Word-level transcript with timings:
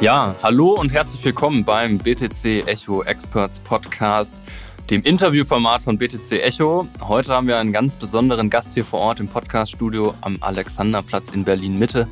Ja, 0.00 0.36
hallo 0.44 0.74
und 0.74 0.92
herzlich 0.92 1.24
willkommen 1.24 1.64
beim 1.64 1.98
BTC 1.98 2.68
Echo 2.68 3.02
Experts 3.02 3.58
Podcast, 3.58 4.36
dem 4.90 5.02
Interviewformat 5.02 5.82
von 5.82 5.98
BTC 5.98 6.40
Echo. 6.40 6.86
Heute 7.00 7.32
haben 7.32 7.48
wir 7.48 7.58
einen 7.58 7.72
ganz 7.72 7.96
besonderen 7.96 8.48
Gast 8.48 8.74
hier 8.74 8.84
vor 8.84 9.00
Ort 9.00 9.18
im 9.18 9.26
Podcaststudio 9.26 10.14
am 10.20 10.38
Alexanderplatz 10.40 11.30
in 11.30 11.42
Berlin 11.42 11.80
Mitte, 11.80 12.06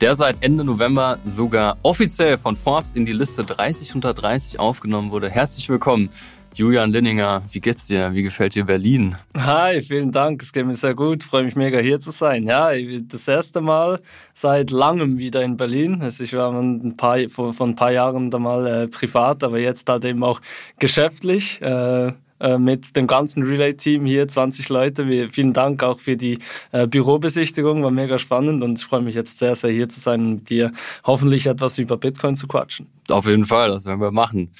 der 0.00 0.14
seit 0.14 0.44
Ende 0.44 0.62
November 0.62 1.18
sogar 1.26 1.76
offiziell 1.82 2.38
von 2.38 2.54
Forbes 2.54 2.92
in 2.92 3.04
die 3.04 3.12
Liste 3.12 3.42
30 3.44 3.96
unter 3.96 4.14
30 4.14 4.60
aufgenommen 4.60 5.10
wurde. 5.10 5.28
Herzlich 5.28 5.68
willkommen, 5.68 6.10
Julian 6.54 6.90
Linninger, 6.90 7.42
wie 7.52 7.60
geht's 7.60 7.86
dir? 7.86 8.12
Wie 8.14 8.22
gefällt 8.22 8.54
dir 8.54 8.64
Berlin? 8.64 9.16
Hi, 9.36 9.80
vielen 9.80 10.10
Dank. 10.10 10.42
Es 10.42 10.52
geht 10.52 10.66
mir 10.66 10.74
sehr 10.74 10.94
gut. 10.94 11.22
Freue 11.22 11.44
mich 11.44 11.54
mega 11.54 11.78
hier 11.78 12.00
zu 12.00 12.10
sein. 12.10 12.44
Ja, 12.46 12.70
das 13.02 13.28
erste 13.28 13.60
Mal 13.60 14.00
seit 14.34 14.70
langem 14.70 15.18
wieder 15.18 15.42
in 15.42 15.56
Berlin. 15.56 16.02
Also 16.02 16.24
ich 16.24 16.32
war 16.32 16.52
ein 16.52 16.96
paar, 16.96 17.18
vor, 17.28 17.52
vor 17.52 17.66
ein 17.66 17.76
paar 17.76 17.92
Jahren 17.92 18.30
da 18.30 18.38
mal 18.38 18.66
äh, 18.66 18.88
privat, 18.88 19.44
aber 19.44 19.58
jetzt 19.58 19.88
halt 19.88 20.04
eben 20.04 20.24
auch 20.24 20.40
geschäftlich. 20.78 21.60
Äh, 21.62 22.12
äh 22.40 22.58
mit 22.58 22.96
dem 22.96 23.06
ganzen 23.06 23.42
Relay-Team 23.44 24.04
hier, 24.06 24.26
20 24.26 24.68
Leute. 24.68 25.06
Wir, 25.08 25.30
vielen 25.30 25.52
Dank 25.52 25.82
auch 25.82 26.00
für 26.00 26.16
die 26.16 26.38
äh, 26.72 26.86
Bürobesichtigung, 26.86 27.82
war 27.82 27.90
mega 27.90 28.18
spannend 28.18 28.64
und 28.64 28.78
ich 28.78 28.84
freue 28.84 29.02
mich 29.02 29.14
jetzt 29.14 29.38
sehr, 29.38 29.54
sehr 29.54 29.70
hier 29.70 29.88
zu 29.88 30.00
sein 30.00 30.20
und 30.20 30.34
mit 30.34 30.50
dir 30.50 30.72
hoffentlich 31.04 31.46
etwas 31.46 31.78
über 31.78 31.96
Bitcoin 31.96 32.36
zu 32.36 32.48
quatschen. 32.48 32.86
Auf 33.08 33.26
jeden 33.26 33.44
Fall, 33.44 33.70
das 33.70 33.86
werden 33.86 34.00
wir 34.00 34.12
machen. 34.12 34.50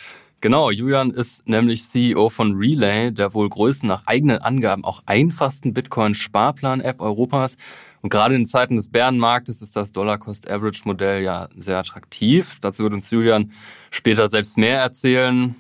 Genau, 0.41 0.71
Julian 0.71 1.11
ist 1.11 1.49
nämlich 1.49 1.85
CEO 1.85 2.29
von 2.29 2.57
Relay, 2.57 3.11
der 3.11 3.35
wohl 3.35 3.49
größten 3.49 3.89
nach 3.89 4.07
eigenen 4.07 4.39
Angaben 4.39 4.85
auch 4.85 5.03
einfachsten 5.05 5.75
Bitcoin-Sparplan-App 5.75 7.01
Europas. 7.01 7.57
Und 8.03 8.11
gerade 8.11 8.37
in 8.37 8.47
Zeiten 8.47 8.77
des 8.77 8.89
Bärenmarktes 8.89 9.63
ist 9.63 9.75
das 9.75 9.91
Dollar-Cost-Average-Modell 9.91 11.25
ja 11.25 11.49
sehr 11.57 11.79
attraktiv. 11.79 12.59
Dazu 12.61 12.85
wird 12.85 12.93
uns 12.93 13.11
Julian 13.11 13.51
später 13.91 14.29
selbst 14.29 14.57
mehr 14.57 14.79
erzählen 14.79 15.57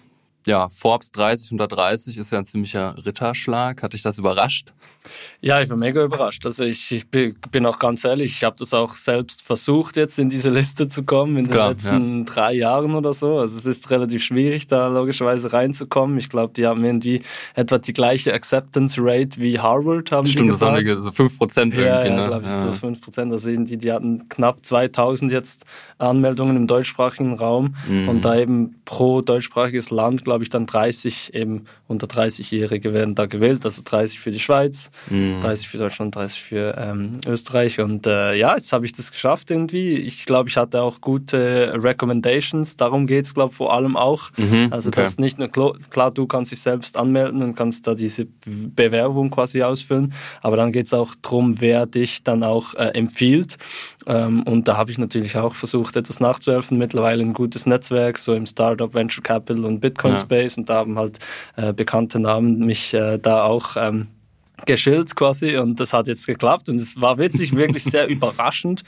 ja, 0.46 0.68
Forbes 0.68 1.12
30 1.12 1.52
unter 1.52 1.68
30 1.68 2.16
ist 2.16 2.32
ja 2.32 2.38
ein 2.38 2.46
ziemlicher 2.46 2.94
Ritterschlag. 3.04 3.82
Hat 3.82 3.92
dich 3.92 4.02
das 4.02 4.18
überrascht? 4.18 4.72
Ja, 5.40 5.60
ich 5.60 5.68
war 5.68 5.76
mega 5.76 6.02
überrascht. 6.02 6.44
Also 6.46 6.64
ich, 6.64 6.90
ich 6.92 7.08
bin 7.08 7.66
auch 7.66 7.78
ganz 7.78 8.04
ehrlich, 8.04 8.32
ich 8.32 8.44
habe 8.44 8.56
das 8.58 8.74
auch 8.74 8.94
selbst 8.94 9.42
versucht, 9.42 9.96
jetzt 9.96 10.18
in 10.18 10.28
diese 10.28 10.50
Liste 10.50 10.88
zu 10.88 11.04
kommen 11.04 11.36
in 11.36 11.44
den 11.44 11.52
Klar, 11.52 11.70
letzten 11.70 12.18
ja. 12.18 12.24
drei 12.24 12.52
Jahren 12.54 12.94
oder 12.94 13.12
so. 13.14 13.38
Also 13.38 13.58
es 13.58 13.66
ist 13.66 13.90
relativ 13.90 14.22
schwierig, 14.22 14.66
da 14.66 14.88
logischerweise 14.88 15.52
reinzukommen. 15.52 16.18
Ich 16.18 16.28
glaube, 16.28 16.52
die 16.54 16.66
haben 16.66 16.84
irgendwie 16.84 17.22
etwa 17.54 17.78
die 17.78 17.92
gleiche 17.92 18.32
Acceptance 18.32 19.00
Rate 19.02 19.40
wie 19.40 19.58
Harvard, 19.58 20.12
haben 20.12 20.26
Stimmt, 20.26 20.44
die 20.44 20.48
gesagt. 20.48 20.80
Stimmt, 20.80 20.88
das 20.88 20.96
haben 20.96 21.04
so 21.04 21.12
5 21.12 21.38
Prozent 21.38 21.74
irgendwie. 21.74 21.88
Ja, 21.88 22.04
ja 22.04 22.16
ne? 22.16 22.26
glaube 22.26 22.44
ich, 22.44 22.50
ja. 22.50 22.62
so 22.62 22.72
5 22.72 23.00
Prozent. 23.00 23.32
Also 23.32 23.50
irgendwie, 23.50 23.76
die 23.76 23.92
hatten 23.92 24.28
knapp 24.28 24.64
2000 24.64 25.32
jetzt 25.32 25.64
Anmeldungen 25.98 26.56
im 26.56 26.66
deutschsprachigen 26.66 27.34
Raum 27.34 27.74
mhm. 27.88 28.08
und 28.08 28.24
da 28.24 28.36
eben 28.36 28.80
pro 28.84 29.20
deutschsprachiges 29.20 29.90
Land, 29.90 30.24
glaube 30.28 30.44
ich, 30.44 30.50
dann 30.50 30.66
30 30.66 31.32
eben 31.32 31.64
unter 31.86 32.06
30-Jährige 32.06 32.92
werden 32.92 33.14
da 33.14 33.24
gewählt, 33.24 33.64
also 33.64 33.80
30 33.82 34.20
für 34.20 34.30
die 34.30 34.38
Schweiz, 34.38 34.90
mhm. 35.08 35.40
30 35.40 35.68
für 35.68 35.78
Deutschland, 35.78 36.14
30 36.14 36.42
für 36.42 36.76
ähm, 36.76 37.20
Österreich. 37.26 37.80
Und 37.80 38.06
äh, 38.06 38.34
ja, 38.34 38.54
jetzt 38.54 38.74
habe 38.74 38.84
ich 38.84 38.92
das 38.92 39.10
geschafft 39.10 39.50
irgendwie. 39.50 39.96
Ich 39.96 40.26
glaube, 40.26 40.50
ich 40.50 40.58
hatte 40.58 40.82
auch 40.82 41.00
gute 41.00 41.72
Recommendations. 41.82 42.76
Darum 42.76 43.06
geht 43.06 43.24
es, 43.24 43.32
glaube 43.32 43.52
ich, 43.52 43.56
vor 43.56 43.72
allem 43.72 43.96
auch. 43.96 44.30
Mhm, 44.36 44.68
also 44.70 44.90
okay. 44.90 45.00
das 45.00 45.18
nicht 45.18 45.38
nur 45.38 45.48
klar, 45.48 46.10
du 46.10 46.26
kannst 46.26 46.52
dich 46.52 46.60
selbst 46.60 46.98
anmelden 46.98 47.42
und 47.42 47.54
kannst 47.54 47.86
da 47.86 47.94
diese 47.94 48.26
Bewerbung 48.44 49.30
quasi 49.30 49.62
ausfüllen, 49.62 50.12
aber 50.42 50.58
dann 50.58 50.72
geht 50.72 50.86
es 50.86 50.94
auch 50.94 51.14
darum, 51.22 51.58
wer 51.60 51.86
dich 51.86 52.22
dann 52.22 52.42
auch 52.42 52.74
äh, 52.74 52.88
empfiehlt. 52.88 53.56
Ähm, 54.06 54.42
und 54.42 54.68
da 54.68 54.76
habe 54.76 54.90
ich 54.90 54.98
natürlich 54.98 55.36
auch 55.36 55.54
versucht, 55.54 55.96
etwas 55.96 56.20
nachzuhelfen. 56.20 56.76
Mittlerweile 56.76 57.22
ein 57.22 57.32
gutes 57.32 57.64
Netzwerk, 57.64 58.18
so 58.18 58.34
im 58.34 58.46
Startup, 58.46 58.92
Venture 58.92 59.22
Capital 59.22 59.64
und 59.64 59.80
Bitcoin 59.80 60.17
Space. 60.18 60.58
Und 60.58 60.68
da 60.68 60.76
haben 60.76 60.98
halt 60.98 61.18
äh, 61.56 61.72
bekannte 61.72 62.18
Namen 62.18 62.58
mich 62.58 62.94
äh, 62.94 63.18
da 63.18 63.42
auch 63.44 63.76
ähm, 63.76 64.08
geschillt 64.66 65.14
quasi 65.14 65.56
und 65.56 65.78
das 65.80 65.92
hat 65.92 66.08
jetzt 66.08 66.26
geklappt 66.26 66.68
und 66.68 66.76
es 66.76 67.00
war 67.00 67.18
witzig, 67.18 67.54
wirklich 67.54 67.84
sehr 67.84 68.06
überraschend, 68.08 68.82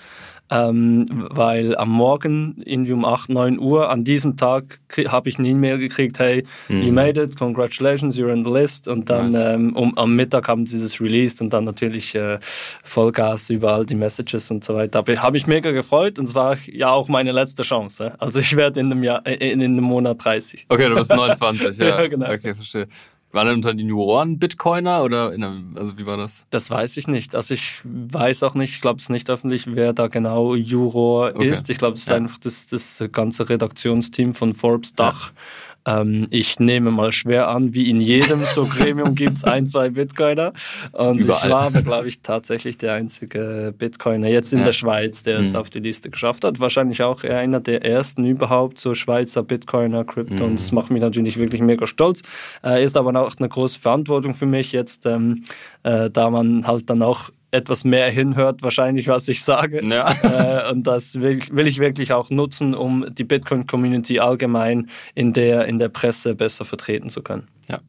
ähm, 0.50 1.06
weil 1.30 1.76
am 1.76 1.90
Morgen 1.90 2.60
irgendwie 2.64 2.92
um 2.92 3.04
8, 3.04 3.30
9 3.30 3.58
Uhr 3.58 3.90
an 3.90 4.04
diesem 4.04 4.36
Tag 4.36 4.80
habe 5.08 5.28
ich 5.28 5.38
eine 5.38 5.48
E-Mail 5.48 5.78
gekriegt, 5.78 6.18
hey, 6.18 6.44
mhm. 6.68 6.82
you 6.82 6.92
made 6.92 7.20
it, 7.20 7.38
congratulations, 7.38 8.18
you're 8.18 8.32
on 8.32 8.44
the 8.44 8.52
list 8.52 8.88
und 8.88 9.08
dann 9.08 9.30
nice. 9.30 9.44
ähm, 9.44 9.76
um, 9.76 9.96
am 9.96 10.16
Mittag 10.16 10.48
haben 10.48 10.66
sie 10.66 10.80
das 10.80 11.00
released 11.00 11.40
und 11.40 11.52
dann 11.52 11.64
natürlich 11.64 12.14
äh, 12.14 12.38
Vollgas 12.82 13.50
überall 13.50 13.86
die 13.86 13.94
Messages 13.94 14.50
und 14.50 14.64
so 14.64 14.74
weiter. 14.74 14.98
Aber 15.00 15.14
habe 15.22 15.36
ich 15.36 15.46
mega 15.46 15.70
gefreut 15.70 16.18
und 16.18 16.26
es 16.26 16.34
war 16.34 16.56
ja 16.66 16.90
auch 16.90 17.08
meine 17.08 17.32
letzte 17.32 17.62
Chance. 17.62 18.14
Also 18.18 18.40
ich 18.40 18.56
werde 18.56 18.80
in 18.80 18.86
einem 18.86 19.02
Jahr, 19.02 19.24
in, 19.26 19.60
in 19.60 19.62
einem 19.62 19.84
Monat 19.84 20.24
30. 20.24 20.66
Okay, 20.68 20.88
du 20.88 20.96
bist 20.96 21.10
29, 21.14 21.78
ja. 21.78 22.00
ja 22.00 22.06
genau. 22.08 22.32
Okay, 22.32 22.54
verstehe. 22.54 22.88
War 23.32 23.44
dann 23.44 23.56
unter 23.56 23.72
den 23.74 23.88
Juroren 23.88 24.40
Bitcoiner 24.40 25.04
oder 25.04 25.32
in 25.32 25.44
einem, 25.44 25.76
also 25.76 25.96
wie 25.96 26.04
war 26.04 26.16
das? 26.16 26.46
Das 26.50 26.68
weiß 26.68 26.96
ich 26.96 27.06
nicht. 27.06 27.36
Also 27.36 27.54
ich 27.54 27.80
weiß 27.84 28.42
auch 28.42 28.54
nicht, 28.54 28.74
ich 28.74 28.80
glaube 28.80 28.96
es 28.96 29.04
ist 29.04 29.10
nicht 29.10 29.30
öffentlich, 29.30 29.72
wer 29.74 29.92
da 29.92 30.08
genau 30.08 30.56
Juror 30.56 31.32
okay. 31.36 31.48
ist. 31.48 31.70
Ich 31.70 31.78
glaube, 31.78 31.94
es 31.94 32.00
ist 32.00 32.08
ja. 32.08 32.16
einfach 32.16 32.38
das, 32.38 32.66
das 32.66 33.04
ganze 33.12 33.48
Redaktionsteam 33.48 34.34
von 34.34 34.52
Forbes 34.52 34.94
Dach. 34.94 35.28
Ja. 35.28 35.69
Ähm, 35.86 36.26
ich 36.30 36.60
nehme 36.60 36.90
mal 36.90 37.12
schwer 37.12 37.48
an, 37.48 37.74
wie 37.74 37.88
in 37.88 38.00
jedem 38.00 38.40
so 38.40 38.64
Gremium 38.70 39.14
gibt's 39.14 39.44
ein, 39.44 39.66
zwei 39.66 39.90
Bitcoiner. 39.90 40.52
Und 40.92 41.20
Überall. 41.20 41.44
ich 41.44 41.50
war 41.50 41.62
aber, 41.62 41.82
glaube 41.82 42.08
ich, 42.08 42.20
tatsächlich 42.20 42.78
der 42.78 42.94
einzige 42.94 43.74
Bitcoiner 43.76 44.28
jetzt 44.28 44.52
in 44.52 44.60
ja. 44.60 44.66
der 44.66 44.72
Schweiz, 44.72 45.22
der 45.22 45.40
es 45.40 45.52
mhm. 45.52 45.60
auf 45.60 45.70
die 45.70 45.80
Liste 45.80 46.10
geschafft 46.10 46.44
hat. 46.44 46.60
Wahrscheinlich 46.60 47.02
auch 47.02 47.24
einer 47.24 47.60
der 47.60 47.84
ersten 47.84 48.24
überhaupt, 48.24 48.78
so 48.78 48.94
Schweizer 48.94 49.42
Bitcoiner, 49.42 50.04
Crypto. 50.04 50.44
Mhm. 50.44 50.50
Und 50.50 50.60
das 50.60 50.72
macht 50.72 50.90
mich 50.90 51.00
natürlich 51.00 51.38
wirklich 51.38 51.62
mega 51.62 51.86
stolz. 51.86 52.22
Äh, 52.62 52.84
ist 52.84 52.96
aber 52.96 53.18
auch 53.20 53.34
eine 53.38 53.48
große 53.48 53.80
Verantwortung 53.80 54.34
für 54.34 54.46
mich 54.46 54.72
jetzt, 54.72 55.06
ähm, 55.06 55.44
äh, 55.82 56.10
da 56.10 56.30
man 56.30 56.66
halt 56.66 56.90
dann 56.90 57.02
auch 57.02 57.30
etwas 57.50 57.84
mehr 57.84 58.10
hinhört, 58.10 58.62
wahrscheinlich, 58.62 59.08
was 59.08 59.28
ich 59.28 59.42
sage. 59.42 59.84
Ja. 59.84 60.14
Äh, 60.30 60.70
und 60.70 60.86
das 60.86 61.20
will, 61.20 61.40
will, 61.50 61.66
ich 61.66 61.78
wirklich 61.78 62.12
auch 62.12 62.30
nutzen, 62.30 62.74
um 62.74 63.06
die 63.12 63.24
Bitcoin-Community 63.24 64.20
allgemein 64.20 64.88
in 65.14 65.32
der, 65.32 65.66
in 65.66 65.78
der 65.78 65.88
Presse 65.88 66.34
besser 66.34 66.64
vertreten 66.64 67.08
zu 67.08 67.22
können. 67.22 67.48
Ja. 67.68 67.80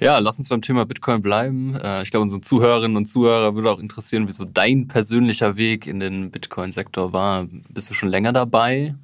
Ja, 0.00 0.18
lass 0.18 0.38
uns 0.38 0.48
beim 0.48 0.62
Thema 0.62 0.86
Bitcoin 0.86 1.22
bleiben. 1.22 1.76
Äh, 1.76 2.02
ich 2.02 2.10
glaube, 2.10 2.24
unsere 2.24 2.40
Zuhörerinnen 2.40 2.96
und 2.96 3.06
Zuhörer 3.06 3.54
würde 3.54 3.70
auch 3.70 3.78
interessieren, 3.78 4.26
wie 4.26 4.32
so 4.32 4.44
dein 4.44 4.88
persönlicher 4.88 5.56
Weg 5.56 5.86
in 5.86 6.00
den 6.00 6.30
Bitcoin-Sektor 6.30 7.12
war. 7.12 7.46
Bist 7.68 7.90
du 7.90 7.94
schon 7.94 8.08
länger 8.08 8.32
dabei? 8.32 8.94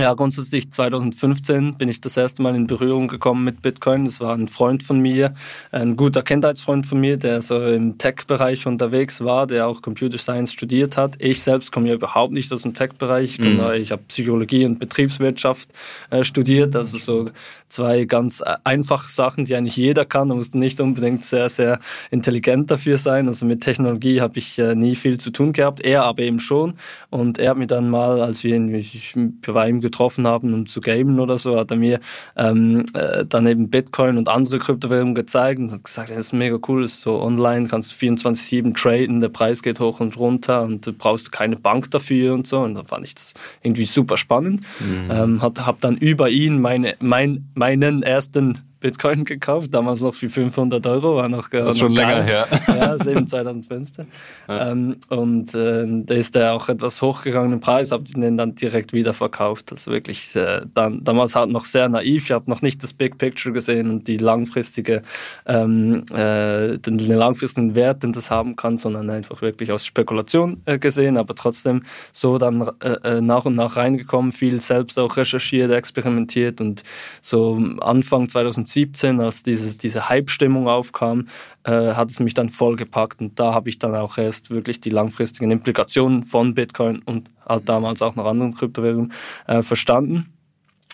Ja, 0.00 0.14
grundsätzlich 0.14 0.70
2015 0.70 1.74
bin 1.74 1.90
ich 1.90 2.00
das 2.00 2.16
erste 2.16 2.40
Mal 2.40 2.56
in 2.56 2.66
Berührung 2.66 3.06
gekommen 3.06 3.44
mit 3.44 3.60
Bitcoin. 3.60 4.06
Das 4.06 4.18
war 4.18 4.34
ein 4.34 4.48
Freund 4.48 4.82
von 4.82 4.98
mir, 4.98 5.34
ein 5.72 5.94
guter 5.94 6.22
Kindheitsfreund 6.22 6.86
von 6.86 6.98
mir, 6.98 7.18
der 7.18 7.42
so 7.42 7.62
im 7.62 7.98
Tech-Bereich 7.98 8.66
unterwegs 8.66 9.22
war, 9.22 9.46
der 9.46 9.66
auch 9.66 9.82
Computer 9.82 10.16
Science 10.16 10.54
studiert 10.54 10.96
hat. 10.96 11.16
Ich 11.18 11.42
selbst 11.42 11.70
komme 11.70 11.88
ja 11.88 11.94
überhaupt 11.94 12.32
nicht 12.32 12.50
aus 12.50 12.62
dem 12.62 12.72
Tech-Bereich. 12.72 13.38
Ich, 13.38 13.38
mhm. 13.40 13.60
ich 13.74 13.92
habe 13.92 14.00
Psychologie 14.08 14.64
und 14.64 14.78
Betriebswirtschaft 14.78 15.68
äh, 16.08 16.24
studiert, 16.24 16.74
also 16.74 16.96
so 16.96 17.30
zwei 17.68 18.04
ganz 18.04 18.40
äh, 18.40 18.56
einfache 18.64 19.10
Sachen, 19.10 19.44
die 19.44 19.54
eigentlich 19.54 19.76
jeder 19.76 20.06
kann. 20.06 20.28
Man 20.28 20.38
muss 20.38 20.54
nicht 20.54 20.80
unbedingt 20.80 21.26
sehr, 21.26 21.50
sehr 21.50 21.78
intelligent 22.10 22.70
dafür 22.70 22.96
sein. 22.96 23.28
Also 23.28 23.44
mit 23.44 23.60
Technologie 23.60 24.22
habe 24.22 24.38
ich 24.38 24.58
äh, 24.58 24.74
nie 24.74 24.96
viel 24.96 25.18
zu 25.18 25.30
tun 25.30 25.52
gehabt, 25.52 25.82
er 25.82 26.04
aber 26.04 26.22
eben 26.22 26.40
schon. 26.40 26.74
Und 27.10 27.38
er 27.38 27.50
hat 27.50 27.58
mir 27.58 27.66
dann 27.66 27.90
mal, 27.90 28.22
als 28.22 28.44
wir 28.44 28.56
ihn, 28.56 28.74
ich 28.74 29.14
war 29.46 29.68
ihm 29.68 29.82
getroffen 29.90 30.26
haben, 30.26 30.54
um 30.54 30.66
zu 30.66 30.80
gamen 30.80 31.20
oder 31.20 31.38
so, 31.38 31.58
hat 31.58 31.70
er 31.70 31.76
mir 31.76 32.00
ähm, 32.36 32.84
äh, 32.94 33.24
dann 33.24 33.46
eben 33.46 33.70
Bitcoin 33.70 34.18
und 34.18 34.28
andere 34.28 34.58
Kryptowährungen 34.58 35.14
gezeigt 35.14 35.58
und 35.58 35.72
hat 35.72 35.84
gesagt, 35.84 36.10
das 36.10 36.18
ist 36.18 36.32
mega 36.32 36.58
cool, 36.68 36.82
das 36.82 36.92
ist 36.92 37.02
so 37.02 37.20
online, 37.20 37.68
kannst 37.68 37.92
24-7 37.92 38.74
traden, 38.74 39.20
der 39.20 39.28
Preis 39.28 39.62
geht 39.62 39.80
hoch 39.80 40.00
und 40.00 40.16
runter 40.16 40.62
und 40.62 40.86
du 40.86 40.92
brauchst 40.92 41.32
keine 41.32 41.56
Bank 41.56 41.90
dafür 41.90 42.34
und 42.34 42.46
so. 42.46 42.60
Und 42.60 42.74
da 42.74 42.84
fand 42.84 43.06
ich 43.06 43.14
das 43.14 43.34
irgendwie 43.62 43.84
super 43.84 44.16
spannend. 44.16 44.60
Mhm. 44.80 45.10
Ähm, 45.10 45.42
hab, 45.42 45.58
hab 45.66 45.80
dann 45.80 45.96
über 45.96 46.30
ihn 46.30 46.60
meine, 46.60 46.96
mein, 47.00 47.50
meinen 47.54 48.02
ersten 48.02 48.58
Bitcoin 48.80 49.26
gekauft, 49.26 49.74
damals 49.74 50.00
noch 50.00 50.14
für 50.14 50.30
500 50.30 50.86
Euro, 50.86 51.16
war 51.16 51.28
noch, 51.28 51.50
das 51.50 51.76
ist 51.76 51.80
schon 51.80 51.92
länger 51.92 52.22
her. 52.22 52.46
Ja, 52.66 52.96
eben 53.06 53.26
2015. 53.26 54.06
Ja. 54.48 54.70
Ähm, 54.70 54.96
und 55.08 55.54
äh, 55.54 55.86
da 55.86 56.14
ist 56.14 56.34
der 56.34 56.54
auch 56.54 56.68
etwas 56.70 57.02
hochgegangen 57.02 57.52
im 57.52 57.60
Preis, 57.60 57.92
habe 57.92 58.04
den 58.04 58.38
dann 58.38 58.54
direkt 58.54 58.94
wieder 58.94 59.12
verkauft. 59.12 59.70
Also 59.70 59.92
wirklich, 59.92 60.34
äh, 60.34 60.62
dann, 60.74 61.04
damals 61.04 61.36
halt 61.36 61.50
noch 61.50 61.66
sehr 61.66 61.90
naiv, 61.90 62.24
ich 62.24 62.32
habe 62.32 62.48
noch 62.50 62.62
nicht 62.62 62.82
das 62.82 62.94
Big 62.94 63.18
Picture 63.18 63.52
gesehen 63.52 63.90
und 63.90 64.08
die 64.08 64.16
langfristige, 64.16 65.02
ähm, 65.46 66.06
äh, 66.10 66.78
den, 66.78 66.96
den 66.96 67.16
langfristigen 67.16 67.74
Wert, 67.74 68.02
den 68.02 68.12
das 68.12 68.30
haben 68.30 68.56
kann, 68.56 68.78
sondern 68.78 69.10
einfach 69.10 69.42
wirklich 69.42 69.72
aus 69.72 69.84
Spekulation 69.84 70.62
äh, 70.64 70.78
gesehen, 70.78 71.18
aber 71.18 71.34
trotzdem 71.34 71.82
so 72.12 72.38
dann 72.38 72.70
äh, 72.80 72.96
äh 73.02 73.20
nach 73.20 73.44
und 73.44 73.56
nach 73.56 73.76
reingekommen, 73.76 74.32
viel 74.32 74.62
selbst 74.62 74.98
auch 74.98 75.18
recherchiert, 75.18 75.70
experimentiert 75.70 76.62
und 76.62 76.82
so 77.20 77.60
Anfang 77.80 78.28
2010 78.28 78.69
2017, 78.70 79.20
als 79.20 79.42
dieses, 79.42 79.76
diese 79.76 80.08
Hype-Stimmung 80.08 80.68
aufkam, 80.68 81.26
äh, 81.64 81.94
hat 81.94 82.10
es 82.10 82.20
mich 82.20 82.34
dann 82.34 82.48
voll 82.48 82.76
gepackt 82.76 83.20
und 83.20 83.38
da 83.38 83.54
habe 83.54 83.68
ich 83.68 83.78
dann 83.78 83.94
auch 83.94 84.16
erst 84.18 84.50
wirklich 84.50 84.80
die 84.80 84.90
langfristigen 84.90 85.50
Implikationen 85.50 86.22
von 86.22 86.54
Bitcoin 86.54 87.02
und 87.02 87.30
halt 87.46 87.68
damals 87.68 88.02
auch 88.02 88.16
noch 88.16 88.26
anderen 88.26 88.54
Kryptowährungen 88.54 89.12
äh, 89.46 89.62
verstanden 89.62 90.32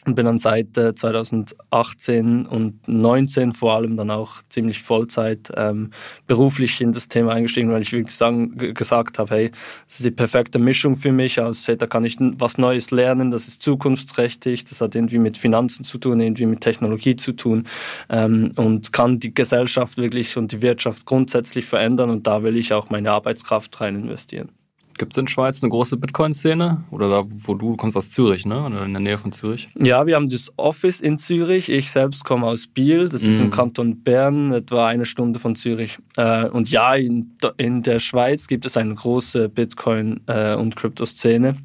und 0.07 0.15
bin 0.15 0.25
dann 0.25 0.39
seit 0.39 0.79
äh, 0.79 0.95
2018 0.95 2.47
und 2.47 2.89
19 2.89 3.53
vor 3.53 3.75
allem 3.75 3.97
dann 3.97 4.11
auch 4.11 4.43
ziemlich 4.49 4.81
Vollzeit 4.83 5.53
ähm, 5.57 5.91
beruflich 6.27 6.81
in 6.81 6.93
das 6.93 7.09
Thema 7.09 7.33
eingestiegen, 7.33 7.71
weil 7.71 7.83
ich 7.83 7.93
wirklich 7.93 8.15
sagen, 8.15 8.57
gesagt 8.57 9.19
habe, 9.19 9.35
hey, 9.35 9.51
das 9.87 9.97
ist 9.97 10.05
die 10.05 10.11
perfekte 10.13 10.59
Mischung 10.59 10.97
für 10.97 11.13
mich, 11.13 11.41
also 11.41 11.67
hey, 11.67 11.77
da 11.77 11.87
kann 11.87 12.05
ich 12.05 12.17
was 12.19 12.57
Neues 12.57 12.93
lernen, 12.93 13.31
das 13.31 13.49
ist 13.49 13.63
zukunftsträchtig, 13.63 14.65
das 14.65 14.81
hat 14.81 14.95
irgendwie 14.95 15.19
mit 15.19 15.37
Finanzen 15.37 15.85
zu 15.85 15.99
tun, 15.99 16.21
irgendwie 16.21 16.47
mit 16.47 16.61
Technologie 16.61 17.17
zu 17.17 17.33
tun 17.33 17.65
ähm, 18.09 18.53
und 18.57 18.93
kann 18.93 19.19
die 19.19 19.35
Gesellschaft 19.35 19.99
wirklich 19.99 20.37
und 20.37 20.53
die 20.53 20.63
Wirtschaft 20.63 21.05
grundsätzlich 21.05 21.67
verändern 21.67 22.11
und 22.11 22.27
da 22.27 22.43
will 22.45 22.57
ich 22.57 22.73
auch 22.73 22.91
meine 22.91 23.11
Arbeitskraft 23.11 23.81
rein 23.81 23.97
investieren. 23.97 24.51
Gibt 24.99 25.13
es 25.13 25.19
in 25.19 25.29
Schweiz 25.29 25.63
eine 25.63 25.71
große 25.71 25.97
Bitcoin-Szene? 25.97 26.85
Oder 26.91 27.09
da, 27.09 27.25
wo 27.45 27.55
du, 27.55 27.71
du 27.71 27.77
kommst 27.77 27.97
aus 27.97 28.11
Zürich, 28.11 28.47
ne? 28.47 28.65
Oder 28.65 28.85
in 28.85 28.93
der 28.93 29.01
Nähe 29.01 29.19
von 29.19 29.33
Zürich? 29.33 29.69
Ja, 29.79 30.07
wir 30.07 30.17
haben 30.17 30.29
das 30.29 30.53
Office 30.57 31.01
in 31.01 31.19
Zürich. 31.19 31.69
Ich 31.69 31.91
selbst 31.91 32.25
komme 32.25 32.47
aus 32.47 32.67
Biel. 32.67 33.09
Das 33.09 33.23
ist 33.23 33.41
mm. 33.41 33.45
im 33.45 33.51
Kanton 33.51 34.03
Bern, 34.03 34.53
etwa 34.53 34.87
eine 34.87 35.07
Stunde 35.07 35.41
von 35.41 35.57
Zürich. 35.57 35.99
Äh, 36.17 36.49
und 36.49 36.71
ja, 36.71 36.95
in, 36.95 37.37
in 37.57 37.83
der 37.83 37.99
Schweiz 37.99 38.47
gibt 38.47 38.67
es 38.67 38.77
eine 38.77 38.95
große 38.95 39.49
Bitcoin- 39.49 40.21
äh, 40.27 40.55
und 40.55 40.77
Krypto-Szene. 40.77 41.57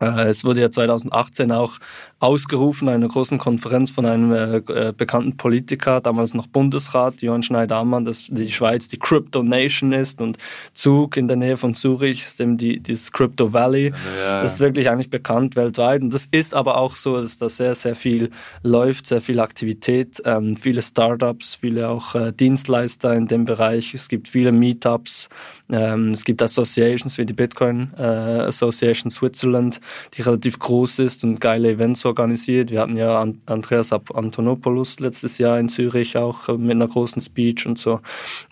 Äh, 0.00 0.28
es 0.28 0.44
wurde 0.44 0.60
ja 0.60 0.70
2018 0.70 1.52
auch 1.52 1.78
ausgerufen, 2.18 2.88
einer 2.88 3.08
großen 3.08 3.38
Konferenz 3.38 3.90
von 3.90 4.06
einem 4.06 4.32
äh, 4.32 4.56
äh, 4.56 4.92
bekannten 4.96 5.36
Politiker, 5.36 6.00
damals 6.00 6.34
noch 6.34 6.46
Bundesrat, 6.46 7.20
Johann 7.22 7.42
Schneider-Ammann, 7.42 8.04
dass 8.04 8.26
die 8.28 8.50
Schweiz 8.50 8.88
die 8.88 8.98
Crypto 8.98 9.42
Nation 9.42 9.92
ist 9.92 10.20
und 10.20 10.38
Zug 10.72 11.16
in 11.16 11.28
der 11.28 11.36
Nähe 11.36 11.56
von 11.56 11.74
Zürich 11.74 12.22
ist 12.22 12.40
eben 12.40 12.56
die, 12.56 12.82
das 12.82 13.12
Crypto 13.12 13.52
Valley. 13.52 13.92
Ja. 14.20 14.42
Das 14.42 14.54
ist 14.54 14.60
wirklich 14.60 14.88
eigentlich 14.88 15.10
bekannt 15.10 15.56
weltweit 15.56 16.02
und 16.02 16.12
das 16.12 16.26
ist 16.30 16.54
aber 16.54 16.78
auch 16.78 16.94
so, 16.94 17.20
dass 17.20 17.38
da 17.38 17.48
sehr, 17.48 17.74
sehr 17.74 17.94
viel 17.94 18.30
läuft, 18.62 19.06
sehr 19.06 19.20
viel 19.20 19.40
Aktivität, 19.40 20.22
ähm, 20.24 20.56
viele 20.56 20.82
Startups, 20.82 21.56
viele 21.56 21.88
auch 21.88 22.14
äh, 22.14 22.32
Dienstleister 22.32 23.14
in 23.14 23.26
dem 23.26 23.44
Bereich. 23.44 23.94
Es 23.94 24.08
gibt 24.08 24.28
viele 24.28 24.52
Meetups, 24.52 25.28
ähm, 25.70 26.08
es 26.08 26.24
gibt 26.24 26.42
Associations 26.42 27.18
wie 27.18 27.26
die 27.26 27.32
Bitcoin 27.32 27.92
äh, 27.98 28.02
Association 28.02 29.10
Switzerland, 29.10 29.80
die 30.14 30.22
relativ 30.22 30.58
groß 30.58 31.00
ist 31.00 31.24
und 31.24 31.40
geile 31.40 31.70
Events 31.70 32.04
organisiert. 32.04 32.70
Wir 32.70 32.80
hatten 32.80 32.96
ja 32.96 33.24
Andreas 33.46 33.92
Antonopoulos 33.92 35.00
letztes 35.00 35.38
Jahr 35.38 35.58
in 35.58 35.68
Zürich 35.68 36.16
auch 36.16 36.48
äh, 36.48 36.56
mit 36.56 36.72
einer 36.72 36.88
großen 36.88 37.20
Speech 37.20 37.66
und 37.66 37.78
so. 37.78 38.00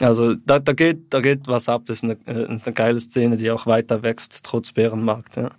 Also 0.00 0.34
da, 0.34 0.58
da, 0.58 0.72
geht, 0.72 1.12
da 1.14 1.20
geht 1.20 1.46
was 1.46 1.68
ab. 1.68 1.82
Das 1.86 1.98
ist 1.98 2.04
eine, 2.04 2.16
äh, 2.26 2.52
ist 2.52 2.66
eine 2.66 2.74
geile 2.74 2.98
Szene, 2.98 3.36
die 3.36 3.50
auch 3.50 3.66
weiter 3.66 4.02
wächst, 4.02 4.40
trotz 4.42 4.72
Bärenmarkt. 4.72 5.36
Ja. 5.36 5.50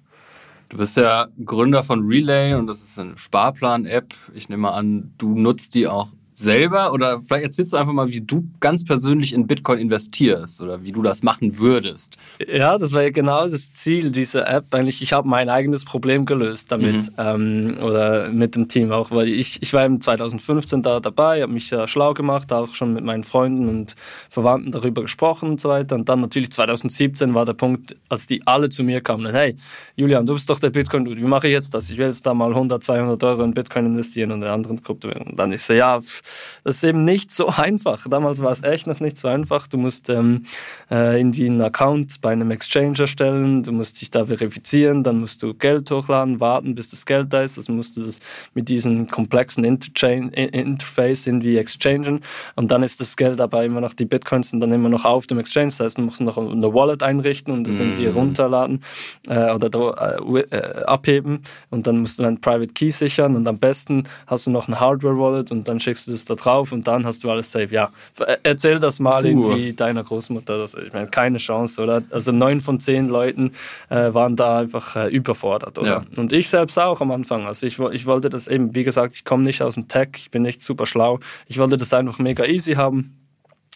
Du 0.69 0.77
bist 0.77 0.97
ja 0.97 1.27
Gründer 1.45 1.83
von 1.83 2.05
Relay 2.05 2.53
und 2.55 2.67
das 2.67 2.81
ist 2.81 2.99
eine 2.99 3.17
Sparplan-App. 3.17 4.13
Ich 4.33 4.49
nehme 4.49 4.71
an, 4.71 5.13
du 5.17 5.37
nutzt 5.37 5.75
die 5.75 5.87
auch 5.87 6.09
selber 6.37 6.91
oder 6.91 7.21
vielleicht 7.21 7.45
erzählst 7.45 7.71
du 7.71 7.77
einfach 7.77 7.93
mal, 7.93 8.09
wie 8.09 8.19
du 8.19 8.45
ganz 8.59 8.83
persönlich 8.83 9.33
in 9.33 9.47
Bitcoin 9.47 9.79
investierst 9.79 10.59
oder 10.61 10.83
wie 10.83 10.91
du 10.91 11.01
das 11.01 11.23
machen 11.23 11.57
würdest. 11.57 12.17
Ja, 12.45 12.77
das 12.77 12.91
war 12.91 13.03
ja 13.03 13.09
genau 13.09 13.47
das 13.47 13.73
Ziel 13.73 14.11
dieser 14.11 14.47
App. 14.47 14.65
Eigentlich, 14.71 15.01
ich 15.01 15.13
habe 15.13 15.27
mein 15.29 15.47
eigenes 15.47 15.85
Problem 15.85 16.25
gelöst 16.25 16.71
damit 16.71 17.11
mhm. 17.11 17.15
ähm, 17.17 17.77
oder 17.81 18.29
mit 18.29 18.55
dem 18.55 18.67
Team 18.67 18.91
auch, 18.91 19.11
weil 19.11 19.29
ich, 19.29 19.61
ich 19.61 19.71
war 19.71 19.85
im 19.85 20.01
2015 20.01 20.83
da 20.83 20.99
dabei, 20.99 21.41
habe 21.41 21.53
mich 21.53 21.69
ja 21.69 21.87
schlau 21.87 22.13
gemacht, 22.13 22.51
auch 22.51 22.75
schon 22.75 22.93
mit 22.93 23.05
meinen 23.05 23.23
Freunden 23.23 23.69
und 23.69 23.95
Verwandten 24.29 24.71
darüber 24.71 25.03
gesprochen 25.03 25.51
und 25.51 25.61
so 25.61 25.69
weiter. 25.69 25.95
Und 25.95 26.09
dann 26.09 26.19
natürlich 26.19 26.51
2017 26.51 27.33
war 27.33 27.45
der 27.45 27.53
Punkt, 27.53 27.95
als 28.09 28.27
die 28.27 28.45
alle 28.45 28.69
zu 28.69 28.83
mir 28.83 28.99
kamen, 28.99 29.31
hey, 29.31 29.55
Julian, 29.95 30.25
du 30.25 30.33
bist 30.33 30.49
doch 30.49 30.59
der 30.59 30.69
Bitcoin-Dude, 30.69 31.21
wie 31.21 31.25
mache 31.25 31.47
ich 31.47 31.53
jetzt 31.53 31.73
das? 31.73 31.89
Ich 31.89 31.97
will 31.97 32.07
jetzt 32.07 32.25
da 32.25 32.33
mal 32.33 32.49
100, 32.49 32.83
200 32.83 33.23
Euro 33.23 33.43
in 33.43 33.53
Bitcoin 33.53 33.85
investieren 33.85 34.33
und 34.33 34.41
in 34.41 34.49
anderen 34.49 34.81
Kryptowährungen. 34.81 35.31
Und 35.31 35.39
dann 35.39 35.53
ist 35.53 35.65
so, 35.65 35.73
ja, 35.73 36.01
das 36.63 36.77
ist 36.77 36.83
eben 36.83 37.05
nicht 37.05 37.31
so 37.31 37.47
einfach. 37.57 38.07
Damals 38.09 38.41
war 38.41 38.51
es 38.51 38.63
echt 38.63 38.87
noch 38.87 38.99
nicht 38.99 39.17
so 39.17 39.27
einfach. 39.27 39.67
Du 39.67 39.77
musst 39.77 40.09
ähm, 40.09 40.45
äh, 40.89 41.17
irgendwie 41.17 41.47
einen 41.47 41.61
Account 41.61 42.21
bei 42.21 42.31
einem 42.31 42.51
Exchange 42.51 42.99
erstellen, 42.99 43.63
du 43.63 43.71
musst 43.71 44.01
dich 44.01 44.09
da 44.09 44.25
verifizieren, 44.25 45.03
dann 45.03 45.19
musst 45.19 45.43
du 45.43 45.53
Geld 45.53 45.89
hochladen, 45.91 46.39
warten, 46.39 46.75
bis 46.75 46.91
das 46.91 47.05
Geld 47.05 47.33
da 47.33 47.41
ist. 47.41 47.57
Also 47.57 47.71
musst 47.71 47.97
du 47.97 48.03
das 48.03 48.19
mit 48.53 48.69
diesem 48.69 49.07
komplexen 49.07 49.63
Interchain 49.63 50.29
Interface 50.29 51.27
irgendwie 51.27 51.57
exchangen 51.57 52.21
und 52.55 52.71
dann 52.71 52.83
ist 52.83 53.01
das 53.01 53.15
Geld 53.15 53.41
aber 53.41 53.63
immer 53.63 53.81
noch, 53.81 53.93
die 53.93 54.05
Bitcoins 54.05 54.49
sind 54.49 54.59
dann 54.61 54.71
immer 54.71 54.89
noch 54.89 55.05
auf 55.05 55.27
dem 55.27 55.39
Exchange. 55.39 55.67
Das 55.67 55.79
heißt, 55.79 55.97
du 55.97 56.01
musst 56.03 56.21
noch 56.21 56.37
eine 56.37 56.73
Wallet 56.73 57.03
einrichten 57.03 57.53
und 57.53 57.67
das 57.67 57.79
irgendwie 57.79 58.07
mhm. 58.07 58.13
runterladen 58.13 58.81
äh, 59.27 59.51
oder 59.51 59.69
da, 59.69 60.17
äh, 60.17 60.39
äh, 60.39 60.83
abheben 60.85 61.41
und 61.69 61.87
dann 61.87 61.99
musst 61.99 62.19
du 62.19 62.23
einen 62.23 62.41
Private 62.41 62.73
Key 62.73 62.91
sichern 62.91 63.35
und 63.35 63.47
am 63.47 63.57
besten 63.57 64.03
hast 64.27 64.47
du 64.47 64.51
noch 64.51 64.67
ein 64.67 64.79
Hardware 64.79 65.17
Wallet 65.17 65.51
und 65.51 65.67
dann 65.67 65.79
schickst 65.79 66.07
du 66.07 66.11
das 66.15 66.25
da 66.25 66.35
drauf 66.35 66.71
und 66.71 66.87
dann 66.87 67.05
hast 67.05 67.23
du 67.23 67.29
alles 67.29 67.51
safe. 67.51 67.73
Ja, 67.73 67.91
erzähl 68.43 68.79
das 68.79 68.99
mal 68.99 69.21
Puh. 69.21 69.27
irgendwie 69.27 69.73
deiner 69.73 70.03
Großmutter. 70.03 70.57
Das, 70.57 70.73
ich 70.73 70.93
meine, 70.93 71.07
keine 71.07 71.37
Chance, 71.37 71.81
oder? 71.81 72.03
Also 72.09 72.31
neun 72.31 72.61
von 72.61 72.79
zehn 72.79 73.07
Leuten 73.07 73.51
äh, 73.89 74.13
waren 74.13 74.35
da 74.35 74.59
einfach 74.59 74.95
äh, 74.95 75.07
überfordert, 75.09 75.77
oder? 75.79 75.87
Ja. 75.87 76.03
Und 76.17 76.33
ich 76.33 76.49
selbst 76.49 76.77
auch 76.79 77.01
am 77.01 77.11
Anfang. 77.11 77.45
Also 77.45 77.65
ich, 77.67 77.79
ich 77.79 78.05
wollte 78.05 78.29
das 78.29 78.47
eben, 78.47 78.75
wie 78.75 78.83
gesagt, 78.83 79.15
ich 79.15 79.25
komme 79.25 79.43
nicht 79.43 79.61
aus 79.61 79.75
dem 79.75 79.87
Tech, 79.87 80.09
ich 80.15 80.31
bin 80.31 80.41
nicht 80.41 80.61
super 80.61 80.85
schlau. 80.85 81.19
Ich 81.47 81.57
wollte 81.57 81.77
das 81.77 81.93
einfach 81.93 82.19
mega 82.19 82.45
easy 82.45 82.73
haben 82.73 83.24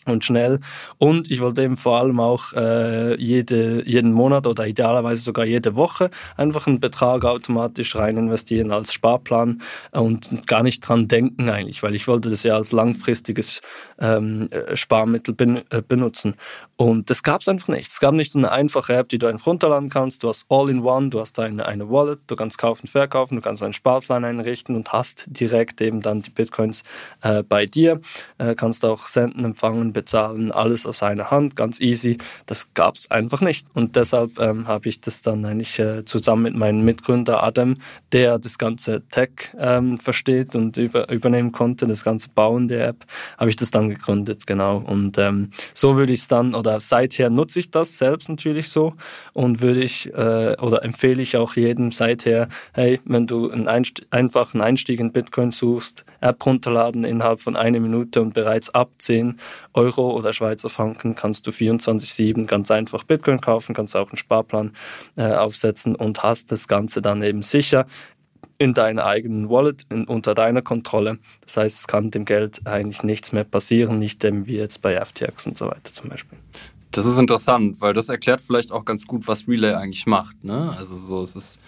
und 0.06 0.26
schnell. 0.26 0.60
Und 0.98 1.30
ich 1.30 1.42
wollte 1.42 1.64
eben 1.64 1.78
vor 1.78 1.98
allem 1.98 2.20
auch 2.20 2.54
äh, 2.54 3.16
jede, 3.22 3.88
jeden 3.88 4.14
Monat 4.14 4.48
oder 4.48 4.68
idealerweise 4.68 5.22
sogar 5.22 5.46
jede 5.46 5.76
Woche 5.76 6.10
einfach 6.38 6.68
einen 6.68 6.80
Betrag 6.80 7.26
automatisch 7.26 7.96
rein 7.96 8.18
investieren 8.18 8.72
als 8.72 8.94
Sparplan 8.94 9.62
und 9.92 10.48
gar 10.48 10.64
nicht 10.64 10.82
dran 10.82 11.08
denken 11.08 11.50
eigentlich, 11.50 11.84
weil 11.84 11.96
ich 11.96 12.08
wollte 12.08 12.30
das 12.30 12.44
ja 12.44 12.56
als 12.56 12.72
langfristiges 12.72 13.62
ähm, 14.00 14.50
Sparmittel 14.74 15.34
ben, 15.34 15.62
äh, 15.70 15.82
benutzen. 15.86 16.36
Und 16.82 17.10
das 17.10 17.24
gab 17.24 17.42
es 17.42 17.50
einfach 17.50 17.68
nicht. 17.68 17.92
Es 17.92 18.00
gab 18.00 18.14
nicht 18.14 18.38
eine 18.38 18.54
einfache 18.54 18.94
App, 18.94 19.10
die 19.10 19.18
du 19.18 19.28
einfach 19.28 19.48
runterladen 19.48 19.90
kannst. 19.90 20.24
Du 20.24 20.30
hast 20.30 20.46
All-in-One, 20.48 21.10
du 21.10 21.20
hast 21.20 21.38
eine, 21.38 21.66
eine 21.66 21.90
Wallet, 21.90 22.20
du 22.28 22.38
kannst 22.38 22.58
kaufen, 22.58 22.88
verkaufen, 22.88 23.36
du 23.36 23.42
kannst 23.42 23.62
einen 23.62 23.74
Sparplan 23.74 24.24
einrichten 24.24 24.78
und 24.78 24.94
hast 24.94 25.26
direkt 25.28 25.82
eben 25.82 26.00
dann 26.00 26.22
die 26.22 26.30
Bitcoins 26.30 26.86
äh, 27.22 27.44
bei 27.44 27.66
dir. 27.66 28.00
Äh, 28.38 28.56
kannst 28.56 28.86
auch 28.86 29.10
senden, 29.10 29.44
empfangen, 29.44 29.92
bezahlen, 29.92 30.54
alles 30.54 30.86
aus 30.86 31.04
einer 31.04 31.32
Hand, 31.32 31.58
ganz 31.58 31.82
easy. 31.82 32.18
Das 32.46 32.74
gab 32.74 32.96
es 32.96 33.12
einfach 33.12 33.42
nicht. 33.42 33.68
Und 33.74 33.98
deshalb 33.98 34.40
ähm, 34.40 34.66
habe 34.70 34.88
ich 34.88 35.02
das 35.02 35.22
dann 35.22 35.44
eigentlich 35.44 35.78
äh, 35.80 36.06
zusammen 36.06 36.44
mit 36.44 36.56
meinem 36.56 36.86
Mitgründer 36.86 37.44
Adam, 37.44 37.76
der 38.14 38.40
das 38.40 38.58
ganze 38.58 39.06
Tech 39.10 39.32
ähm, 39.58 39.98
versteht 39.98 40.56
und 40.56 40.78
über, 40.78 41.12
übernehmen 41.12 41.52
konnte, 41.52 41.88
das 41.88 42.06
ganze 42.06 42.30
Bauen 42.30 42.70
der 42.70 42.88
App, 42.88 43.06
habe 43.38 43.50
ich 43.50 43.58
das 43.58 43.70
dann 43.70 43.90
gegründet, 43.90 44.48
genau. 44.48 44.78
Und 44.78 45.18
ähm, 45.18 45.52
so 45.74 45.98
würde 45.98 46.14
ich 46.14 46.22
es 46.22 46.30
dann, 46.30 46.56
oder 46.56 46.69
seither 46.80 47.30
nutze 47.30 47.60
ich 47.60 47.72
das 47.72 47.98
selbst 47.98 48.30
natürlich 48.30 48.70
so 48.70 48.94
und 49.34 49.62
würde 49.62 49.82
ich 49.82 50.14
äh, 50.14 50.56
oder 50.62 50.84
empfehle 50.84 51.22
ich 51.22 51.38
auch 51.38 51.56
jedem 51.56 51.92
seither, 51.92 52.48
hey, 52.74 53.00
wenn 53.06 53.28
du 53.28 53.50
einen 53.50 53.68
Einst 53.68 54.06
einfachen 54.12 54.62
Einstieg 54.62 55.00
in 55.00 55.12
Bitcoin 55.12 55.52
suchst, 55.52 56.06
App 56.22 56.46
runterladen 56.46 57.04
innerhalb 57.04 57.42
von 57.42 57.56
einer 57.56 57.80
Minute 57.80 58.22
und 58.22 58.34
bereits 58.34 58.70
ab 58.70 58.92
10 58.98 59.40
Euro 59.74 59.90
Euro 59.90 60.16
oder 60.16 60.34
Schweizer 60.34 60.70
Franken 60.70 61.16
kannst 61.16 61.48
du 61.48 61.52
24-7 61.52 62.46
ganz 62.46 62.70
einfach 62.72 63.04
Bitcoin 63.04 63.40
kaufen, 63.40 63.74
kannst 63.74 63.96
auch 63.96 64.10
einen 64.10 64.18
Sparplan 64.18 64.74
äh, 65.18 65.34
aufsetzen 65.34 65.96
und 65.96 66.24
hast 66.24 66.52
das 66.52 66.68
Ganze 66.68 67.02
dann 67.02 67.22
eben 67.24 67.44
sicher 67.44 67.86
in 68.58 68.74
deiner 68.74 69.06
eigenen 69.06 69.50
Wallet, 69.50 69.86
in, 69.90 70.06
unter 70.06 70.36
deiner 70.36 70.62
Kontrolle. 70.62 71.18
Das 71.46 71.58
heißt, 71.58 71.80
es 71.80 71.88
kann 71.88 72.12
dem 72.12 72.26
Geld 72.26 72.68
eigentlich 72.68 73.04
nichts 73.04 73.32
mehr 73.32 73.46
passieren, 73.46 74.00
nicht 74.00 74.22
dem 74.22 74.46
wie 74.48 74.58
jetzt 74.58 74.82
bei 74.82 75.00
FTX 75.04 75.48
und 75.48 75.58
so 75.58 75.68
weiter 75.68 75.92
zum 75.92 76.10
Beispiel. 76.10 76.38
Das 76.92 77.06
ist 77.06 77.18
interessant, 77.18 77.80
weil 77.82 77.94
das 77.94 78.10
erklärt 78.10 78.42
vielleicht 78.42 78.72
auch 78.72 78.84
ganz 78.84 79.08
gut, 79.08 79.28
was 79.28 79.48
Relay 79.48 79.74
eigentlich 79.74 80.06
macht. 80.08 80.44
Ne? 80.44 80.74
Also 80.78 80.98
so, 80.98 81.22
es 81.22 81.36
ist 81.36 81.60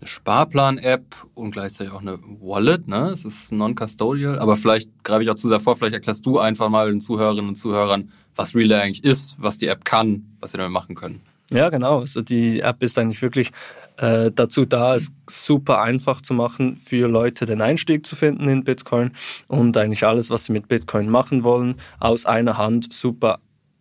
eine 0.00 0.08
Sparplan-App 0.08 1.04
und 1.34 1.52
gleichzeitig 1.52 1.92
auch 1.92 2.00
eine 2.00 2.18
Wallet. 2.40 2.88
Ne? 2.88 3.10
Es 3.10 3.24
ist 3.24 3.52
non-custodial, 3.52 4.38
aber 4.38 4.56
vielleicht 4.56 4.90
greife 5.04 5.22
ich 5.22 5.30
auch 5.30 5.34
zu 5.34 5.48
sehr 5.48 5.60
vor, 5.60 5.76
vielleicht 5.76 5.94
erklärst 5.94 6.26
du 6.26 6.38
einfach 6.38 6.70
mal 6.70 6.90
den 6.90 7.00
Zuhörerinnen 7.00 7.50
und 7.50 7.56
Zuhörern, 7.56 8.10
was 8.34 8.54
Relay 8.54 8.80
eigentlich 8.80 9.04
ist, 9.04 9.36
was 9.38 9.58
die 9.58 9.66
App 9.66 9.84
kann, 9.84 10.24
was 10.40 10.52
sie 10.52 10.56
damit 10.56 10.72
machen 10.72 10.96
können. 10.96 11.20
Ja, 11.52 11.68
genau. 11.68 12.00
Also 12.00 12.22
die 12.22 12.60
App 12.60 12.82
ist 12.82 12.98
eigentlich 12.98 13.20
wirklich 13.20 13.50
äh, 13.96 14.30
dazu 14.34 14.64
da, 14.64 14.96
es 14.96 15.12
super 15.28 15.82
einfach 15.82 16.20
zu 16.20 16.34
machen 16.34 16.76
für 16.76 17.08
Leute, 17.08 17.46
den 17.46 17.60
Einstieg 17.60 18.06
zu 18.06 18.16
finden 18.16 18.48
in 18.48 18.64
Bitcoin 18.64 19.12
und 19.48 19.76
eigentlich 19.76 20.04
alles, 20.04 20.30
was 20.30 20.44
sie 20.44 20.52
mit 20.52 20.68
Bitcoin 20.68 21.08
machen 21.08 21.44
wollen, 21.44 21.76
aus 22.00 22.26
einer 22.26 22.58
Hand 22.58 22.92
super 22.92 23.38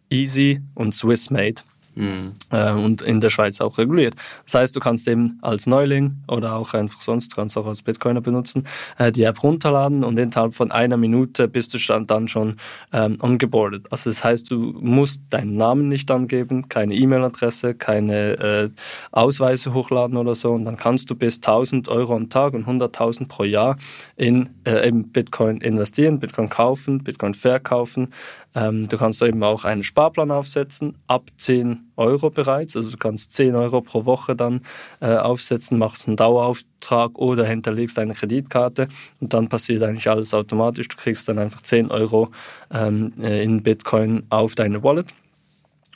easy 0.09 0.61
und 0.75 0.93
Swiss-made. 0.93 1.61
Mhm. 1.95 2.33
Äh, 2.51 2.71
und 2.71 3.01
in 3.01 3.19
der 3.19 3.29
Schweiz 3.29 3.60
auch 3.60 3.77
reguliert. 3.77 4.15
Das 4.45 4.55
heißt, 4.55 4.75
du 4.75 4.79
kannst 4.79 5.07
eben 5.07 5.39
als 5.41 5.67
Neuling 5.67 6.17
oder 6.27 6.55
auch 6.55 6.74
einfach 6.74 7.01
sonst, 7.01 7.31
du 7.31 7.36
kannst 7.36 7.57
auch 7.57 7.65
als 7.65 7.81
Bitcoiner 7.81 8.21
benutzen, 8.21 8.65
äh, 8.98 9.12
die 9.12 9.24
App 9.24 9.43
runterladen 9.43 10.03
und 10.03 10.17
innerhalb 10.17 10.53
von 10.53 10.71
einer 10.71 10.98
Minute 10.98 11.48
bist 11.48 11.74
du 11.74 12.03
dann 12.05 12.27
schon 12.27 12.57
ähm, 12.93 13.17
ongeboardet. 13.21 13.91
Also 13.91 14.10
das 14.10 14.24
heißt, 14.24 14.51
du 14.51 14.74
musst 14.79 15.24
deinen 15.29 15.57
Namen 15.57 15.89
nicht 15.89 16.10
angeben, 16.12 16.69
keine 16.69 16.95
E-Mail-Adresse, 16.95 17.75
keine 17.75 18.38
äh, 18.39 18.69
Ausweise 19.12 19.74
hochladen 19.74 20.17
oder 20.17 20.36
so 20.36 20.51
und 20.51 20.65
dann 20.65 20.77
kannst 20.77 21.10
du 21.10 21.15
bis 21.15 21.38
1000 21.38 21.89
Euro 21.89 22.15
am 22.15 22.29
Tag 22.29 22.53
und 22.53 22.67
100.000 22.67 23.27
pro 23.27 23.43
Jahr 23.43 23.77
in 24.15 24.50
äh, 24.65 24.88
eben 24.88 25.10
Bitcoin 25.10 25.60
investieren, 25.62 26.19
Bitcoin 26.19 26.50
kaufen, 26.50 27.03
Bitcoin 27.03 27.33
verkaufen. 27.33 28.10
Ähm, 28.53 28.88
du 28.88 28.98
kannst 28.98 29.22
eben 29.22 29.43
auch 29.43 29.63
einen 29.63 29.84
Sparplan 29.84 30.31
aufsetzen, 30.31 30.98
ab 31.08 31.29
10 31.38 31.91
Euro 31.96 32.29
bereits. 32.29 32.75
Also 32.75 32.91
du 32.91 32.98
kannst 32.98 33.34
10 33.34 33.55
Euro 33.55 33.81
pro 33.81 34.05
Woche 34.05 34.36
dann 34.36 34.62
äh, 35.00 35.15
aufsetzen, 35.15 35.77
machst 35.77 36.08
einen 36.08 36.17
Dauerauftrag 36.17 37.17
oder 37.17 37.46
hinterlegst 37.46 37.98
eine 38.00 38.13
Kreditkarte 38.13 38.88
und 39.20 39.34
dann 39.34 39.48
passiert 39.48 39.84
eigentlich 39.84 40.10
alles 40.10 40.34
automatisch. 40.34 40.88
Du 40.89 40.98
kriegst 40.98 41.27
dann 41.29 41.39
einfach 41.39 41.62
10 41.62 41.91
Euro 41.91 42.29
ähm, 42.74 43.13
äh, 43.20 43.43
in 43.43 43.63
Bitcoin 43.63 44.24
auf 44.29 44.55
deine 44.55 44.84
Wallet. 44.84 45.13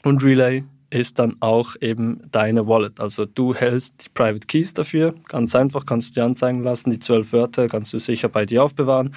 Und 0.04 0.24
Relay 0.24 0.64
ist 0.90 1.20
dann 1.20 1.36
auch 1.40 1.76
eben 1.82 2.22
deine 2.32 2.68
Wallet. 2.68 3.00
Also 3.00 3.26
du 3.26 3.54
hältst 3.54 4.06
die 4.06 4.10
Private 4.10 4.48
Keys 4.48 4.74
dafür. 4.74 5.16
Ganz 5.28 5.56
einfach, 5.56 5.86
kannst 5.86 6.12
du 6.12 6.14
dir 6.22 6.26
anzeigen 6.26 6.64
lassen. 6.64 6.92
Die 6.92 7.00
zwölf 7.00 7.34
Wörter 7.34 7.68
kannst 7.68 7.94
du 7.94 8.00
sicher 8.00 8.30
bei 8.30 8.46
dir 8.46 8.64
aufbewahren. 8.64 9.16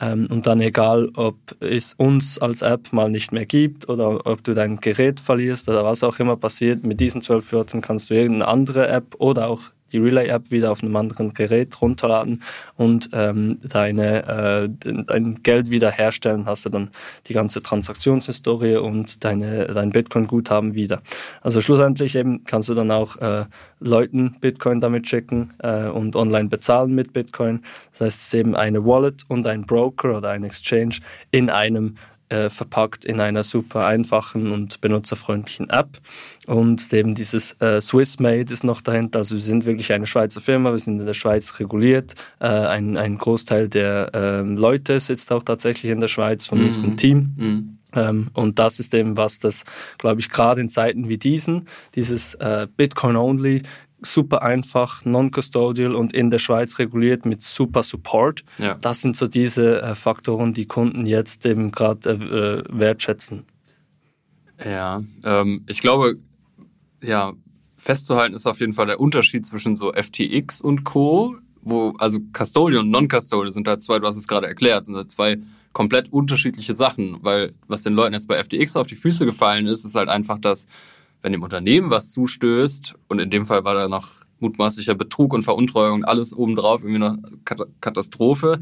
Ähm, 0.00 0.26
und 0.30 0.46
dann 0.46 0.60
egal, 0.60 1.10
ob 1.14 1.36
es 1.60 1.94
uns 1.94 2.38
als 2.38 2.62
App 2.62 2.92
mal 2.92 3.10
nicht 3.10 3.32
mehr 3.32 3.46
gibt 3.46 3.88
oder 3.88 4.26
ob 4.26 4.42
du 4.44 4.54
dein 4.54 4.80
Gerät 4.80 5.20
verlierst 5.20 5.68
oder 5.68 5.84
was 5.84 6.02
auch 6.02 6.18
immer 6.18 6.36
passiert, 6.36 6.84
mit 6.84 7.00
diesen 7.00 7.20
zwölf 7.22 7.52
Wörtern 7.52 7.80
kannst 7.80 8.10
du 8.10 8.14
irgendeine 8.14 8.48
andere 8.48 8.88
App 8.88 9.16
oder 9.18 9.48
auch 9.48 9.62
die 9.92 9.98
Relay-App 9.98 10.50
wieder 10.50 10.72
auf 10.72 10.82
einem 10.82 10.96
anderen 10.96 11.34
Gerät 11.34 11.80
runterladen 11.80 12.42
und 12.76 13.10
ähm, 13.12 13.58
deine, 13.62 14.26
äh, 14.26 14.68
dein 15.06 15.42
Geld 15.42 15.70
wiederherstellen, 15.70 16.46
hast 16.46 16.66
du 16.66 16.70
dann 16.70 16.90
die 17.26 17.32
ganze 17.32 17.62
Transaktionshistorie 17.62 18.76
und 18.76 19.24
deine, 19.24 19.66
dein 19.66 19.90
Bitcoin-Guthaben 19.90 20.74
wieder. 20.74 21.02
Also 21.40 21.60
schlussendlich 21.60 22.16
eben 22.16 22.44
kannst 22.44 22.68
du 22.68 22.74
dann 22.74 22.90
auch 22.90 23.16
äh, 23.16 23.44
Leuten 23.80 24.36
Bitcoin 24.40 24.80
damit 24.80 25.08
schicken 25.08 25.52
äh, 25.58 25.88
und 25.88 26.16
online 26.16 26.48
bezahlen 26.48 26.94
mit 26.94 27.12
Bitcoin. 27.12 27.62
Das 27.92 28.00
heißt, 28.00 28.20
es 28.20 28.26
ist 28.26 28.34
eben 28.34 28.54
eine 28.54 28.84
Wallet 28.84 29.24
und 29.28 29.46
ein 29.46 29.62
Broker 29.66 30.18
oder 30.18 30.30
ein 30.30 30.44
Exchange 30.44 30.96
in 31.30 31.50
einem 31.50 31.96
äh, 32.30 32.48
verpackt 32.48 33.04
in 33.04 33.20
einer 33.20 33.44
super 33.44 33.86
einfachen 33.86 34.52
und 34.52 34.80
benutzerfreundlichen 34.80 35.68
App. 35.70 35.98
Und 36.46 36.92
eben 36.92 37.14
dieses 37.14 37.60
äh, 37.60 37.80
Swiss 37.80 38.18
Made 38.18 38.52
ist 38.52 38.64
noch 38.64 38.80
dahinter. 38.80 39.20
Also 39.20 39.34
wir 39.34 39.42
sind 39.42 39.66
wirklich 39.66 39.92
eine 39.92 40.06
Schweizer 40.06 40.40
Firma, 40.40 40.70
wir 40.72 40.78
sind 40.78 41.00
in 41.00 41.06
der 41.06 41.14
Schweiz 41.14 41.58
reguliert. 41.60 42.14
Äh, 42.38 42.46
ein, 42.48 42.96
ein 42.96 43.18
Großteil 43.18 43.68
der 43.68 44.10
äh, 44.14 44.40
Leute 44.40 44.98
sitzt 45.00 45.30
auch 45.32 45.42
tatsächlich 45.42 45.92
in 45.92 46.00
der 46.00 46.08
Schweiz 46.08 46.46
von 46.46 46.60
mhm. 46.60 46.66
unserem 46.66 46.96
Team. 46.96 47.34
Mhm. 47.36 47.78
Ähm, 47.94 48.30
und 48.34 48.58
das 48.58 48.78
ist 48.78 48.94
eben 48.94 49.16
was, 49.16 49.38
das, 49.38 49.64
glaube 49.98 50.20
ich, 50.20 50.28
gerade 50.28 50.60
in 50.60 50.68
Zeiten 50.68 51.08
wie 51.08 51.18
diesen, 51.18 51.66
dieses 51.94 52.34
äh, 52.34 52.66
Bitcoin-Only 52.76 53.62
super 54.02 54.42
einfach, 54.42 55.04
non-custodial 55.04 55.94
und 55.94 56.12
in 56.12 56.30
der 56.30 56.38
Schweiz 56.38 56.78
reguliert 56.78 57.26
mit 57.26 57.42
super 57.42 57.82
Support. 57.82 58.44
Ja. 58.58 58.74
Das 58.74 59.00
sind 59.00 59.16
so 59.16 59.26
diese 59.26 59.82
äh, 59.82 59.94
Faktoren, 59.94 60.52
die 60.52 60.66
Kunden 60.66 61.06
jetzt 61.06 61.46
eben 61.46 61.70
gerade 61.70 62.10
äh, 62.10 62.64
wertschätzen. 62.68 63.44
Ja, 64.64 65.02
ähm, 65.24 65.64
ich 65.68 65.80
glaube, 65.80 66.18
ja, 67.02 67.32
festzuhalten 67.76 68.34
ist 68.34 68.46
auf 68.46 68.60
jeden 68.60 68.72
Fall 68.72 68.86
der 68.86 69.00
Unterschied 69.00 69.46
zwischen 69.46 69.76
so 69.76 69.92
FTX 69.92 70.60
und 70.60 70.84
Co., 70.84 71.36
wo, 71.62 71.94
also 71.98 72.18
Custodial 72.32 72.82
und 72.82 72.90
Non-Custodial 72.90 73.52
sind 73.52 73.68
halt 73.68 73.82
zwei, 73.82 73.98
du 73.98 74.06
hast 74.06 74.16
es 74.16 74.28
gerade 74.28 74.46
erklärt, 74.46 74.84
sind 74.84 74.96
halt 74.96 75.10
zwei 75.10 75.38
komplett 75.72 76.12
unterschiedliche 76.12 76.74
Sachen, 76.74 77.18
weil 77.22 77.52
was 77.68 77.82
den 77.82 77.94
Leuten 77.94 78.14
jetzt 78.14 78.28
bei 78.28 78.42
FTX 78.42 78.76
auf 78.76 78.86
die 78.86 78.96
Füße 78.96 79.24
gefallen 79.24 79.66
ist, 79.66 79.84
ist 79.84 79.94
halt 79.94 80.08
einfach, 80.08 80.38
dass 80.38 80.66
wenn 81.22 81.32
dem 81.32 81.42
Unternehmen 81.42 81.90
was 81.90 82.12
zustößt, 82.12 82.94
und 83.08 83.20
in 83.20 83.30
dem 83.30 83.46
Fall 83.46 83.64
war 83.64 83.74
da 83.74 83.88
noch 83.88 84.08
mutmaßlicher 84.40 84.94
Betrug 84.94 85.32
und 85.32 85.42
Veruntreuung, 85.42 86.04
alles 86.04 86.34
obendrauf, 86.34 86.82
irgendwie 86.82 87.04
eine 87.04 87.22
Katastrophe. 87.80 88.58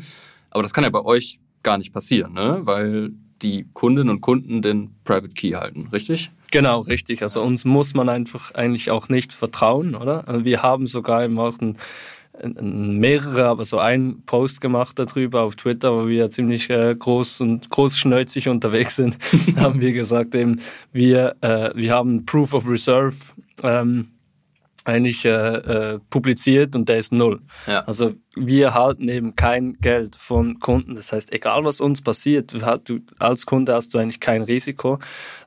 Aber 0.51 0.63
das 0.63 0.73
kann 0.73 0.85
ja 0.85 0.91
bei 0.91 1.05
euch 1.05 1.39
gar 1.63 1.79
nicht 1.79 1.93
passieren, 1.93 2.33
ne? 2.33 2.61
weil 2.63 3.13
die 3.43 3.67
Kundinnen 3.73 4.11
und 4.11 4.21
Kunden 4.21 4.63
den 4.63 4.97
Private 5.05 5.35
Key 5.35 5.53
halten, 5.53 5.89
richtig? 5.93 6.33
Genau, 6.51 6.81
richtig. 6.81 7.23
Also 7.23 7.43
uns 7.43 7.65
muss 7.65 7.95
man 7.95 8.09
einfach 8.09 8.53
eigentlich 8.55 8.91
auch 8.91 9.09
nicht 9.09 9.33
vertrauen, 9.33 9.95
oder? 9.95 10.27
Also 10.27 10.45
wir 10.45 10.63
haben 10.63 10.87
sogar 10.87 11.25
im 11.25 11.39
ein 11.39 11.77
mehrere, 12.61 13.47
aber 13.47 13.65
so 13.65 13.79
ein 13.79 14.23
Post 14.27 14.61
gemacht 14.61 14.99
darüber 14.99 15.43
auf 15.43 15.57
Twitter, 15.57 15.93
wo 15.93 16.09
wir 16.09 16.31
ziemlich 16.31 16.71
äh, 16.71 16.95
groß 16.95 17.41
und 17.41 17.71
großschnäuzig 17.71 18.49
unterwegs 18.49 18.97
sind, 18.97 19.17
haben 19.57 19.81
wir 19.81 19.93
gesagt 19.93 20.35
eben, 20.35 20.61
wir, 20.93 21.37
äh, 21.41 21.71
wir 21.75 21.93
haben 21.93 22.27
Proof 22.27 22.55
of 22.55 22.69
Reserve 22.69 23.17
ähm, 23.63 24.09
eigentlich 24.89 25.25
äh, 25.25 25.29
äh, 25.31 26.01
publiziert 26.09 26.75
und 26.75 26.89
der 26.89 26.99
ist 26.99 27.13
null. 27.13 27.41
Ja. 27.67 27.81
Also 27.81 28.15
wir 28.35 28.73
halten 28.73 29.09
eben 29.09 29.37
kein 29.37 29.75
Geld 29.81 30.17
von 30.17 30.61
Kunden. 30.61 30.95
Das 30.95 31.13
heißt, 31.13 31.33
egal 31.35 31.65
was 31.65 31.81
uns 31.81 32.01
passiert, 32.01 32.55
du, 32.85 33.01
als 33.19 33.47
Kunde 33.47 33.75
hast 33.75 33.93
du 33.93 33.99
eigentlich 33.99 34.21
kein 34.21 34.43
Risiko. 34.43 34.99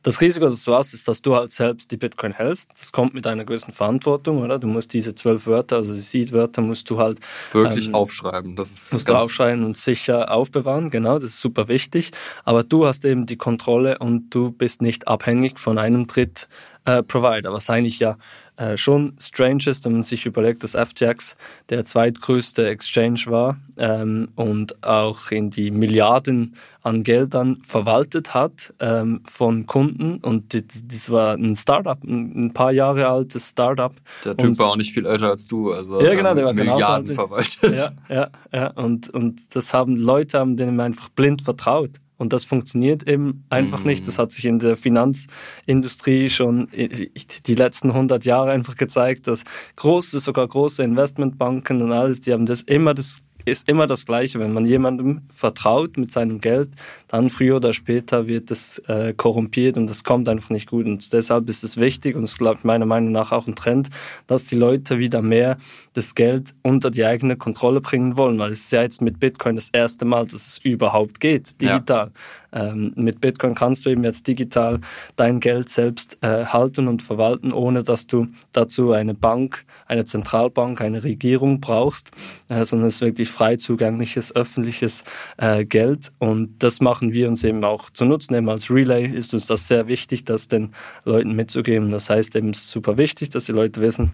Das 0.04 0.22
Risiko, 0.22 0.46
das 0.46 0.64
du 0.64 0.76
hast, 0.76 0.94
ist, 0.94 1.08
dass 1.08 1.22
du 1.22 1.36
halt 1.36 1.52
selbst 1.52 1.92
die 1.92 1.98
Bitcoin 1.98 2.34
hältst. 2.34 2.72
Das 2.80 2.92
kommt 2.92 3.14
mit 3.14 3.26
einer 3.26 3.46
gewissen 3.46 3.72
Verantwortung, 3.72 4.44
oder? 4.44 4.60
Du 4.60 4.68
musst 4.68 4.94
diese 4.94 5.16
zwölf 5.16 5.48
Wörter, 5.48 5.78
also 5.78 5.94
die 5.94 6.00
Seed-Wörter, 6.00 6.62
musst 6.62 6.90
du 6.90 7.00
halt 7.00 7.20
wirklich 7.52 7.88
ähm, 7.88 7.96
aufschreiben. 7.96 8.56
Das 8.56 8.72
ist 8.72 8.94
musst 8.94 9.10
du 9.10 9.14
aufschreiben 9.14 9.64
und 9.64 9.78
sicher 9.78 10.32
aufbewahren. 10.32 10.90
Genau, 10.92 11.18
das 11.18 11.30
ist 11.32 11.42
super 11.42 11.68
wichtig. 11.68 12.12
Aber 12.44 12.64
du 12.64 12.86
hast 12.86 13.06
eben 13.06 13.26
die 13.26 13.38
Kontrolle 13.38 13.98
und 13.98 14.30
du 14.30 14.52
bist 14.52 14.82
nicht 14.82 15.08
abhängig 15.08 15.60
von 15.60 15.78
einem 15.78 16.06
Dritt 16.06 16.48
äh, 16.86 17.04
Provider, 17.04 17.54
was 17.54 17.70
eigentlich 17.70 18.00
ja 18.00 18.18
äh, 18.62 18.78
schon 18.78 19.14
strange 19.20 19.64
ist, 19.66 19.86
wenn 19.86 19.94
man 19.94 20.04
sich 20.04 20.28
überlegt, 20.28 20.64
dass 20.64 20.76
FTX 20.76 21.36
der 21.70 21.84
zweitgrößte 21.84 22.68
Exchange 22.68 23.22
war 23.26 23.58
ähm, 23.78 24.30
und 24.36 24.84
auch 24.84 25.32
in 25.32 25.50
die 25.50 25.72
Milliarden 25.72 26.56
an 26.84 27.02
Geldern 27.02 27.58
verwaltet 27.64 28.36
hat 28.36 28.76
ähm, 28.80 29.22
von 29.26 29.66
Kunden 29.66 30.18
und 30.18 30.54
das 30.54 31.10
war 31.10 31.34
ein 31.34 31.56
Startup, 31.56 31.98
ein 32.04 32.54
paar 32.54 32.72
Jahre 32.72 33.08
altes 33.08 33.50
Startup. 33.50 33.94
Der 34.26 34.38
Typ 34.38 34.50
und, 34.50 34.60
war 34.60 34.70
auch 34.70 34.76
nicht 34.76 34.94
viel 34.94 35.08
älter 35.08 35.30
als 35.32 35.48
du, 35.48 35.72
also 35.72 36.00
ja, 36.00 36.14
genau, 36.14 36.36
der 36.36 36.46
war 36.46 36.54
Milliarden 36.54 37.16
verwaltet. 37.16 37.74
Ja, 38.10 38.16
ja, 38.16 38.30
ja 38.54 38.68
und, 38.74 39.10
und 39.10 39.56
das 39.56 39.74
haben 39.74 39.96
Leute 39.96 40.38
haben 40.38 40.56
denen 40.56 40.80
einfach 40.80 41.10
blind 41.10 41.42
vertraut. 41.42 42.00
Und 42.22 42.34
das 42.34 42.46
funktioniert 42.46 43.08
eben 43.08 43.46
einfach 43.50 43.84
mm. 43.84 43.88
nicht. 43.88 44.08
Das 44.08 44.20
hat 44.20 44.32
sich 44.32 44.46
in 44.46 44.60
der 44.60 44.78
Finanzindustrie 44.78 46.30
schon 46.30 46.68
die 46.72 47.56
letzten 47.56 47.90
100 47.90 48.26
Jahre 48.26 48.52
einfach 48.52 48.76
gezeigt, 48.76 49.26
dass 49.26 49.44
große, 49.76 50.20
sogar 50.20 50.48
große 50.48 50.84
Investmentbanken 50.84 51.82
und 51.82 51.92
alles, 51.92 52.22
die 52.22 52.32
haben 52.32 52.46
das 52.46 52.62
immer 52.62 52.94
das 52.94 53.24
ist 53.46 53.68
immer 53.68 53.88
das 53.88 54.06
Gleiche. 54.06 54.40
Wenn 54.40 54.54
man 54.54 54.66
jemandem 54.66 55.22
vertraut 55.32 55.98
mit 55.98 56.12
seinem 56.12 56.40
Geld, 56.40 56.70
dann 57.08 57.30
früher 57.30 57.58
oder 57.58 57.74
später 57.74 58.28
wird 58.28 58.52
es 58.52 58.80
äh, 58.88 59.14
korrumpiert 59.16 59.78
und 59.78 59.90
das 59.90 60.04
kommt 60.04 60.30
einfach 60.30 60.50
nicht 60.50 60.70
gut. 60.70 60.86
Und 60.86 61.14
deshalb 61.14 61.50
ist 61.50 61.64
es 61.64 61.78
wichtig 61.78 62.16
und 62.16 62.24
es 62.24 62.34
ist 62.34 62.64
meiner 62.64 62.86
Meinung 62.86 63.12
nach 63.12 63.32
auch 63.32 63.48
ein 63.48 63.56
Trend, 63.56 63.90
dass 64.28 64.46
die 64.46 64.56
Leute 64.56 65.00
wieder 65.00 65.22
mehr 65.22 65.58
das 65.94 66.16
Geld 66.16 66.54
unter 66.64 66.90
die 66.92 67.06
eigene 67.06 67.36
Kontrolle 67.36 67.82
bringen 67.82 68.18
wollen, 68.18 68.40
weil 68.40 68.52
es 68.52 68.62
ist 68.62 68.72
ja 68.72 68.82
jetzt 68.82 69.02
mit 69.02 69.20
Bitcoin 69.20 69.56
das 69.56 69.70
erste 69.70 70.06
Mal, 70.06 70.26
dass 70.26 70.34
es 70.34 70.58
überhaupt 70.60 71.20
geht, 71.20 71.60
digital. 71.62 72.08
Ja. 72.08 72.12
Ähm, 72.54 72.94
mit 72.96 73.22
Bitcoin 73.22 73.56
kannst 73.56 73.86
du 73.86 73.90
eben 73.90 74.04
jetzt 74.04 74.28
digital 74.28 74.80
dein 75.16 75.40
Geld 75.40 75.70
selbst 75.70 76.18
äh, 76.22 76.46
halten 76.46 76.88
und 76.88 77.02
verwalten, 77.02 77.54
ohne 77.54 77.84
dass 77.84 78.08
du 78.08 78.28
dazu 78.52 78.92
eine 78.92 79.14
Bank, 79.14 79.66
eine 79.88 80.06
Zentralbank, 80.06 80.82
eine 80.82 81.04
Regierung 81.04 81.62
brauchst, 81.62 82.12
äh, 82.50 82.66
sondern 82.66 82.88
es 82.88 82.96
ist 82.96 83.02
wirklich 83.02 83.30
frei 83.30 83.56
zugängliches 83.56 84.36
öffentliches 84.36 85.04
äh, 85.38 85.66
Geld. 85.66 86.12
Und 86.20 86.56
das 86.60 86.82
machen 86.82 87.14
wir 87.14 87.28
uns 87.28 87.44
eben 87.44 87.64
auch 87.64 87.90
zu 87.90 88.06
nutzen. 88.06 88.36
Eben 88.36 88.50
als 88.50 88.70
Relay 88.70 89.06
ist 89.08 89.34
uns 89.34 89.48
das 89.48 89.68
sehr 89.68 89.88
wichtig, 89.88 90.26
das 90.26 90.48
den 90.48 90.74
Leuten 91.06 91.34
mitzugeben. 91.36 91.92
Das 91.92 92.10
heißt 92.10 92.36
eben, 92.36 92.50
es 92.50 92.60
ist 92.60 92.72
super 92.72 92.98
wichtig, 92.98 93.30
dass 93.30 93.46
die 93.46 93.52
Leute 93.54 93.82
wissen, 93.82 94.14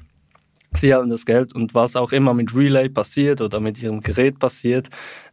Sie 0.73 0.93
halten 0.93 1.09
das 1.09 1.25
Geld 1.25 1.55
und 1.55 1.73
was 1.73 1.95
auch 1.95 2.11
immer 2.11 2.33
mit 2.33 2.53
Relay 2.55 2.89
passiert 2.89 3.41
oder 3.41 3.59
mit 3.59 3.81
ihrem 3.81 4.01
Gerät 4.01 4.37
passiert, 4.37 4.89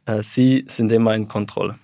äh, 0.07 0.23
sie 0.23 0.65
sind 0.69 0.93
immer 0.93 1.15
in 1.15 1.29
Kontrolle. 1.29 1.75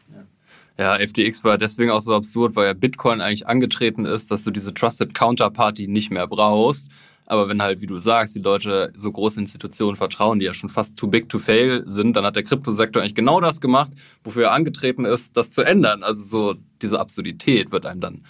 Ja, 0.80 0.96
FTX 0.96 1.44
war 1.44 1.58
deswegen 1.58 1.90
auch 1.90 2.00
so 2.00 2.14
absurd, 2.14 2.56
weil 2.56 2.68
ja 2.68 2.72
Bitcoin 2.72 3.20
eigentlich 3.20 3.46
angetreten 3.46 4.06
ist, 4.06 4.30
dass 4.30 4.44
du 4.44 4.50
diese 4.50 4.72
Trusted 4.72 5.12
Counterparty 5.12 5.88
nicht 5.88 6.10
mehr 6.10 6.26
brauchst. 6.26 6.88
Aber 7.26 7.50
wenn 7.50 7.60
halt, 7.60 7.82
wie 7.82 7.86
du 7.86 7.98
sagst, 7.98 8.34
die 8.34 8.40
Leute 8.40 8.90
so 8.96 9.12
große 9.12 9.38
Institutionen 9.40 9.96
vertrauen, 9.96 10.38
die 10.38 10.46
ja 10.46 10.54
schon 10.54 10.70
fast 10.70 10.96
too 10.98 11.06
big 11.06 11.28
to 11.28 11.38
fail 11.38 11.82
sind, 11.84 12.16
dann 12.16 12.24
hat 12.24 12.34
der 12.34 12.44
Kryptosektor 12.44 13.02
eigentlich 13.02 13.14
genau 13.14 13.42
das 13.42 13.60
gemacht, 13.60 13.90
wofür 14.24 14.44
er 14.44 14.52
angetreten 14.52 15.04
ist, 15.04 15.36
das 15.36 15.50
zu 15.50 15.60
ändern. 15.60 16.02
Also 16.02 16.22
so 16.22 16.54
diese 16.80 16.98
Absurdität 16.98 17.72
wird 17.72 17.84
einem 17.84 18.00
dann? 18.00 18.24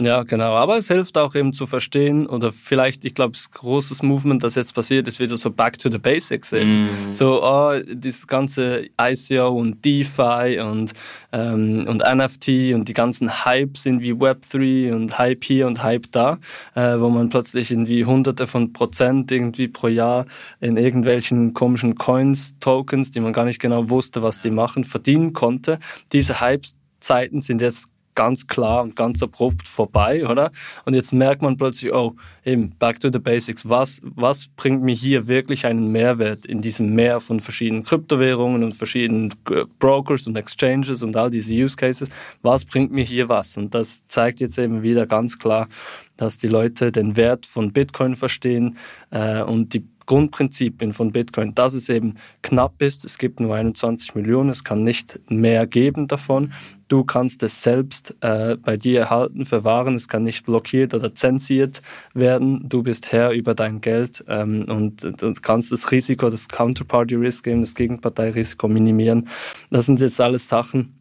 Ja, 0.00 0.22
genau. 0.22 0.54
Aber 0.54 0.76
es 0.76 0.88
hilft 0.88 1.18
auch 1.18 1.34
eben 1.34 1.52
zu 1.52 1.66
verstehen 1.66 2.26
oder 2.26 2.52
vielleicht, 2.52 3.04
ich 3.04 3.14
glaube, 3.14 3.32
das 3.32 3.50
großes 3.50 4.02
Movement, 4.02 4.42
das 4.44 4.54
jetzt 4.54 4.74
passiert, 4.74 5.08
ist 5.08 5.18
wieder 5.18 5.36
so 5.36 5.50
back 5.50 5.78
to 5.78 5.90
the 5.90 5.98
basics. 5.98 6.52
Eben. 6.52 6.84
Mm. 6.84 7.12
So, 7.12 7.42
oh, 7.42 7.72
dieses 7.86 8.26
ganze 8.26 8.86
ICO 9.00 9.48
und 9.48 9.84
DeFi 9.84 10.60
und, 10.60 10.92
ähm, 11.32 11.86
und 11.88 12.02
NFT 12.02 12.74
und 12.74 12.88
die 12.88 12.94
ganzen 12.94 13.44
Hypes 13.44 13.82
sind 13.82 14.00
wie 14.00 14.12
Web3 14.12 14.94
und 14.94 15.18
Hype 15.18 15.44
hier 15.44 15.66
und 15.66 15.82
Hype 15.82 16.06
da, 16.12 16.38
äh, 16.74 16.98
wo 16.98 17.08
man 17.08 17.28
plötzlich 17.28 17.70
irgendwie 17.70 18.04
hunderte 18.04 18.46
von 18.46 18.72
Prozent 18.72 19.32
irgendwie 19.32 19.68
pro 19.68 19.88
Jahr 19.88 20.26
in 20.60 20.76
irgendwelchen 20.76 21.54
komischen 21.54 21.96
Coins, 21.96 22.54
Tokens, 22.60 23.10
die 23.10 23.20
man 23.20 23.32
gar 23.32 23.44
nicht 23.44 23.60
genau 23.60 23.90
wusste, 23.90 24.22
was 24.22 24.40
die 24.42 24.50
machen, 24.50 24.84
verdienen 24.84 25.32
konnte. 25.32 25.78
Diese 26.12 26.40
Hype-Zeiten 26.40 27.40
sind 27.40 27.60
jetzt 27.60 27.90
ganz 28.18 28.48
klar 28.48 28.82
und 28.82 28.96
ganz 28.96 29.22
abrupt 29.22 29.68
vorbei, 29.68 30.26
oder? 30.26 30.50
Und 30.84 30.94
jetzt 30.94 31.12
merkt 31.12 31.40
man 31.40 31.56
plötzlich, 31.56 31.94
oh, 31.94 32.16
eben, 32.44 32.72
back 32.76 32.98
to 32.98 33.12
the 33.12 33.20
basics. 33.20 33.68
Was, 33.68 34.00
was 34.02 34.48
bringt 34.56 34.82
mir 34.82 34.94
hier 34.94 35.28
wirklich 35.28 35.64
einen 35.66 35.92
Mehrwert 35.92 36.44
in 36.44 36.60
diesem 36.60 36.96
Meer 36.96 37.20
von 37.20 37.38
verschiedenen 37.38 37.84
Kryptowährungen 37.84 38.64
und 38.64 38.74
verschiedenen 38.74 39.32
äh, 39.50 39.66
Brokers 39.78 40.26
und 40.26 40.34
Exchanges 40.34 41.04
und 41.04 41.16
all 41.16 41.30
diese 41.30 41.54
Use 41.54 41.76
Cases? 41.76 42.08
Was 42.42 42.64
bringt 42.64 42.90
mir 42.90 43.04
hier 43.04 43.28
was? 43.28 43.56
Und 43.56 43.72
das 43.72 44.04
zeigt 44.08 44.40
jetzt 44.40 44.58
eben 44.58 44.82
wieder 44.82 45.06
ganz 45.06 45.38
klar, 45.38 45.68
dass 46.16 46.38
die 46.38 46.48
Leute 46.48 46.90
den 46.90 47.14
Wert 47.14 47.46
von 47.46 47.72
Bitcoin 47.72 48.16
verstehen 48.16 48.78
äh, 49.12 49.42
und 49.42 49.74
die 49.74 49.84
Grundprinzipien 50.08 50.94
von 50.94 51.12
Bitcoin, 51.12 51.54
dass 51.54 51.74
es 51.74 51.90
eben 51.90 52.14
knapp 52.42 52.80
ist. 52.80 53.04
Es 53.04 53.18
gibt 53.18 53.40
nur 53.40 53.54
21 53.54 54.14
Millionen, 54.14 54.48
es 54.48 54.64
kann 54.64 54.82
nicht 54.82 55.20
mehr 55.28 55.66
geben 55.66 56.08
davon. 56.08 56.54
Du 56.88 57.04
kannst 57.04 57.42
es 57.42 57.62
selbst 57.62 58.16
äh, 58.22 58.56
bei 58.56 58.78
dir 58.78 59.00
erhalten, 59.00 59.44
verwahren. 59.44 59.94
Es 59.94 60.08
kann 60.08 60.24
nicht 60.24 60.46
blockiert 60.46 60.94
oder 60.94 61.14
zensiert 61.14 61.82
werden. 62.14 62.70
Du 62.70 62.82
bist 62.82 63.12
Herr 63.12 63.32
über 63.32 63.54
dein 63.54 63.82
Geld 63.82 64.24
ähm, 64.28 64.64
und, 64.70 65.22
und 65.22 65.42
kannst 65.42 65.72
das 65.72 65.92
Risiko, 65.92 66.30
das 66.30 66.48
Counterparty 66.48 67.14
Risk 67.16 67.46
eben, 67.46 67.60
das 67.60 67.74
Gegenparteirisiko 67.74 68.66
minimieren. 68.66 69.28
Das 69.70 69.84
sind 69.84 70.00
jetzt 70.00 70.22
alles 70.22 70.48
Sachen, 70.48 70.94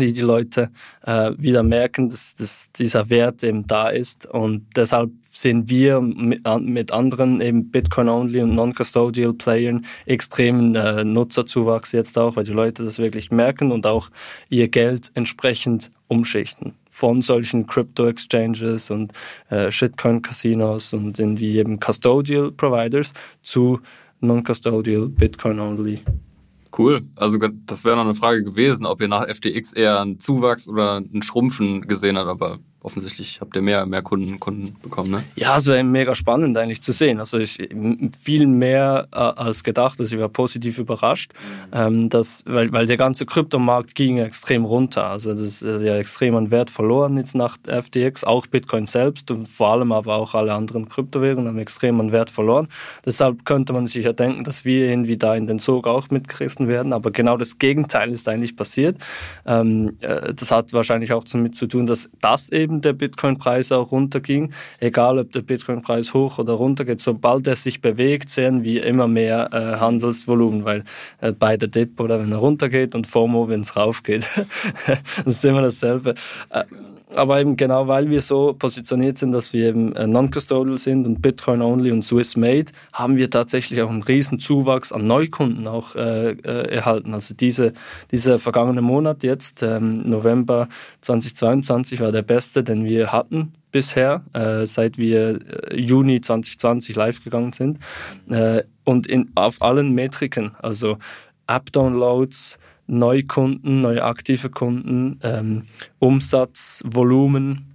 die 0.00 0.12
die 0.12 0.20
Leute 0.20 0.72
äh, 1.06 1.30
wieder 1.38 1.62
merken, 1.62 2.08
dass, 2.08 2.34
dass 2.34 2.66
dieser 2.76 3.08
Wert 3.08 3.44
eben 3.44 3.68
da 3.68 3.88
ist. 3.88 4.26
Und 4.26 4.66
deshalb 4.74 5.12
sehen 5.32 5.68
wir 5.68 6.00
mit, 6.00 6.92
anderen 6.92 7.40
eben 7.40 7.70
Bitcoin-only 7.70 8.42
und 8.42 8.54
Non-Custodial 8.54 9.32
Playern 9.32 9.86
extremen 10.04 10.74
äh, 10.74 11.04
Nutzerzuwachs 11.04 11.92
jetzt 11.92 12.18
auch, 12.18 12.36
weil 12.36 12.44
die 12.44 12.52
Leute 12.52 12.84
das 12.84 12.98
wirklich 12.98 13.30
merken 13.30 13.72
und 13.72 13.86
auch 13.86 14.10
ihr 14.50 14.68
Geld 14.68 15.10
entsprechend 15.14 15.90
umschichten. 16.08 16.74
Von 16.90 17.22
solchen 17.22 17.66
Crypto-Exchanges 17.66 18.90
und 18.90 19.12
äh, 19.48 19.72
Shitcoin-Casinos 19.72 20.92
und 20.92 21.18
irgendwie 21.18 21.56
eben 21.56 21.80
Custodial 21.80 22.52
Providers 22.52 23.14
zu 23.42 23.80
Non-Custodial 24.20 25.08
Bitcoin-only 25.08 26.00
Cool. 26.76 27.02
Also 27.16 27.38
das 27.66 27.84
wäre 27.84 27.96
noch 27.96 28.04
eine 28.04 28.14
Frage 28.14 28.42
gewesen, 28.44 28.86
ob 28.86 29.02
ihr 29.02 29.08
nach 29.08 29.28
FTX 29.28 29.74
eher 29.74 30.00
einen 30.00 30.18
Zuwachs 30.18 30.68
oder 30.68 30.96
ein 30.96 31.20
Schrumpfen 31.20 31.82
gesehen 31.82 32.16
habt, 32.16 32.28
aber 32.28 32.60
offensichtlich 32.82 33.40
habt 33.40 33.56
ihr 33.56 33.62
mehr, 33.62 33.86
mehr 33.86 34.02
Kunden, 34.02 34.38
Kunden 34.40 34.76
bekommen, 34.82 35.10
ne? 35.10 35.24
Ja, 35.36 35.56
es 35.56 35.66
war 35.66 35.82
mega 35.82 36.14
spannend 36.14 36.56
eigentlich 36.56 36.82
zu 36.82 36.92
sehen. 36.92 37.18
Also 37.18 37.38
ich, 37.38 37.68
viel 38.20 38.46
mehr 38.46 39.08
äh, 39.12 39.16
als 39.16 39.64
gedacht. 39.64 40.00
Also 40.00 40.14
ich 40.14 40.20
war 40.20 40.28
positiv 40.28 40.78
überrascht, 40.78 41.32
mhm. 41.32 41.78
ähm, 41.78 42.08
dass, 42.08 42.44
weil, 42.46 42.72
weil 42.72 42.86
der 42.86 42.96
ganze 42.96 43.26
Kryptomarkt 43.26 43.94
ging 43.94 44.18
extrem 44.18 44.64
runter. 44.64 45.06
Also 45.06 45.32
das 45.34 45.62
ist 45.62 45.62
ja 45.62 45.96
extrem 45.96 46.34
an 46.36 46.50
Wert 46.50 46.70
verloren 46.70 47.16
jetzt 47.16 47.34
nach 47.34 47.58
FTX, 47.66 48.24
auch 48.24 48.46
Bitcoin 48.46 48.86
selbst 48.86 49.30
und 49.30 49.48
vor 49.48 49.68
allem 49.68 49.92
aber 49.92 50.16
auch 50.16 50.34
alle 50.34 50.52
anderen 50.52 50.88
Kryptowährungen 50.88 51.48
haben 51.48 51.58
extrem 51.58 52.00
an 52.00 52.12
Wert 52.12 52.30
verloren. 52.30 52.68
Deshalb 53.04 53.44
könnte 53.44 53.72
man 53.72 53.86
sich 53.86 54.04
ja 54.04 54.12
denken, 54.12 54.44
dass 54.44 54.64
wir 54.64 54.88
irgendwie 54.88 55.16
da 55.16 55.34
in 55.34 55.46
den 55.46 55.58
Zug 55.58 55.86
auch 55.86 56.10
mitgerissen 56.10 56.68
werden. 56.68 56.92
Aber 56.92 57.10
genau 57.10 57.36
das 57.36 57.58
Gegenteil 57.58 58.10
ist 58.10 58.28
eigentlich 58.28 58.56
passiert. 58.56 58.96
Ähm, 59.46 59.96
äh, 60.00 60.34
das 60.34 60.50
hat 60.50 60.72
wahrscheinlich 60.72 61.12
auch 61.12 61.24
damit 61.24 61.54
zu 61.54 61.66
tun, 61.66 61.86
dass 61.86 62.10
das 62.20 62.50
eben 62.50 62.71
eben 62.72 62.80
der 62.80 62.92
Bitcoin-Preis 62.92 63.72
auch 63.72 63.92
runterging. 63.92 64.52
Egal, 64.80 65.18
ob 65.18 65.32
der 65.32 65.42
Bitcoin-Preis 65.42 66.14
hoch 66.14 66.38
oder 66.38 66.54
runter 66.54 66.84
geht, 66.84 67.00
sobald 67.00 67.46
er 67.46 67.56
sich 67.56 67.80
bewegt, 67.80 68.30
sehen 68.30 68.64
wir 68.64 68.84
immer 68.84 69.08
mehr 69.08 69.50
äh, 69.52 69.78
Handelsvolumen, 69.78 70.64
weil 70.64 70.84
äh, 71.20 71.32
bei 71.32 71.56
der 71.56 71.68
Dip 71.68 72.00
oder 72.00 72.20
wenn 72.20 72.32
er 72.32 72.38
runtergeht 72.38 72.94
und 72.94 73.06
FOMO, 73.06 73.48
wenn 73.48 73.60
es 73.60 73.76
raufgeht. 73.76 74.28
das 74.86 75.26
ist 75.26 75.44
immer 75.44 75.62
dasselbe. 75.62 76.14
Äh, 76.50 76.64
aber 77.14 77.40
eben 77.40 77.56
genau 77.56 77.88
weil 77.88 78.10
wir 78.10 78.20
so 78.20 78.54
positioniert 78.54 79.18
sind, 79.18 79.32
dass 79.32 79.52
wir 79.52 79.68
eben 79.68 79.94
äh, 79.94 80.06
non-custodial 80.06 80.78
sind 80.78 81.06
und 81.06 81.22
Bitcoin-only 81.22 81.90
und 81.90 82.02
Swiss-made, 82.02 82.72
haben 82.92 83.16
wir 83.16 83.30
tatsächlich 83.30 83.82
auch 83.82 83.90
einen 83.90 84.02
riesen 84.02 84.38
Zuwachs 84.38 84.92
an 84.92 85.06
Neukunden 85.06 85.66
auch 85.66 85.94
äh, 85.94 86.30
äh, 86.30 86.74
erhalten. 86.74 87.14
Also 87.14 87.34
diese, 87.34 87.72
dieser 88.10 88.38
vergangene 88.38 88.82
Monat 88.82 89.22
jetzt, 89.22 89.62
ähm, 89.62 90.08
November 90.08 90.68
2022, 91.00 92.00
war 92.00 92.12
der 92.12 92.22
beste, 92.22 92.64
den 92.64 92.84
wir 92.84 93.12
hatten 93.12 93.52
bisher, 93.72 94.22
äh, 94.34 94.66
seit 94.66 94.98
wir 94.98 95.40
äh, 95.70 95.76
Juni 95.76 96.20
2020 96.20 96.94
live 96.94 97.24
gegangen 97.24 97.52
sind. 97.52 97.78
Äh, 98.28 98.62
und 98.84 99.06
in, 99.06 99.30
auf 99.34 99.62
allen 99.62 99.92
Metriken, 99.92 100.52
also 100.60 100.98
App-Downloads, 101.46 102.58
Neukunden, 102.92 103.80
neue 103.80 104.04
aktive 104.04 104.50
Kunden, 104.50 105.18
ähm, 105.22 105.62
Umsatz, 105.98 106.82
Volumen, 106.84 107.72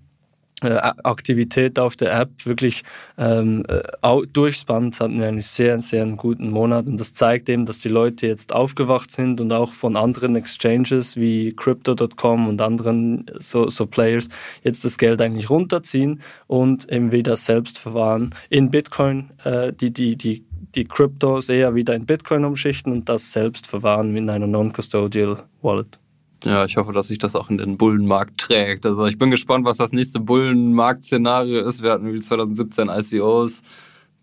äh, 0.64 0.70
Aktivität 0.70 1.78
auf 1.78 1.96
der 1.96 2.20
App 2.20 2.46
wirklich 2.48 2.84
ähm, 3.20 3.64
äh, 3.68 4.26
durchs 4.34 4.66
hatten 4.68 5.20
wir 5.20 5.28
einen 5.28 5.42
sehr, 5.42 5.80
sehr 5.84 6.06
guten 6.08 6.50
Monat 6.50 6.88
und 6.88 7.00
das 7.00 7.14
zeigt 7.14 7.48
eben, 7.50 7.68
dass 7.68 7.78
die 7.78 7.90
Leute 7.90 8.26
jetzt 8.26 8.54
aufgewacht 8.54 9.12
sind 9.12 9.40
und 9.40 9.52
auch 9.52 9.72
von 9.74 9.96
anderen 9.96 10.36
Exchanges 10.36 11.16
wie 11.16 11.54
Crypto.com 11.54 12.48
und 12.48 12.60
anderen 12.60 13.26
so, 13.38 13.70
so 13.70 13.86
Players 13.86 14.30
jetzt 14.64 14.84
das 14.84 14.98
Geld 14.98 15.22
eigentlich 15.22 15.52
runterziehen 15.52 16.22
und 16.48 16.92
eben 16.92 17.12
wieder 17.12 17.38
selbst 17.38 17.78
verwahren. 17.78 18.34
In 18.50 18.72
Bitcoin, 18.72 19.30
äh, 19.44 19.72
die, 19.74 19.92
die, 19.92 20.16
die 20.16 20.47
die 20.78 20.86
Kryptos 20.86 21.50
eher 21.50 21.76
wieder 21.76 21.96
in 21.96 22.06
Bitcoin 22.06 22.46
umschichten 22.46 22.94
und 22.94 23.10
das 23.10 23.32
selbst 23.34 23.68
verwahren 23.68 24.16
in 24.16 24.30
einer 24.30 24.48
Non-Custodial 24.48 25.44
Wallet. 25.62 26.00
Ja, 26.44 26.66
ich 26.66 26.78
hoffe, 26.78 26.94
dass 26.94 27.08
sich 27.08 27.18
das 27.18 27.36
auch 27.36 27.50
in 27.50 27.58
den 27.58 27.78
Bullenmarkt 27.78 28.38
trägt. 28.38 28.86
Also 28.86 29.08
ich 29.08 29.18
bin 29.18 29.32
gespannt, 29.32 29.66
was 29.66 29.78
das 29.78 29.92
nächste 29.92 30.20
Bullenmarkt-Szenario 30.20 31.68
ist. 31.68 31.82
Wir 31.82 31.92
hatten 31.92 32.14
wie 32.14 32.22
2017 32.22 32.90
ICOs 32.90 33.64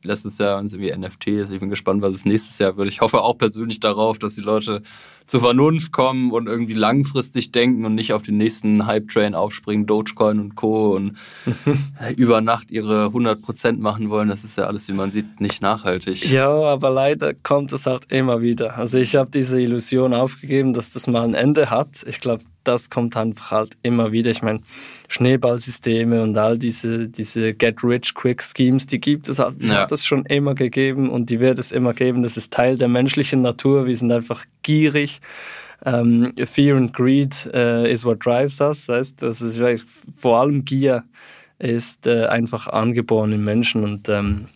letztes 0.05 0.39
Jahr 0.39 0.61
und 0.61 0.73
wie 0.79 0.97
NFTs. 0.97 1.51
Ich 1.51 1.59
bin 1.59 1.71
gespannt, 1.71 2.03
was 2.03 2.15
es 2.15 2.25
nächstes 2.25 2.59
Jahr 2.61 2.77
wird. 2.77 2.89
Ich 2.89 3.01
hoffe 3.01 3.21
auch 3.21 3.37
persönlich 3.37 3.81
darauf, 3.81 4.21
dass 4.21 4.37
die 4.37 4.43
Leute 4.43 4.83
zur 5.27 5.41
Vernunft 5.41 5.93
kommen 5.93 6.33
und 6.33 6.47
irgendwie 6.47 6.75
langfristig 6.75 7.51
denken 7.51 7.85
und 7.85 7.95
nicht 7.95 8.13
auf 8.13 8.23
den 8.23 8.37
nächsten 8.37 8.87
Hype-Train 8.87 9.35
aufspringen, 9.35 9.87
Dogecoin 9.87 10.39
und 10.39 10.55
Co. 10.55 10.95
und 10.95 11.17
über 12.17 12.41
Nacht 12.41 12.71
ihre 12.71 13.07
100% 13.07 13.79
machen 13.79 14.11
wollen. 14.11 14.29
Das 14.29 14.45
ist 14.45 14.59
ja 14.59 14.65
alles, 14.65 14.89
wie 14.89 14.93
man 14.93 15.11
sieht, 15.11 15.41
nicht 15.41 15.63
nachhaltig. 15.63 16.31
Ja, 16.31 16.51
aber 16.51 16.91
leider 16.91 17.33
kommt 17.33 17.73
es 17.73 17.87
halt 17.87 18.13
immer 18.13 18.43
wieder. 18.43 18.77
Also 18.77 18.99
ich 18.99 19.17
habe 19.17 19.31
diese 19.31 19.61
Illusion 19.61 20.13
aufgegeben, 20.13 20.73
dass 20.73 20.93
das 20.93 21.07
mal 21.07 21.25
ein 21.25 21.35
Ende 21.35 21.71
hat. 21.71 22.05
Ich 22.07 22.21
glaube, 22.21 22.45
das 22.65 22.91
kommt 22.91 23.17
einfach 23.17 23.51
halt 23.51 23.77
immer 23.83 24.11
wieder. 24.11 24.31
Ich 24.31 24.43
meine, 24.43 24.61
Schneeballsysteme 25.09 26.23
und 26.23 26.37
all 26.37 26.59
diese, 26.59 27.09
diese 27.09 27.55
Get-Rich-Quick-Schemes, 27.55 28.87
die 28.87 29.01
gibt 29.01 29.29
es 29.29 29.39
halt, 29.39 29.63
die 29.63 29.69
ja. 29.69 29.83
hat 29.83 29.93
es 29.93 30.05
schon 30.05 30.25
immer 30.27 30.55
gegeben 30.55 31.11
und 31.11 31.31
die 31.31 31.41
wird 31.41 31.59
es 31.59 31.73
immer 31.73 31.93
geben. 31.93 32.23
Das 32.23 32.37
ist 32.37 32.53
Teil 32.53 32.77
der 32.77 32.89
menschlichen 32.89 33.43
Natur. 33.43 33.87
Wir 33.87 33.97
sind 33.97 34.11
einfach 34.11 34.45
gierig. 34.63 35.14
Um, 35.85 36.33
ähm, 36.37 36.47
fear 36.47 36.77
and 36.77 36.95
greed 36.95 37.35
uh, 37.53 37.85
is 37.85 38.07
what 38.07 38.25
drives 38.25 38.61
us, 38.61 38.89
weißt 38.89 39.21
du? 39.21 39.33
Vor 40.17 40.39
allem 40.39 40.65
Gier 40.65 41.05
ist 41.59 42.07
uh, 42.07 42.27
einfach 42.27 42.69
angeboren 42.69 43.33
im 43.33 43.45
Menschen 43.45 43.85
und 43.85 44.09
ähm, 44.09 44.47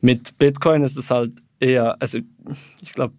mit 0.00 0.38
Bitcoin 0.38 0.82
ist 0.82 0.96
es 0.96 1.10
halt 1.10 1.32
eher, 1.58 2.00
also 2.00 2.18
ich 2.80 2.92
glaube, 2.92 3.14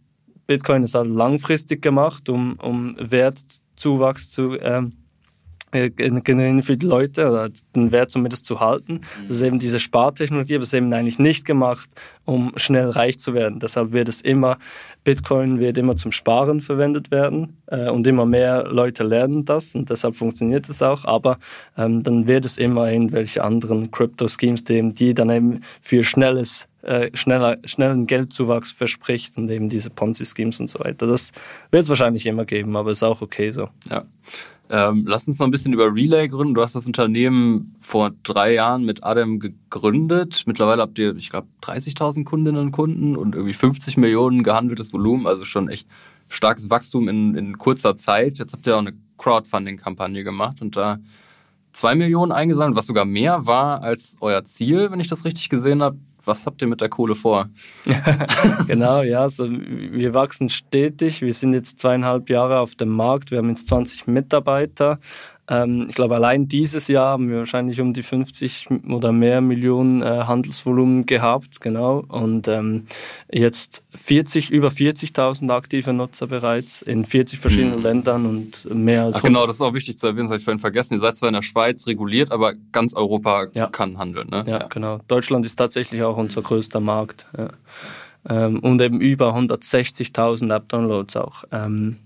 Bitcoin 0.47 0.83
ist 0.83 0.95
halt 0.95 1.09
langfristig 1.09 1.81
gemacht, 1.81 2.29
um, 2.29 2.55
um 2.61 2.95
Wert 2.97 3.39
Zuwachs 3.75 4.31
zu 4.31 4.57
ähm, 4.59 4.93
äh, 4.93 4.98
generieren 5.71 6.61
für 6.61 6.77
die 6.77 6.85
Leute 6.85 7.29
oder 7.29 7.49
den 7.75 7.91
Wert 7.91 8.11
zumindest 8.11 8.45
zu 8.45 8.59
halten. 8.59 9.01
Das 9.27 9.37
ist 9.37 9.43
eben 9.43 9.59
diese 9.59 9.79
Spartechnologie, 9.79 10.55
aber 10.55 10.63
es 10.63 10.69
ist 10.69 10.73
eben 10.77 10.91
eigentlich 10.93 11.19
nicht 11.19 11.45
gemacht, 11.45 11.89
um 12.25 12.53
schnell 12.55 12.89
reich 12.89 13.19
zu 13.19 13.33
werden. 13.33 13.59
Deshalb 13.59 13.91
wird 13.91 14.09
es 14.09 14.21
immer, 14.21 14.57
Bitcoin 15.03 15.59
wird 15.59 15.77
immer 15.77 15.95
zum 15.95 16.11
Sparen 16.11 16.61
verwendet 16.61 17.11
werden 17.11 17.57
äh, 17.67 17.89
und 17.89 18.07
immer 18.07 18.25
mehr 18.25 18.65
Leute 18.69 19.03
lernen 19.03 19.45
das 19.45 19.75
und 19.75 19.89
deshalb 19.89 20.15
funktioniert 20.15 20.69
es 20.69 20.81
auch. 20.81 21.05
Aber 21.05 21.37
ähm, 21.77 22.03
dann 22.03 22.27
wird 22.27 22.45
es 22.45 22.57
immer 22.57 22.91
irgendwelche 22.91 23.43
anderen 23.43 23.91
Crypto-Schemes 23.91 24.63
geben, 24.65 24.93
die 24.93 25.13
dann 25.13 25.29
eben 25.29 25.61
für 25.81 26.03
schnelles 26.03 26.68
äh, 26.81 27.09
schneller, 27.15 27.57
schnellen 27.65 28.07
Geldzuwachs 28.07 28.71
verspricht 28.71 29.37
und 29.37 29.49
eben 29.49 29.69
diese 29.69 29.89
Ponzi-Schemes 29.89 30.59
und 30.59 30.69
so 30.69 30.79
weiter. 30.79 31.07
Das 31.07 31.31
wird 31.71 31.83
es 31.83 31.89
wahrscheinlich 31.89 32.25
immer 32.25 32.45
geben, 32.45 32.75
aber 32.75 32.91
ist 32.91 33.03
auch 33.03 33.21
okay 33.21 33.51
so. 33.51 33.69
Ja. 33.89 34.05
Ähm, 34.71 35.05
lass 35.07 35.27
uns 35.27 35.39
noch 35.39 35.47
ein 35.47 35.51
bisschen 35.51 35.73
über 35.73 35.93
Relay 35.93 36.27
gründen. 36.27 36.53
Du 36.53 36.61
hast 36.61 36.75
das 36.75 36.85
Unternehmen 36.85 37.75
vor 37.79 38.11
drei 38.21 38.53
Jahren 38.53 38.85
mit 38.85 39.03
Adam 39.03 39.39
gegründet. 39.39 40.43
Mittlerweile 40.45 40.83
habt 40.83 40.99
ihr, 40.99 41.15
ich 41.15 41.29
glaube, 41.29 41.47
30.000 41.63 42.23
Kundinnen 42.23 42.61
und 42.61 42.71
Kunden 42.71 43.15
und 43.15 43.33
irgendwie 43.33 43.53
50 43.53 43.97
Millionen 43.97 44.43
gehandeltes 44.43 44.93
Volumen, 44.93 45.25
also 45.25 45.43
schon 45.43 45.69
echt 45.69 45.87
starkes 46.29 46.69
Wachstum 46.69 47.07
in, 47.07 47.35
in 47.35 47.57
kurzer 47.57 47.97
Zeit. 47.97 48.37
Jetzt 48.37 48.53
habt 48.53 48.67
ihr 48.67 48.75
auch 48.75 48.79
eine 48.79 48.93
Crowdfunding-Kampagne 49.17 50.23
gemacht 50.23 50.61
und 50.61 50.75
da 50.75 50.99
zwei 51.71 51.95
Millionen 51.95 52.31
eingesammelt, 52.31 52.77
was 52.77 52.85
sogar 52.85 53.05
mehr 53.05 53.47
war 53.47 53.81
als 53.81 54.17
euer 54.21 54.43
Ziel, 54.43 54.91
wenn 54.91 54.99
ich 54.99 55.07
das 55.07 55.25
richtig 55.25 55.49
gesehen 55.49 55.81
habe. 55.81 55.97
Was 56.25 56.45
habt 56.45 56.61
ihr 56.61 56.67
mit 56.67 56.81
der 56.81 56.89
Kohle 56.89 57.15
vor? 57.15 57.49
genau, 58.67 59.01
ja, 59.01 59.21
also 59.21 59.49
wir 59.49 60.13
wachsen 60.13 60.49
stetig. 60.49 61.21
Wir 61.21 61.33
sind 61.33 61.53
jetzt 61.53 61.79
zweieinhalb 61.79 62.29
Jahre 62.29 62.59
auf 62.59 62.75
dem 62.75 62.89
Markt. 62.89 63.31
Wir 63.31 63.37
haben 63.39 63.49
jetzt 63.49 63.67
20 63.67 64.07
Mitarbeiter. 64.07 64.99
Ähm, 65.49 65.87
ich 65.89 65.95
glaube, 65.95 66.15
allein 66.15 66.47
dieses 66.47 66.87
Jahr 66.87 67.13
haben 67.13 67.29
wir 67.29 67.39
wahrscheinlich 67.39 67.81
um 67.81 67.93
die 67.93 68.03
50 68.03 68.67
oder 68.87 69.11
mehr 69.11 69.41
Millionen 69.41 70.03
äh, 70.03 70.23
Handelsvolumen 70.27 71.07
gehabt, 71.07 71.59
genau. 71.59 72.03
Und 72.07 72.47
ähm, 72.47 72.85
jetzt 73.31 73.83
40, 73.95 74.51
über 74.51 74.69
40.000 74.69 75.51
aktive 75.51 75.91
Nutzer 75.91 76.27
bereits 76.27 76.83
in 76.83 77.03
40 77.03 77.39
verschiedenen 77.39 77.77
mhm. 77.79 77.83
Ländern 77.83 78.25
und 78.27 78.75
mehr 78.75 79.05
als 79.05 79.17
Ach, 79.17 79.23
Genau, 79.23 79.47
das 79.47 79.55
ist 79.55 79.61
auch 79.61 79.73
wichtig 79.73 79.97
zu 79.97 80.05
erwähnen, 80.05 80.25
das 80.25 80.31
habe 80.31 80.39
ich 80.39 80.45
vorhin 80.45 80.59
vergessen. 80.59 80.93
Ihr 80.93 80.99
seid 80.99 81.17
zwar 81.17 81.29
in 81.29 81.33
der 81.33 81.41
Schweiz 81.41 81.87
reguliert, 81.87 82.31
aber 82.31 82.53
ganz 82.71 82.93
Europa 82.93 83.47
ja. 83.55 83.67
kann 83.67 83.97
handeln. 83.97 84.27
Ne? 84.29 84.43
Ja, 84.45 84.59
ja, 84.59 84.67
genau. 84.67 84.99
Deutschland 85.07 85.45
ist 85.47 85.55
tatsächlich 85.55 86.03
auch 86.03 86.17
unser 86.17 86.43
größter 86.43 86.79
Markt. 86.79 87.25
Ja. 87.35 87.49
Ähm, 88.27 88.59
und 88.59 88.81
eben 88.81 89.01
über 89.01 89.35
160.000 89.35 90.53
App-Downloads 90.53 91.15
auch. 91.15 91.45
Ähm, 91.51 91.97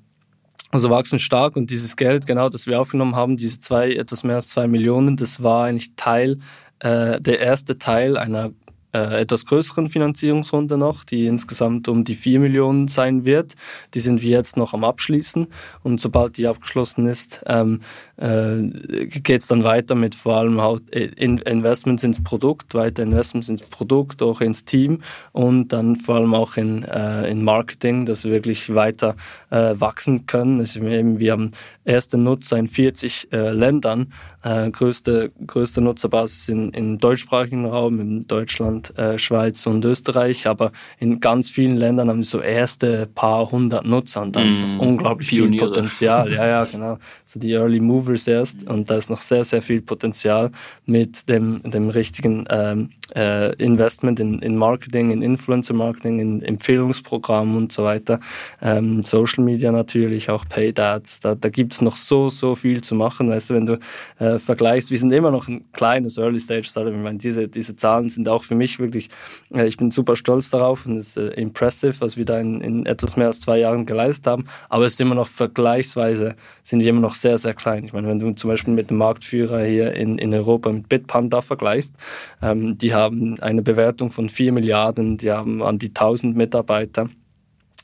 also 0.73 0.89
wachsen 0.89 1.19
stark 1.19 1.55
und 1.55 1.69
dieses 1.69 1.95
Geld, 1.95 2.25
genau, 2.25 2.49
das 2.49 2.65
wir 2.65 2.81
aufgenommen 2.81 3.15
haben, 3.15 3.37
diese 3.37 3.59
zwei, 3.59 3.91
etwas 3.91 4.23
mehr 4.23 4.37
als 4.37 4.49
zwei 4.49 4.67
Millionen, 4.67 5.17
das 5.17 5.43
war 5.43 5.65
eigentlich 5.65 5.95
Teil, 5.95 6.39
äh, 6.79 7.21
der 7.21 7.39
erste 7.39 7.77
Teil 7.77 8.17
einer 8.17 8.51
äh, 8.93 9.21
etwas 9.21 9.45
größeren 9.45 9.89
Finanzierungsrunde 9.89 10.77
noch, 10.77 11.03
die 11.03 11.27
insgesamt 11.27 11.87
um 11.87 12.03
die 12.03 12.15
vier 12.15 12.39
Millionen 12.39 12.87
sein 12.87 13.25
wird. 13.25 13.53
Die 13.93 13.99
sind 13.99 14.21
wir 14.21 14.29
jetzt 14.29 14.57
noch 14.57 14.73
am 14.73 14.83
Abschließen 14.83 15.47
und 15.83 15.99
sobald 15.99 16.37
die 16.37 16.47
abgeschlossen 16.47 17.07
ist, 17.07 17.41
ähm, 17.47 17.81
äh, 18.17 18.61
geht 19.07 19.41
es 19.41 19.47
dann 19.47 19.63
weiter 19.63 19.95
mit 19.95 20.15
vor 20.15 20.35
allem 20.35 20.59
äh, 20.91 21.05
Investments 21.15 22.03
ins 22.03 22.23
Produkt, 22.23 22.75
weiter 22.75 23.03
Investments 23.03 23.49
ins 23.49 23.63
Produkt, 23.63 24.21
auch 24.21 24.41
ins 24.41 24.65
Team 24.65 25.01
und 25.31 25.69
dann 25.69 25.95
vor 25.95 26.15
allem 26.15 26.33
auch 26.33 26.57
in, 26.57 26.83
äh, 26.83 27.29
in 27.29 27.43
Marketing, 27.43 28.05
dass 28.05 28.23
wir 28.23 28.31
wirklich 28.31 28.73
weiter 28.73 29.15
äh, 29.49 29.73
wachsen 29.77 30.25
können. 30.25 30.59
Also 30.59 30.79
eben, 30.81 31.19
wir 31.19 31.31
haben 31.31 31.51
erste 31.85 32.17
Nutzer 32.17 32.57
in 32.57 32.67
40 32.67 33.29
äh, 33.31 33.49
Ländern, 33.51 34.13
äh, 34.43 34.69
größte, 34.69 35.31
größte 35.45 35.81
Nutzerbasis 35.81 36.49
in, 36.49 36.71
im 36.71 36.97
deutschsprachigen 36.97 37.65
Raum, 37.65 37.99
in 37.99 38.27
Deutschland, 38.27 38.97
äh, 38.97 39.17
Schweiz 39.17 39.65
und 39.65 39.83
Österreich, 39.85 40.47
aber 40.47 40.71
in 40.99 41.19
ganz 41.19 41.49
vielen 41.49 41.77
Ländern 41.77 42.09
haben 42.09 42.19
wir 42.19 42.25
so 42.25 42.41
erste 42.41 43.07
paar 43.07 43.51
hundert 43.51 43.85
Nutzer 43.85 44.21
und 44.21 44.35
da 44.35 44.43
mm, 44.43 44.49
ist 44.49 44.61
noch 44.61 44.79
unglaublich 44.79 45.29
Pioniere. 45.29 45.65
viel 45.65 45.73
Potenzial. 45.73 46.31
Ja, 46.31 46.47
ja, 46.47 46.65
genau. 46.65 46.97
So 47.25 47.39
die 47.39 47.51
Early 47.53 47.79
Movers 47.79 48.27
erst 48.27 48.67
und 48.67 48.89
da 48.89 48.95
ist 48.95 49.09
noch 49.09 49.21
sehr, 49.21 49.43
sehr 49.43 49.61
viel 49.61 49.81
Potenzial 49.81 50.51
mit 50.85 51.27
dem, 51.29 51.61
dem 51.63 51.89
richtigen 51.89 52.45
ähm, 52.49 52.89
äh, 53.15 53.53
Investment 53.55 54.19
in, 54.19 54.39
in 54.39 54.55
Marketing, 54.55 55.11
in 55.11 55.21
Influencer 55.21 55.73
Marketing, 55.73 56.19
in 56.19 56.41
Empfehlungsprogrammen 56.41 57.57
und 57.57 57.71
so 57.71 57.83
weiter. 57.83 58.19
Ähm, 58.61 59.03
Social 59.03 59.43
Media 59.43 59.71
natürlich, 59.71 60.29
auch 60.29 60.45
Paid 60.47 60.79
Ads. 60.79 61.21
Da, 61.21 61.35
da 61.35 61.49
gibt 61.49 61.72
es 61.73 61.81
noch 61.81 61.95
so, 61.95 62.29
so 62.29 62.55
viel 62.55 62.81
zu 62.81 62.95
machen. 62.95 63.29
Weißt 63.29 63.49
du, 63.49 63.53
wenn 63.53 63.65
du 63.65 63.79
äh, 64.19 64.39
vergleichst, 64.39 64.91
wir 64.91 64.97
sind 64.97 65.11
immer 65.11 65.31
noch 65.31 65.47
ein 65.47 65.65
kleines 65.73 66.17
Early 66.17 66.39
Stage 66.39 66.63
Startup. 66.63 66.93
Ich 66.93 66.99
meine, 66.99 67.17
diese, 67.17 67.47
diese 67.47 67.75
Zahlen 67.75 68.09
sind 68.09 68.29
auch 68.29 68.43
für 68.43 68.55
mich 68.55 68.79
wirklich, 68.79 69.09
äh, 69.53 69.67
ich 69.67 69.77
bin 69.77 69.91
super 69.91 70.15
stolz 70.15 70.49
darauf 70.49 70.85
und 70.85 70.97
es 70.97 71.09
ist 71.09 71.17
äh, 71.17 71.29
impressive, 71.39 71.99
was 71.99 72.17
wir 72.17 72.25
da 72.25 72.39
in, 72.39 72.61
in 72.61 72.85
etwas 72.85 73.17
mehr 73.17 73.27
als 73.27 73.41
zwei 73.41 73.59
Jahren 73.59 73.85
geleistet 73.85 74.27
haben. 74.27 74.45
Aber 74.69 74.85
es 74.85 74.93
ist 74.93 75.01
immer 75.01 75.15
noch 75.15 75.27
vergleichsweise, 75.27 76.35
sind 76.63 76.79
wir 76.79 76.87
immer 76.87 77.01
noch 77.01 77.15
sehr, 77.15 77.37
sehr 77.37 77.53
klein. 77.53 77.85
Ich 77.85 77.93
meine, 77.93 78.07
wenn 78.07 78.19
du 78.19 78.31
zum 78.33 78.49
Beispiel 78.49 78.73
mit 78.73 78.89
dem 78.89 78.97
Marktführer 78.97 79.63
hier 79.63 79.93
in, 79.93 80.17
in 80.17 80.33
Europa 80.33 80.71
mit 80.71 80.89
Bitpanda 80.89 81.41
vergleichst, 81.41 81.93
ähm, 82.41 82.77
die 82.77 82.93
haben 82.93 83.39
eine 83.39 83.61
Bewertung 83.61 84.11
von 84.11 84.29
4 84.29 84.51
Milliarden, 84.51 85.17
die 85.17 85.31
haben 85.31 85.61
an 85.61 85.79
die 85.79 85.89
1000 85.89 86.35
Mitarbeiter. 86.35 87.09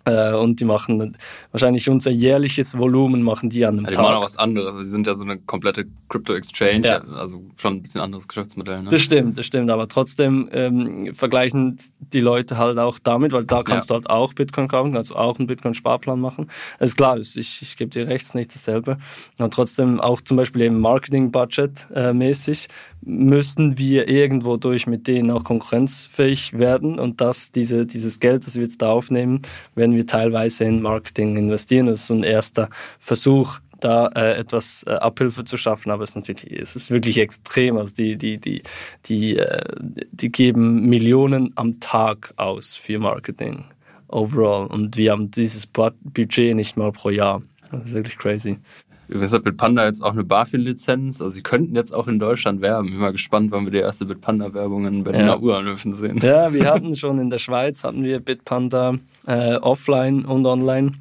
Äh, 0.10 0.36
und 0.36 0.60
die 0.60 0.66
machen 0.66 1.18
wahrscheinlich 1.52 1.90
unser 1.90 2.12
jährliches 2.12 2.78
Volumen 2.78 3.22
machen 3.22 3.50
die 3.50 3.66
an 3.66 3.78
einem 3.78 3.86
ja, 3.86 3.92
die 3.92 3.96
Tag. 3.96 4.04
machen 4.04 4.16
auch 4.16 4.24
was 4.24 4.38
anderes. 4.38 4.84
Die 4.84 4.90
sind 4.90 5.08
ja 5.08 5.16
so 5.16 5.24
eine 5.24 5.38
komplette 5.38 5.86
Crypto-Exchange, 6.10 6.88
ja. 6.88 7.02
also 7.16 7.42
schon 7.58 7.76
ein 7.76 7.82
bisschen 7.82 8.02
anderes 8.02 8.28
Geschäftsmodell. 8.28 8.84
Ne? 8.84 8.90
Das 8.90 9.02
stimmt, 9.02 9.38
das 9.38 9.46
stimmt. 9.46 9.70
Aber 9.72 9.88
trotzdem 9.88 10.50
ähm, 10.52 11.14
vergleichen 11.14 11.78
die 12.00 12.20
Leute 12.20 12.58
halt 12.58 12.78
auch 12.78 13.00
damit, 13.00 13.32
weil 13.32 13.46
da 13.46 13.64
kannst 13.64 13.90
ja. 13.90 13.98
du 13.98 14.02
halt 14.02 14.10
auch 14.10 14.34
Bitcoin 14.34 14.68
kaufen, 14.68 14.94
kannst 14.94 15.12
du 15.12 15.16
auch 15.16 15.38
einen 15.38 15.48
Bitcoin-Sparplan 15.48 16.20
machen. 16.20 16.50
Das 16.80 16.92
ist 16.92 16.96
klar, 16.96 17.18
ich, 17.18 17.36
ich 17.36 17.78
gebe 17.78 17.90
dir 17.90 18.08
rechts 18.08 18.34
nicht 18.34 18.54
dasselbe. 18.54 18.98
Und 19.38 19.54
trotzdem 19.54 20.00
auch 20.00 20.22
zum 20.22 20.38
Beispiel 20.38 20.64
eben 20.64 20.80
Marketing-Budget 20.80 21.88
äh, 21.94 22.14
mäßig 22.14 22.68
müssen 23.02 23.78
wir 23.78 24.08
irgendwo 24.08 24.58
durch 24.58 24.88
mit 24.88 25.08
denen 25.08 25.32
auch 25.32 25.44
konkurrenzfähig 25.44 26.58
werden 26.58 27.00
und 27.00 27.22
das, 27.22 27.52
diese, 27.52 27.86
dieses 27.86 28.20
Geld, 28.20 28.46
das 28.46 28.56
wir 28.56 28.64
jetzt 28.64 28.82
da 28.82 28.92
aufnehmen, 28.92 29.42
werden 29.76 29.96
wir 29.96 30.06
teilweise 30.06 30.66
in 30.66 30.82
Marketing 30.82 31.38
investieren. 31.38 31.88
Das 31.88 32.02
ist 32.02 32.08
so 32.08 32.16
ein 32.16 32.24
erster 32.24 32.70
Versuch, 33.00 33.60
da 33.80 34.08
äh, 34.08 34.38
etwas 34.38 34.84
äh, 34.84 34.92
Abhilfe 34.92 35.44
zu 35.44 35.58
schaffen, 35.58 35.92
aber 35.92 36.04
es 36.04 36.12
ist 36.12 36.16
natürlich, 36.16 36.60
es 36.60 36.76
ist 36.76 36.92
wirklich 36.92 37.18
extrem. 37.18 37.78
Also 37.78 37.96
die, 37.96 38.18
die, 38.18 38.38
die, 38.38 38.62
die, 39.06 39.38
äh, 39.38 39.64
die 40.12 40.32
geben 40.32 40.90
Millionen 40.90 41.54
am 41.56 41.80
Tag 41.80 42.34
aus 42.38 42.76
für 42.76 43.00
Marketing 43.00 43.66
overall 44.08 44.68
und 44.68 44.98
wir 44.98 45.12
haben 45.12 45.32
dieses 45.32 45.68
Budget 45.68 46.56
nicht 46.56 46.78
mal 46.78 46.92
pro 46.92 47.10
Jahr. 47.10 47.42
Das 47.72 47.86
ist 47.86 47.94
wirklich 47.94 48.18
crazy. 48.18 48.58
Übrigens 49.10 49.34
hat 49.34 49.44
Bitpanda 49.44 49.86
jetzt 49.86 50.04
auch 50.04 50.14
eine 50.14 50.24
BaFin-Lizenz. 50.24 51.20
Also 51.20 51.32
sie 51.32 51.42
könnten 51.42 51.76
jetzt 51.76 51.94
auch 51.94 52.08
in 52.08 52.20
Deutschland 52.20 52.62
werben. 52.62 52.92
Bin 52.92 53.00
mal 53.00 53.12
gespannt, 53.12 53.52
wann 53.52 53.66
wir 53.66 53.72
die 53.72 53.80
erste 53.80 54.06
Bitpanda-Werbung 54.06 54.86
in 54.86 55.04
Berliner 55.04 55.26
ja. 55.26 55.38
U-Bahnhöfen 55.38 55.96
sehen. 55.96 56.20
Ja, 56.20 56.54
wir 56.54 56.66
hatten 56.66 56.96
schon 56.96 57.18
in 57.18 57.32
der 57.32 57.40
Schweiz 57.40 57.84
hatten 57.84 58.04
wir 58.04 58.20
Bitpanda 58.20 58.96
äh, 59.26 59.56
offline 59.56 60.26
und 60.26 60.46
online. 60.46 60.92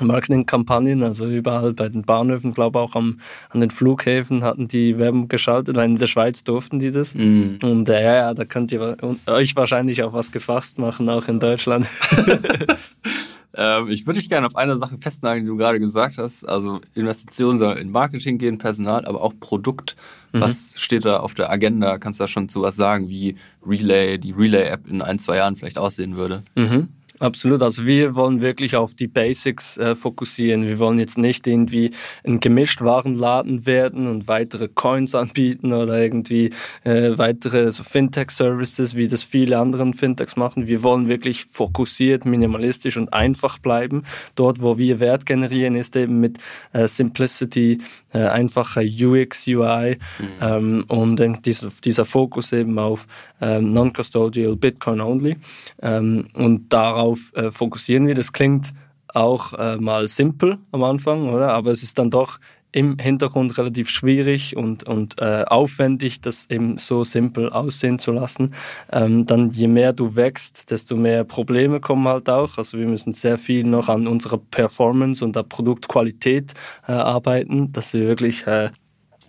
Marketingkampagnen, 0.00 1.02
also 1.02 1.26
überall 1.26 1.74
bei 1.74 1.88
den 1.88 2.02
Bahnhöfen, 2.02 2.54
glaube 2.54 2.80
auch 2.80 2.94
am, 2.94 3.20
an 3.50 3.60
den 3.60 3.70
Flughäfen 3.70 4.42
hatten 4.42 4.66
die 4.66 4.98
Werbung 4.98 5.28
geschaltet, 5.28 5.76
weil 5.76 5.90
in 5.90 5.98
der 5.98 6.06
Schweiz 6.06 6.44
durften 6.44 6.78
die 6.78 6.90
das. 6.90 7.14
Mm. 7.14 7.58
Und 7.62 7.88
äh, 7.88 8.02
ja, 8.02 8.14
ja, 8.14 8.34
da 8.34 8.44
könnt 8.44 8.72
ihr 8.72 8.96
euch 9.26 9.54
wahrscheinlich 9.54 10.02
auch 10.02 10.12
was 10.12 10.32
gefasst 10.32 10.78
machen, 10.78 11.08
auch 11.08 11.28
in 11.28 11.38
Deutschland. 11.38 11.86
Ähm, 13.54 13.88
ich 13.88 14.06
würde 14.06 14.18
dich 14.18 14.28
gerne 14.28 14.46
auf 14.46 14.56
eine 14.56 14.76
Sache 14.76 14.98
festnageln, 14.98 15.44
die 15.44 15.50
du 15.50 15.56
gerade 15.56 15.78
gesagt 15.78 16.18
hast. 16.18 16.44
Also 16.44 16.80
Investitionen 16.94 17.58
soll 17.58 17.76
in 17.76 17.90
Marketing 17.90 18.38
gehen, 18.38 18.58
Personal, 18.58 19.04
aber 19.04 19.20
auch 19.20 19.34
Produkt. 19.38 19.96
Mhm. 20.32 20.40
Was 20.40 20.74
steht 20.76 21.04
da 21.04 21.18
auf 21.18 21.34
der 21.34 21.50
Agenda? 21.50 21.98
Kannst 21.98 22.20
du 22.20 22.24
da 22.24 22.28
schon 22.28 22.48
zu 22.48 22.62
was 22.62 22.76
sagen, 22.76 23.08
wie 23.08 23.36
Relay, 23.66 24.18
die 24.18 24.32
Relay-App 24.32 24.88
in 24.88 25.02
ein, 25.02 25.18
zwei 25.18 25.36
Jahren 25.36 25.56
vielleicht 25.56 25.78
aussehen 25.78 26.16
würde? 26.16 26.42
Mhm. 26.54 26.88
Absolut. 27.22 27.62
Also 27.62 27.86
wir 27.86 28.16
wollen 28.16 28.40
wirklich 28.40 28.74
auf 28.74 28.94
die 28.94 29.06
Basics 29.06 29.78
äh, 29.78 29.94
fokussieren. 29.94 30.66
Wir 30.66 30.80
wollen 30.80 30.98
jetzt 30.98 31.18
nicht 31.18 31.46
irgendwie 31.46 31.92
ein 32.26 32.40
Gemischtwarenladen 32.40 33.64
werden 33.64 34.08
und 34.08 34.26
weitere 34.26 34.66
Coins 34.66 35.14
anbieten 35.14 35.72
oder 35.72 36.02
irgendwie 36.02 36.50
äh, 36.82 37.16
weitere 37.16 37.70
so 37.70 37.84
Fintech-Services, 37.84 38.96
wie 38.96 39.06
das 39.06 39.22
viele 39.22 39.58
anderen 39.58 39.94
Fintechs 39.94 40.34
machen. 40.34 40.66
Wir 40.66 40.82
wollen 40.82 41.06
wirklich 41.06 41.44
fokussiert, 41.44 42.24
minimalistisch 42.24 42.96
und 42.96 43.12
einfach 43.12 43.58
bleiben. 43.58 44.02
Dort, 44.34 44.60
wo 44.60 44.76
wir 44.76 44.98
Wert 44.98 45.24
generieren, 45.24 45.76
ist 45.76 45.94
eben 45.94 46.18
mit 46.18 46.38
äh, 46.72 46.88
Simplicity, 46.88 47.78
äh, 48.12 48.18
einfacher 48.18 48.82
UX, 48.82 49.46
UI 49.46 49.96
mhm. 50.18 50.26
ähm, 50.40 50.84
und 50.88 51.46
dieser, 51.46 51.68
dieser 51.84 52.04
Fokus 52.04 52.52
eben 52.52 52.80
auf 52.80 53.06
ähm, 53.40 53.72
Non-Custodial 53.72 54.56
Bitcoin 54.56 55.00
Only 55.00 55.36
ähm, 55.80 56.26
und 56.34 56.72
darauf 56.72 57.11
darauf 57.12 57.32
äh, 57.34 57.50
fokussieren 57.50 58.06
wir. 58.06 58.14
Das 58.14 58.32
klingt 58.32 58.72
auch 59.08 59.52
äh, 59.54 59.76
mal 59.76 60.08
simpel 60.08 60.58
am 60.70 60.82
Anfang, 60.84 61.28
oder? 61.28 61.52
Aber 61.52 61.70
es 61.70 61.82
ist 61.82 61.98
dann 61.98 62.10
doch 62.10 62.38
im 62.74 62.96
Hintergrund 62.98 63.58
relativ 63.58 63.90
schwierig 63.90 64.56
und, 64.56 64.84
und 64.84 65.20
äh, 65.20 65.44
aufwendig, 65.46 66.22
das 66.22 66.48
eben 66.48 66.78
so 66.78 67.04
simpel 67.04 67.50
aussehen 67.50 67.98
zu 67.98 68.12
lassen. 68.12 68.54
Ähm, 68.90 69.26
dann 69.26 69.50
je 69.50 69.68
mehr 69.68 69.92
du 69.92 70.16
wächst, 70.16 70.70
desto 70.70 70.96
mehr 70.96 71.24
Probleme 71.24 71.80
kommen 71.80 72.08
halt 72.08 72.30
auch. 72.30 72.56
Also 72.56 72.78
wir 72.78 72.86
müssen 72.86 73.12
sehr 73.12 73.36
viel 73.36 73.64
noch 73.64 73.90
an 73.90 74.06
unserer 74.06 74.38
Performance 74.38 75.22
und 75.22 75.36
der 75.36 75.42
Produktqualität 75.42 76.54
äh, 76.88 76.92
arbeiten, 76.92 77.72
dass 77.72 77.92
wir 77.92 78.06
wirklich 78.08 78.46
äh, 78.46 78.70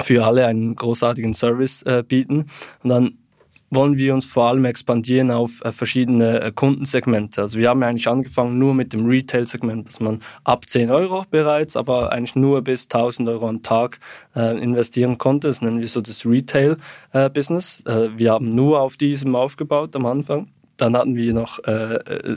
für 0.02 0.26
alle 0.26 0.46
einen 0.46 0.76
großartigen 0.76 1.34
Service 1.34 1.82
äh, 1.82 2.02
bieten. 2.08 2.46
Und 2.82 2.90
dann 2.90 3.18
wollen 3.76 3.98
wir 3.98 4.14
uns 4.14 4.26
vor 4.26 4.46
allem 4.46 4.66
expandieren 4.66 5.32
auf 5.32 5.62
äh, 5.64 5.72
verschiedene 5.72 6.42
äh, 6.42 6.52
Kundensegmente. 6.52 7.42
Also 7.42 7.60
wir 7.60 7.70
haben 7.70 7.84
eigentlich 7.84 8.08
angefangen 8.08 8.58
nur 8.58 8.74
mit 8.74 8.94
dem 8.94 9.06
Retail-Segment, 9.06 9.88
dass 9.88 10.00
man 10.00 10.22
ab 10.44 10.70
10 10.70 10.92
Euro 10.92 11.26
bereits, 11.30 11.76
aber 11.76 12.12
eigentlich 12.12 12.36
nur 12.36 12.62
bis 12.62 12.86
1000 12.86 13.30
Euro 13.30 13.48
am 13.48 13.64
Tag 13.64 14.00
äh, 14.36 14.58
investieren 14.62 15.18
konnte. 15.18 15.48
Das 15.48 15.62
nennen 15.62 15.80
wir 15.80 15.88
so 15.88 16.02
das 16.02 16.26
Retail-Business. 16.26 17.84
Wir 17.86 18.32
haben 18.32 18.56
nur 18.56 18.82
auf 18.82 18.98
diesem 18.98 19.36
aufgebaut 19.36 19.96
am 19.96 20.06
Anfang. 20.06 20.48
Dann 20.78 20.98
hatten 20.98 21.16
wir 21.16 21.34
noch, 21.34 21.60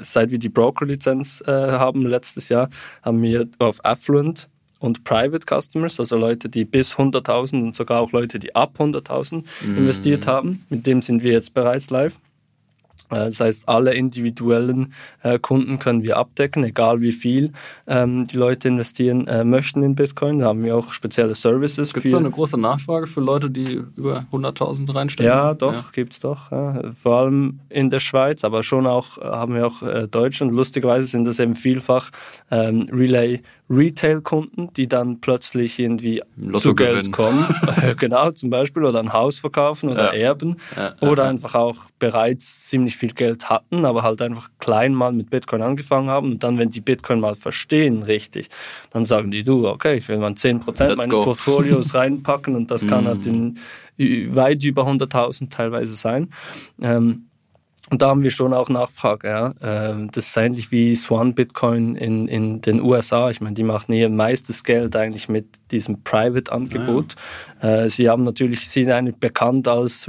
seit 0.01 0.31
wir 0.31 0.39
die 0.39 0.49
Broker-Lizenz 0.49 1.43
haben 1.47 2.07
letztes 2.07 2.49
Jahr, 2.49 2.69
haben 3.03 3.23
wir 3.23 3.49
auf 3.59 3.85
Affluent 3.85 4.49
und 4.79 5.05
Private 5.05 5.47
Customers, 5.47 5.99
also 6.01 6.17
Leute, 6.17 6.49
die 6.49 6.65
bis 6.65 6.97
100.000 6.97 7.63
und 7.63 7.75
sogar 7.75 8.01
auch 8.01 8.13
Leute, 8.13 8.39
die 8.39 8.55
ab 8.55 8.75
100.000 8.79 9.43
mm. 9.43 9.77
investiert 9.77 10.27
haben. 10.27 10.65
Mit 10.69 10.87
dem 10.87 11.03
sind 11.03 11.23
wir 11.23 11.33
jetzt 11.33 11.55
bereits 11.55 11.91
live. 11.91 12.19
Äh, 13.11 13.27
das 13.27 13.41
heißt, 13.41 13.69
alle 13.69 13.95
individuellen 13.95 14.93
äh, 15.23 15.39
Kunden 15.39 15.79
können 15.79 16.03
wir 16.03 16.17
abdecken, 16.17 16.65
egal 16.65 17.01
wie 17.01 17.13
viel 17.13 17.53
ähm, 17.87 18.27
die 18.27 18.37
Leute 18.37 18.69
investieren 18.69 19.27
äh, 19.27 19.45
möchten 19.45 19.83
in 19.83 19.95
Bitcoin. 19.95 20.41
Da 20.41 20.47
haben 20.47 20.63
wir 20.63 20.77
auch 20.77 20.93
spezielle 20.93 21.35
Services. 21.35 21.93
Gibt 21.93 22.07
es 22.07 22.13
da 22.13 22.19
eine 22.19 22.31
große 22.31 22.59
Nachfrage 22.59 23.07
für 23.07 23.21
Leute, 23.21 23.51
die 23.51 23.83
über 23.97 24.25
100.000 24.33 24.95
reinstecken? 24.95 25.27
Ja, 25.27 25.55
doch, 25.55 25.73
ja. 25.73 25.85
gibt 25.93 26.13
es 26.13 26.21
doch. 26.21 26.51
Ja. 26.51 26.93
Vor 26.95 27.17
allem 27.17 27.61
in 27.69 27.91
der 27.91 28.01
Schweiz, 28.01 28.45
aber 28.45 28.63
schon 28.63 28.87
auch 28.87 29.19
haben 29.19 29.55
wir 29.55 29.67
auch 29.67 29.83
äh, 29.83 30.09
Deutschland. 30.09 30.53
Lustigerweise 30.53 31.07
sind 31.07 31.25
das 31.27 31.41
eben 31.41 31.55
vielfach 31.55 32.11
ähm, 32.51 32.89
Relay 32.93 33.41
Retail-Kunden, 33.69 34.73
die 34.75 34.87
dann 34.87 35.21
plötzlich 35.21 35.79
irgendwie 35.79 36.23
Lotto 36.37 36.61
zu 36.61 36.75
Geld 36.75 37.11
kommen, 37.11 37.47
genau 37.99 38.31
zum 38.31 38.51
Beispiel, 38.51 38.85
oder 38.85 39.01
ein 39.01 39.13
Haus 39.13 39.39
verkaufen 39.39 39.89
oder 39.89 40.15
ja. 40.15 40.29
erben, 40.29 40.57
oder 41.01 41.25
einfach 41.25 41.55
auch 41.55 41.77
bereits 41.99 42.61
ziemlich 42.61 42.96
viel 42.97 43.13
Geld 43.13 43.49
hatten, 43.49 43.85
aber 43.85 44.03
halt 44.03 44.21
einfach 44.23 44.51
klein 44.59 44.95
mal 44.95 45.13
mit 45.13 45.31
Bitcoin 45.31 45.63
angefangen 45.63 46.09
haben 46.09 46.33
und 46.33 46.43
dann, 46.43 46.59
wenn 46.59 46.71
die 46.71 46.81
Bitcoin 46.81 47.21
mal 47.21 47.37
verstehen 47.37 48.03
richtig, 48.03 48.49
dann 48.91 49.05
sagen 49.05 49.31
die, 49.31 49.45
du, 49.45 49.69
okay, 49.69 49.97
ich 49.97 50.09
will 50.09 50.19
mal 50.19 50.33
10% 50.33 50.97
meiner 50.97 51.23
Portfolios 51.23 51.95
reinpacken 51.95 52.57
und 52.57 52.71
das 52.71 52.87
kann 52.87 53.07
halt 53.07 53.27
in 53.27 53.59
weit 53.99 54.63
über 54.65 54.87
100.000 54.87 55.51
teilweise 55.51 55.97
sein. 55.97 56.31
Ähm, 56.83 57.27
und 57.89 58.03
da 58.03 58.09
haben 58.09 58.23
wir 58.23 58.31
schon 58.31 58.53
auch 58.53 58.69
Nachfrage. 58.69 59.29
Ja. 59.29 59.55
Ähm, 59.63 60.11
das 60.11 60.27
ist 60.27 60.37
ähnlich 60.37 60.73
wie 60.73 60.95
Swan 60.97 61.35
Bitcoin 61.35 61.95
in, 61.95 62.27
in 62.27 62.61
den 62.61 62.81
USA. 62.81 63.31
Ich 63.31 63.41
meine, 63.41 63.55
die 63.55 63.63
machen 63.63 63.93
ihr 63.93 64.09
meistes 64.09 64.65
Geld 64.65 64.97
eigentlich 64.97 65.29
mit 65.29 65.47
diesem 65.71 66.03
Private-Angebot. 66.03 67.15
Ah, 67.61 67.69
ja. 67.69 67.89
Sie 67.89 68.09
haben 68.09 68.25
natürlich, 68.25 68.69
sie 68.69 68.83
sind 68.83 68.93
eigentlich 68.93 69.19
bekannt 69.19 69.69
als 69.69 70.09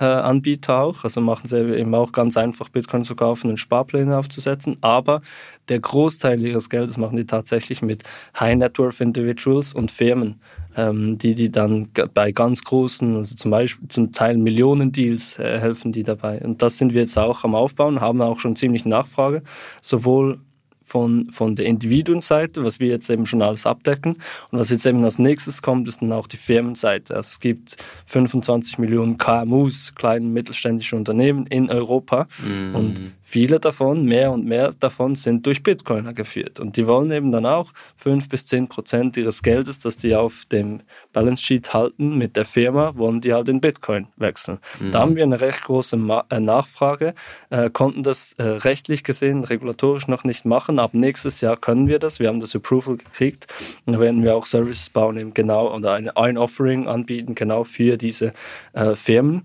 Retail-Anbieter 0.00 0.80
auch. 0.80 1.04
Also 1.04 1.20
machen 1.20 1.46
sie 1.46 1.58
eben 1.78 1.94
auch 1.94 2.12
ganz 2.12 2.36
einfach, 2.36 2.68
Bitcoin 2.68 3.04
zu 3.04 3.14
kaufen 3.14 3.50
und 3.50 3.58
Sparpläne 3.58 4.16
aufzusetzen. 4.16 4.76
Aber 4.80 5.22
der 5.68 5.80
Großteil 5.80 6.44
ihres 6.44 6.70
Geldes 6.70 6.96
machen 6.96 7.16
die 7.16 7.26
tatsächlich 7.26 7.82
mit 7.82 8.02
High 8.38 8.56
Net 8.56 8.78
Worth 8.78 9.00
Individuals 9.00 9.72
und 9.72 9.90
Firmen 9.90 10.40
ähm, 10.76 11.18
die 11.18 11.34
die 11.34 11.50
dann 11.50 11.88
bei 12.12 12.32
ganz 12.32 12.62
großen, 12.62 13.16
also 13.16 13.34
zum 13.34 13.50
Beispiel 13.50 13.88
zum 13.88 14.12
Teil 14.12 14.36
Millionen 14.36 14.92
Deals 14.92 15.38
äh, 15.38 15.58
helfen 15.58 15.92
die 15.92 16.02
dabei. 16.02 16.40
Und 16.40 16.62
das 16.62 16.78
sind 16.78 16.92
wir 16.92 17.00
jetzt 17.00 17.18
auch 17.18 17.44
am 17.44 17.54
Aufbauen, 17.54 18.00
haben 18.00 18.20
auch 18.20 18.40
schon 18.40 18.56
ziemlich 18.56 18.84
Nachfrage, 18.84 19.42
sowohl 19.80 20.38
von, 20.86 21.30
von 21.32 21.56
der 21.56 21.66
Individuenseite, 21.66 22.64
was 22.64 22.78
wir 22.78 22.86
jetzt 22.86 23.10
eben 23.10 23.26
schon 23.26 23.42
alles 23.42 23.66
abdecken. 23.66 24.18
Und 24.50 24.58
was 24.60 24.70
jetzt 24.70 24.86
eben 24.86 25.04
als 25.04 25.18
nächstes 25.18 25.60
kommt, 25.60 25.88
ist 25.88 26.00
dann 26.00 26.12
auch 26.12 26.28
die 26.28 26.36
Firmenseite. 26.36 27.16
Also 27.16 27.26
es 27.32 27.40
gibt 27.40 27.76
25 28.06 28.78
Millionen 28.78 29.18
KMUs, 29.18 29.94
kleine 29.96 30.26
mittelständische 30.26 30.94
Unternehmen 30.94 31.46
in 31.48 31.70
Europa. 31.70 32.28
Mhm. 32.38 32.74
Und 32.74 33.00
viele 33.20 33.58
davon, 33.58 34.04
mehr 34.04 34.30
und 34.30 34.46
mehr 34.46 34.70
davon, 34.78 35.16
sind 35.16 35.44
durch 35.44 35.64
Bitcoiner 35.64 36.14
geführt. 36.14 36.60
Und 36.60 36.76
die 36.76 36.86
wollen 36.86 37.10
eben 37.10 37.32
dann 37.32 37.46
auch 37.46 37.72
5 37.96 38.28
bis 38.28 38.46
10 38.46 38.68
Prozent 38.68 39.16
ihres 39.16 39.42
Geldes, 39.42 39.80
das 39.80 39.96
die 39.96 40.14
auf 40.14 40.44
dem 40.52 40.82
Balance 41.12 41.42
Sheet 41.42 41.74
halten, 41.74 42.16
mit 42.16 42.36
der 42.36 42.44
Firma, 42.44 42.96
wollen 42.96 43.20
die 43.20 43.34
halt 43.34 43.48
in 43.48 43.60
Bitcoin 43.60 44.06
wechseln. 44.16 44.58
Mhm. 44.80 44.92
Da 44.92 45.00
haben 45.00 45.16
wir 45.16 45.24
eine 45.24 45.40
recht 45.40 45.64
große 45.64 45.96
Ma 45.96 46.24
äh, 46.30 46.38
Nachfrage, 46.38 47.14
äh, 47.50 47.70
konnten 47.70 48.04
das 48.04 48.34
äh, 48.34 48.44
rechtlich 48.44 49.02
gesehen, 49.02 49.42
regulatorisch 49.42 50.06
noch 50.06 50.22
nicht 50.22 50.44
machen 50.44 50.75
machen. 50.76 50.78
Ab 50.78 50.94
nächstes 50.94 51.40
Jahr 51.40 51.56
können 51.56 51.88
wir 51.88 51.98
das. 51.98 52.20
Wir 52.20 52.28
haben 52.28 52.40
das 52.40 52.54
Approval 52.54 52.96
gekriegt. 52.96 53.46
Und 53.84 53.94
da 53.94 54.00
werden 54.00 54.22
wir 54.22 54.36
auch 54.36 54.46
Services 54.46 54.90
bauen, 54.90 55.18
eben 55.18 55.34
genau, 55.34 55.74
oder 55.74 55.94
ein, 55.94 56.08
ein 56.10 56.38
Offering 56.38 56.86
anbieten, 56.86 57.34
genau 57.34 57.64
für 57.64 57.96
diese 57.96 58.32
äh, 58.72 58.94
Firmen. 58.94 59.42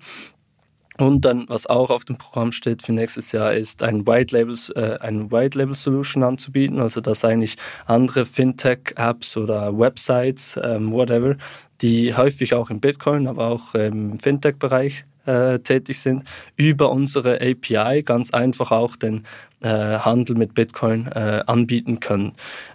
Und 0.98 1.26
dann, 1.26 1.46
was 1.48 1.66
auch 1.66 1.90
auf 1.90 2.06
dem 2.06 2.18
Programm 2.18 2.52
steht 2.52 2.84
für 2.84 2.92
nächstes 2.92 3.32
Jahr, 3.32 3.54
ist 3.54 3.82
ein 3.82 4.06
White 4.06 4.36
Label, 4.36 4.56
äh, 4.76 5.00
ein 5.00 5.32
White 5.32 5.58
Label 5.58 5.76
Solution 5.76 6.22
anzubieten. 6.22 6.80
Also, 6.80 7.02
dass 7.02 7.26
eigentlich 7.26 7.56
andere 7.88 8.26
Fintech-Apps 8.26 9.38
oder 9.38 9.78
Websites, 9.78 10.60
ähm, 10.62 10.92
whatever, 10.92 11.38
die 11.82 12.14
häufig 12.14 12.54
auch 12.54 12.70
im 12.70 12.80
Bitcoin, 12.80 13.28
aber 13.28 13.48
auch 13.48 13.74
im 13.74 14.20
Fintech-Bereich 14.20 15.06
äh, 15.26 15.60
tätig 15.60 16.00
sind, 16.00 16.24
über 16.56 16.92
unsere 16.92 17.36
API 17.42 18.04
ganz 18.04 18.32
einfach 18.32 18.72
auch 18.72 18.96
den 18.96 19.24
äh, 19.62 20.00
Handel 20.00 20.36
mit 20.36 20.54
Bitcoin 20.54 21.08
äh, 21.08 21.44
anbieten 21.46 22.00
können. 22.00 22.34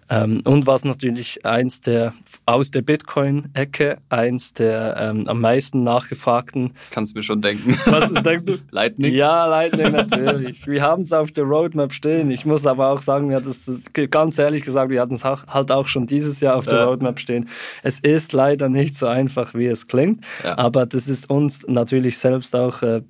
Ähm, 0.08 0.40
und 0.44 0.66
was 0.66 0.84
natürlich 0.84 1.44
eins 1.44 1.80
der 1.80 2.12
aus 2.44 2.70
der 2.70 2.82
Bitcoin-Ecke 2.82 3.98
eins 4.08 4.54
der 4.54 4.96
ähm, 4.98 5.26
am 5.26 5.40
meisten 5.40 5.82
nachgefragten. 5.82 6.74
Kannst 6.92 7.14
du 7.14 7.18
mir 7.18 7.22
schon 7.24 7.42
denken. 7.42 7.76
Was 7.86 8.22
denkst 8.22 8.44
du? 8.44 8.58
Lightning. 8.70 9.12
Ja, 9.12 9.46
Lightning 9.46 9.92
natürlich. 9.92 10.66
wir 10.66 10.82
haben 10.82 11.02
es 11.02 11.12
auf 11.12 11.32
der 11.32 11.44
Roadmap 11.44 11.92
stehen. 11.92 12.30
Ich 12.30 12.46
muss 12.46 12.66
aber 12.66 12.90
auch 12.90 13.00
sagen, 13.00 13.30
wir 13.30 13.36
hatten 13.36 13.48
es 13.48 13.64
ganz 14.10 14.38
ehrlich 14.38 14.62
gesagt, 14.62 14.90
wir 14.90 15.00
hatten 15.00 15.14
es 15.14 15.24
halt 15.24 15.72
auch 15.72 15.88
schon 15.88 16.06
dieses 16.06 16.40
Jahr 16.40 16.54
auf 16.54 16.66
der 16.66 16.78
ja. 16.78 16.84
Roadmap 16.84 17.18
stehen. 17.18 17.48
Es 17.82 17.98
ist 17.98 18.32
leider 18.32 18.68
nicht 18.68 18.96
so 18.96 19.06
einfach, 19.06 19.54
wie 19.54 19.66
es 19.66 19.88
klingt, 19.88 20.24
ja. 20.44 20.56
aber 20.56 20.86
das 20.86 21.08
ist 21.08 21.28
uns 21.28 21.66
natürlich 21.66 22.18
selbst 22.18 22.54
auch 22.54 22.82
äh, 22.82 23.02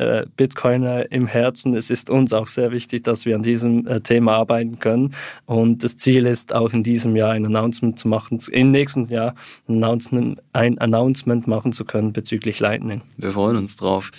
äh, 0.00 0.26
Bitcoiner 0.36 1.12
im 1.12 1.26
Herzen. 1.26 1.74
Es 1.74 1.90
ist 1.90 2.08
uns 2.08 2.32
auch 2.32 2.46
sehr 2.46 2.72
wichtig, 2.72 3.04
dass 3.04 3.26
wir 3.26 3.36
an 3.36 3.42
diesem 3.42 3.86
äh, 3.86 4.00
Thema 4.00 4.34
arbeiten 4.34 4.78
können. 4.78 5.14
Und 5.44 5.84
das 5.84 5.98
Ziel 5.98 6.24
ist 6.24 6.54
auch 6.54 6.72
in 6.72 6.82
diesem 6.82 7.16
Jahr 7.16 7.32
ein 7.32 7.44
Announcement 7.44 7.98
zu 7.98 8.08
machen, 8.08 8.38
im 8.50 8.70
nächsten 8.70 9.06
Jahr 9.08 9.34
ein 9.68 9.76
Announcement, 9.76 10.40
ein 10.54 10.78
Announcement 10.78 11.46
machen 11.46 11.72
zu 11.72 11.84
können 11.84 12.12
bezüglich 12.12 12.60
Lightning. 12.60 13.02
Wir 13.18 13.30
freuen 13.30 13.56
uns 13.56 13.76
drauf. 13.76 14.10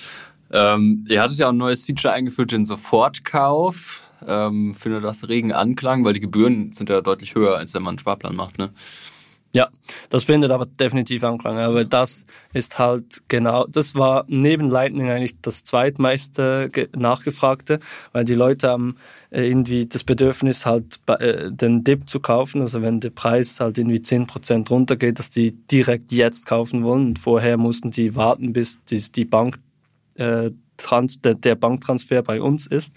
Ähm, 0.51 1.05
ihr 1.09 1.21
hattet 1.21 1.39
ja 1.39 1.47
auch 1.47 1.51
ein 1.51 1.57
neues 1.57 1.85
Feature 1.85 2.13
eingeführt, 2.13 2.51
den 2.51 2.65
Sofortkauf. 2.65 4.03
Ähm, 4.27 4.75
finde 4.75 5.01
das 5.01 5.27
regen 5.27 5.51
Anklang, 5.51 6.05
weil 6.05 6.13
die 6.13 6.19
Gebühren 6.19 6.71
sind 6.73 6.91
ja 6.91 7.01
deutlich 7.01 7.33
höher, 7.33 7.57
als 7.57 7.73
wenn 7.73 7.81
man 7.81 7.93
einen 7.93 7.99
Sparplan 7.99 8.35
macht. 8.35 8.59
Ne? 8.59 8.69
Ja, 9.53 9.69
das 10.09 10.23
findet 10.23 10.51
aber 10.51 10.65
definitiv 10.65 11.23
Anklang. 11.23 11.57
Aber 11.57 11.83
das 11.83 12.25
ist 12.53 12.79
halt 12.79 13.21
genau, 13.27 13.65
das 13.67 13.95
war 13.95 14.23
neben 14.27 14.69
Lightning 14.69 15.09
eigentlich 15.09 15.35
das 15.41 15.65
zweitmeiste 15.65 16.71
nachgefragte, 16.95 17.79
weil 18.13 18.23
die 18.23 18.33
Leute 18.33 18.69
haben 18.69 18.95
äh, 19.29 19.45
irgendwie 19.47 19.87
das 19.87 20.05
Bedürfnis 20.05 20.65
halt 20.65 20.99
äh, 21.07 21.51
den 21.51 21.83
Dip 21.83 22.09
zu 22.09 22.21
kaufen. 22.21 22.61
Also 22.61 22.81
wenn 22.81 23.01
der 23.01 23.09
Preis 23.09 23.59
halt 23.59 23.77
irgendwie 23.77 24.01
zehn 24.01 24.25
Prozent 24.25 24.71
runtergeht, 24.71 25.19
dass 25.19 25.29
die 25.29 25.51
direkt 25.51 26.13
jetzt 26.13 26.45
kaufen 26.45 26.83
wollen. 26.83 27.07
Und 27.07 27.19
vorher 27.19 27.57
mussten 27.57 27.91
die 27.91 28.15
warten, 28.15 28.53
bis 28.53 28.79
die, 28.85 29.01
die 29.11 29.25
Bank 29.25 29.59
äh, 30.15 30.51
Trans 30.77 31.21
der, 31.21 31.36
der 31.36 31.55
Banktransfer 31.55 32.21
bei 32.21 32.41
uns 32.41 32.67
ist. 32.67 32.93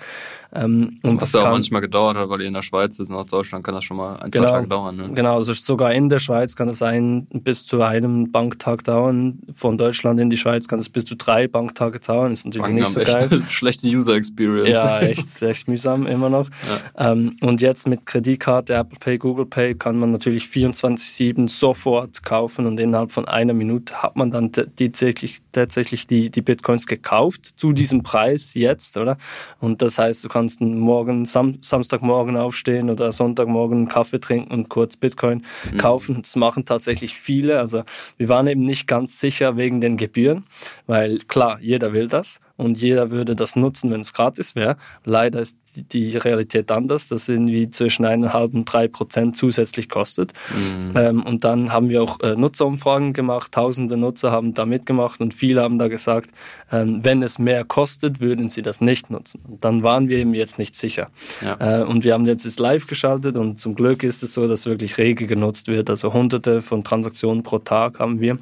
Ähm, 0.53 0.99
und 1.03 1.21
Was 1.21 1.33
das 1.33 1.43
ja 1.43 1.49
auch 1.49 1.53
manchmal 1.53 1.81
gedauert 1.81 2.17
hat, 2.17 2.29
weil 2.29 2.41
ihr 2.41 2.49
in 2.49 2.55
der 2.55 2.63
Schweiz 2.63 2.99
ist, 2.99 3.11
nach 3.11 3.25
Deutschland 3.25 3.65
kann 3.65 3.75
das 3.75 3.85
schon 3.85 3.97
mal 3.97 4.17
ein, 4.17 4.31
genau, 4.31 4.49
zwei 4.49 4.53
Tage 4.53 4.69
dauern. 4.69 4.97
Ne? 4.97 5.11
Genau, 5.15 5.37
also 5.37 5.53
sogar 5.53 5.93
in 5.93 6.09
der 6.09 6.19
Schweiz 6.19 6.57
kann 6.57 6.69
es 6.69 6.83
ein 6.83 7.27
bis 7.31 7.67
zu 7.67 7.83
einem 7.83 8.33
Banktag 8.33 8.85
dauern. 8.85 9.41
Von 9.53 9.79
Deutschland 9.79 10.19
in 10.19 10.31
die 10.31 10.37
Schweiz 10.37 10.67
kann 10.67 10.79
es 10.79 10.89
bis 10.89 11.05
zu 11.05 11.17
drei 11.17 11.47
Banktage 11.47 12.01
dauern. 12.01 12.31
Das 12.31 12.41
ist 12.41 12.47
natürlich 12.47 12.63
Banken 12.63 13.03
nicht 13.03 13.09
so 13.09 13.29
geil. 13.29 13.43
Schlechte 13.49 13.87
User 13.87 14.15
Experience. 14.15 14.69
Ja, 14.69 15.01
echt, 15.01 15.43
echt 15.43 15.69
mühsam 15.69 16.07
immer 16.07 16.31
noch. 16.31 16.49
Ja. 16.97 17.13
Ähm, 17.13 17.37
und 17.41 17.61
jetzt 17.61 17.87
mit 17.87 18.07
Kreditkarte, 18.07 18.75
Apple 18.75 18.99
Pay, 18.99 19.19
Google 19.19 19.47
Pay 19.47 19.75
kann 19.75 19.99
man 19.99 20.11
natürlich 20.11 20.45
24-7 20.47 21.49
sofort 21.49 22.23
kaufen 22.25 22.67
und 22.67 22.81
innerhalb 22.81 23.13
von 23.13 23.27
einer 23.27 23.53
Minute 23.53 24.03
hat 24.03 24.17
man 24.17 24.31
dann 24.31 24.51
die, 24.79 24.91
tatsächlich, 25.05 25.41
tatsächlich 25.53 26.07
die, 26.07 26.31
die 26.31 26.41
Bitcoins 26.41 26.87
gekauft 26.87 27.55
zu 27.57 27.73
diesem 27.75 28.03
Preis 28.03 28.55
jetzt, 28.55 28.97
oder? 28.97 29.17
Und 29.61 29.83
das 29.83 29.99
heißt, 29.99 30.25
du 30.25 30.29
kannst 30.29 30.61
morgen, 30.61 31.25
Sam 31.25 31.59
Samstagmorgen 31.61 32.37
aufstehen 32.37 32.91
oder 32.91 33.13
Sonntagmorgen 33.13 33.79
einen 33.79 33.89
Kaffee 33.89 34.21
trinken 34.21 34.53
und 34.53 34.69
kurz 34.69 34.97
Bitcoin 34.97 35.45
mhm. 35.71 35.79
kaufen. 35.79 36.23
Das 36.23 36.37
machen 36.37 36.65
tatsächlich 36.65 37.15
viele. 37.15 37.59
Also 37.59 37.85
wir 38.17 38.29
waren 38.29 38.47
eben 38.47 38.65
nicht 38.65 38.87
ganz 38.87 39.21
sicher 39.21 39.57
wegen 39.57 39.81
den 39.81 39.97
Gebühren, 39.97 40.45
weil 40.87 41.19
klar, 41.19 41.59
jeder 41.61 41.93
will 41.93 42.09
das. 42.09 42.41
Und 42.57 42.81
jeder 42.81 43.11
würde 43.11 43.35
das 43.35 43.57
nutzen, 43.57 43.91
wenn 43.91 44.01
es 44.01 44.13
gratis 44.13 44.55
wäre. 44.55 44.77
Leider 45.05 45.41
ist 45.41 45.59
die 45.75 46.17
Realität 46.17 46.71
anders, 46.71 47.09
dass 47.09 47.29
irgendwie 47.29 47.69
zwischen 47.69 48.05
eineinhalb 48.05 48.55
und 48.55 48.65
drei 48.65 48.87
Prozent 48.87 49.37
zusätzlich 49.37 49.89
kostet. 49.89 50.33
Mhm. 50.55 50.97
Ähm, 50.97 51.23
und 51.23 51.45
dann 51.45 51.73
haben 51.73 51.89
wir 51.89 52.03
auch 52.03 52.21
äh, 52.21 52.37
Nutzerumfragen 52.37 53.13
gemacht, 53.13 53.53
tausende 53.53 53.97
Nutzer 53.97 54.31
haben 54.31 54.55
da 54.55 54.67
mitgemacht 54.67 55.21
und 55.21 55.35
viele 55.35 55.63
haben 55.63 55.79
da 55.79 55.89
gesagt, 55.89 56.31
ähm, 56.71 57.01
wenn 57.03 57.23
es 57.23 57.39
mehr 57.39 57.65
kostet, 57.65 58.21
würden 58.21 58.49
sie 58.49 58.63
das 58.63 58.81
nicht 58.81 59.11
nutzen. 59.11 59.41
Und 59.49 59.65
dann 59.65 59.83
waren 59.83 60.09
wir 60.09 60.19
eben 60.19 60.35
jetzt 60.35 60.59
nicht 60.59 60.77
sicher. 60.77 61.11
Ja. 61.43 61.81
Äh, 61.81 61.85
und 61.85 62.05
wir 62.05 62.15
haben 62.15 62.27
jetzt 62.27 62.47
das 62.47 62.59
live 62.59 62.87
geschaltet 62.87 63.37
und 63.37 63.59
zum 63.59 63.75
Glück 63.75 64.05
ist 64.05 64.23
es 64.23 64.33
so, 64.33 64.47
dass 64.47 64.67
wirklich 64.67 64.97
rege 64.97 65.27
genutzt 65.27 65.67
wird. 65.67 65.91
Also 65.91 66.13
hunderte 66.13 66.63
von 66.63 66.85
Transaktionen 66.85 67.43
pro 67.43 67.59
Tag 67.59 67.99
haben 67.99 68.21
wir. 68.21 68.39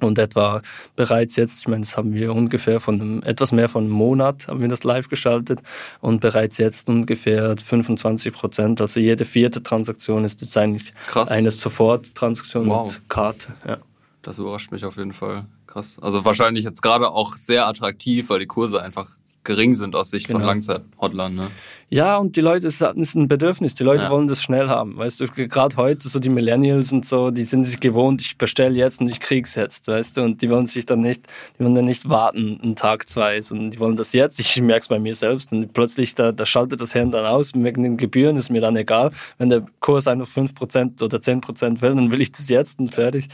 Und 0.00 0.18
etwa 0.18 0.62
bereits 0.96 1.36
jetzt, 1.36 1.60
ich 1.60 1.68
meine, 1.68 1.82
das 1.82 1.96
haben 1.96 2.14
wir 2.14 2.32
ungefähr 2.34 2.80
von 2.80 3.00
einem, 3.00 3.22
etwas 3.22 3.52
mehr 3.52 3.68
von 3.68 3.84
einem 3.84 3.92
Monat 3.92 4.48
haben 4.48 4.60
wir 4.60 4.68
das 4.68 4.84
live 4.84 5.08
geschaltet 5.08 5.60
und 6.00 6.20
bereits 6.20 6.58
jetzt 6.58 6.88
ungefähr 6.88 7.56
25 7.56 8.32
Prozent. 8.32 8.80
Also 8.80 9.00
jede 9.00 9.24
vierte 9.24 9.62
Transaktion 9.62 10.24
ist 10.24 10.40
jetzt 10.40 10.56
eigentlich 10.56 10.92
Krass. 11.06 11.30
eine 11.30 11.50
Soforttransaktion 11.50 12.68
wow. 12.68 12.92
mit 12.92 13.08
Karte. 13.08 13.54
Ja. 13.66 13.78
Das 14.22 14.38
überrascht 14.38 14.72
mich 14.72 14.84
auf 14.84 14.96
jeden 14.96 15.12
Fall. 15.12 15.46
Krass. 15.66 15.98
Also 16.00 16.24
wahrscheinlich 16.24 16.64
jetzt 16.64 16.82
gerade 16.82 17.08
auch 17.10 17.36
sehr 17.36 17.66
attraktiv, 17.66 18.30
weil 18.30 18.40
die 18.40 18.46
Kurse 18.46 18.82
einfach 18.82 19.17
gering 19.48 19.74
sind 19.74 19.96
aus 19.96 20.10
Sicht 20.10 20.26
genau. 20.26 20.40
von 20.40 20.48
Langzeit-Hotline. 20.48 21.34
Ne? 21.34 21.50
Ja, 21.88 22.18
und 22.18 22.36
die 22.36 22.42
Leute, 22.42 22.66
es 22.66 22.82
ist 22.82 23.14
ein 23.14 23.28
Bedürfnis. 23.28 23.74
Die 23.74 23.82
Leute 23.82 24.04
ja. 24.04 24.10
wollen 24.10 24.28
das 24.28 24.42
schnell 24.42 24.68
haben. 24.68 24.98
Weißt 24.98 25.20
du, 25.20 25.26
gerade 25.26 25.74
heute, 25.76 26.06
so 26.06 26.20
die 26.20 26.28
Millennials 26.28 26.92
und 26.92 27.06
so, 27.06 27.30
die 27.30 27.44
sind 27.44 27.64
sich 27.64 27.80
gewohnt, 27.80 28.20
ich 28.20 28.36
bestelle 28.36 28.76
jetzt 28.76 29.00
und 29.00 29.08
ich 29.08 29.20
krieg's 29.20 29.54
jetzt, 29.54 29.88
weißt 29.88 30.18
du, 30.18 30.22
und 30.22 30.42
die 30.42 30.50
wollen 30.50 30.66
sich 30.66 30.84
dann 30.84 31.00
nicht, 31.00 31.26
die 31.58 31.64
wollen 31.64 31.74
dann 31.74 31.86
nicht 31.86 32.10
warten, 32.10 32.60
einen 32.62 32.76
Tag, 32.76 33.08
zwei, 33.08 33.40
sondern 33.40 33.70
die 33.70 33.78
wollen 33.80 33.96
das 33.96 34.12
jetzt. 34.12 34.38
Ich 34.38 34.60
merke 34.60 34.82
es 34.82 34.88
bei 34.88 34.98
mir 34.98 35.14
selbst 35.14 35.50
und 35.50 35.72
plötzlich, 35.72 36.14
da, 36.14 36.30
da 36.30 36.44
schaltet 36.44 36.82
das 36.82 36.92
Hirn 36.92 37.10
dann 37.10 37.24
aus, 37.24 37.54
wegen 37.54 37.82
den 37.82 37.96
Gebühren 37.96 38.36
ist 38.36 38.50
mir 38.50 38.60
dann 38.60 38.76
egal. 38.76 39.12
Wenn 39.38 39.48
der 39.48 39.64
Kurs 39.80 40.06
einfach 40.06 40.28
5% 40.28 41.02
oder 41.02 41.16
10% 41.16 41.80
will, 41.80 41.94
dann 41.94 42.10
will 42.10 42.20
ich 42.20 42.32
das 42.32 42.50
jetzt 42.50 42.78
und 42.78 42.94
fertig. 42.94 43.28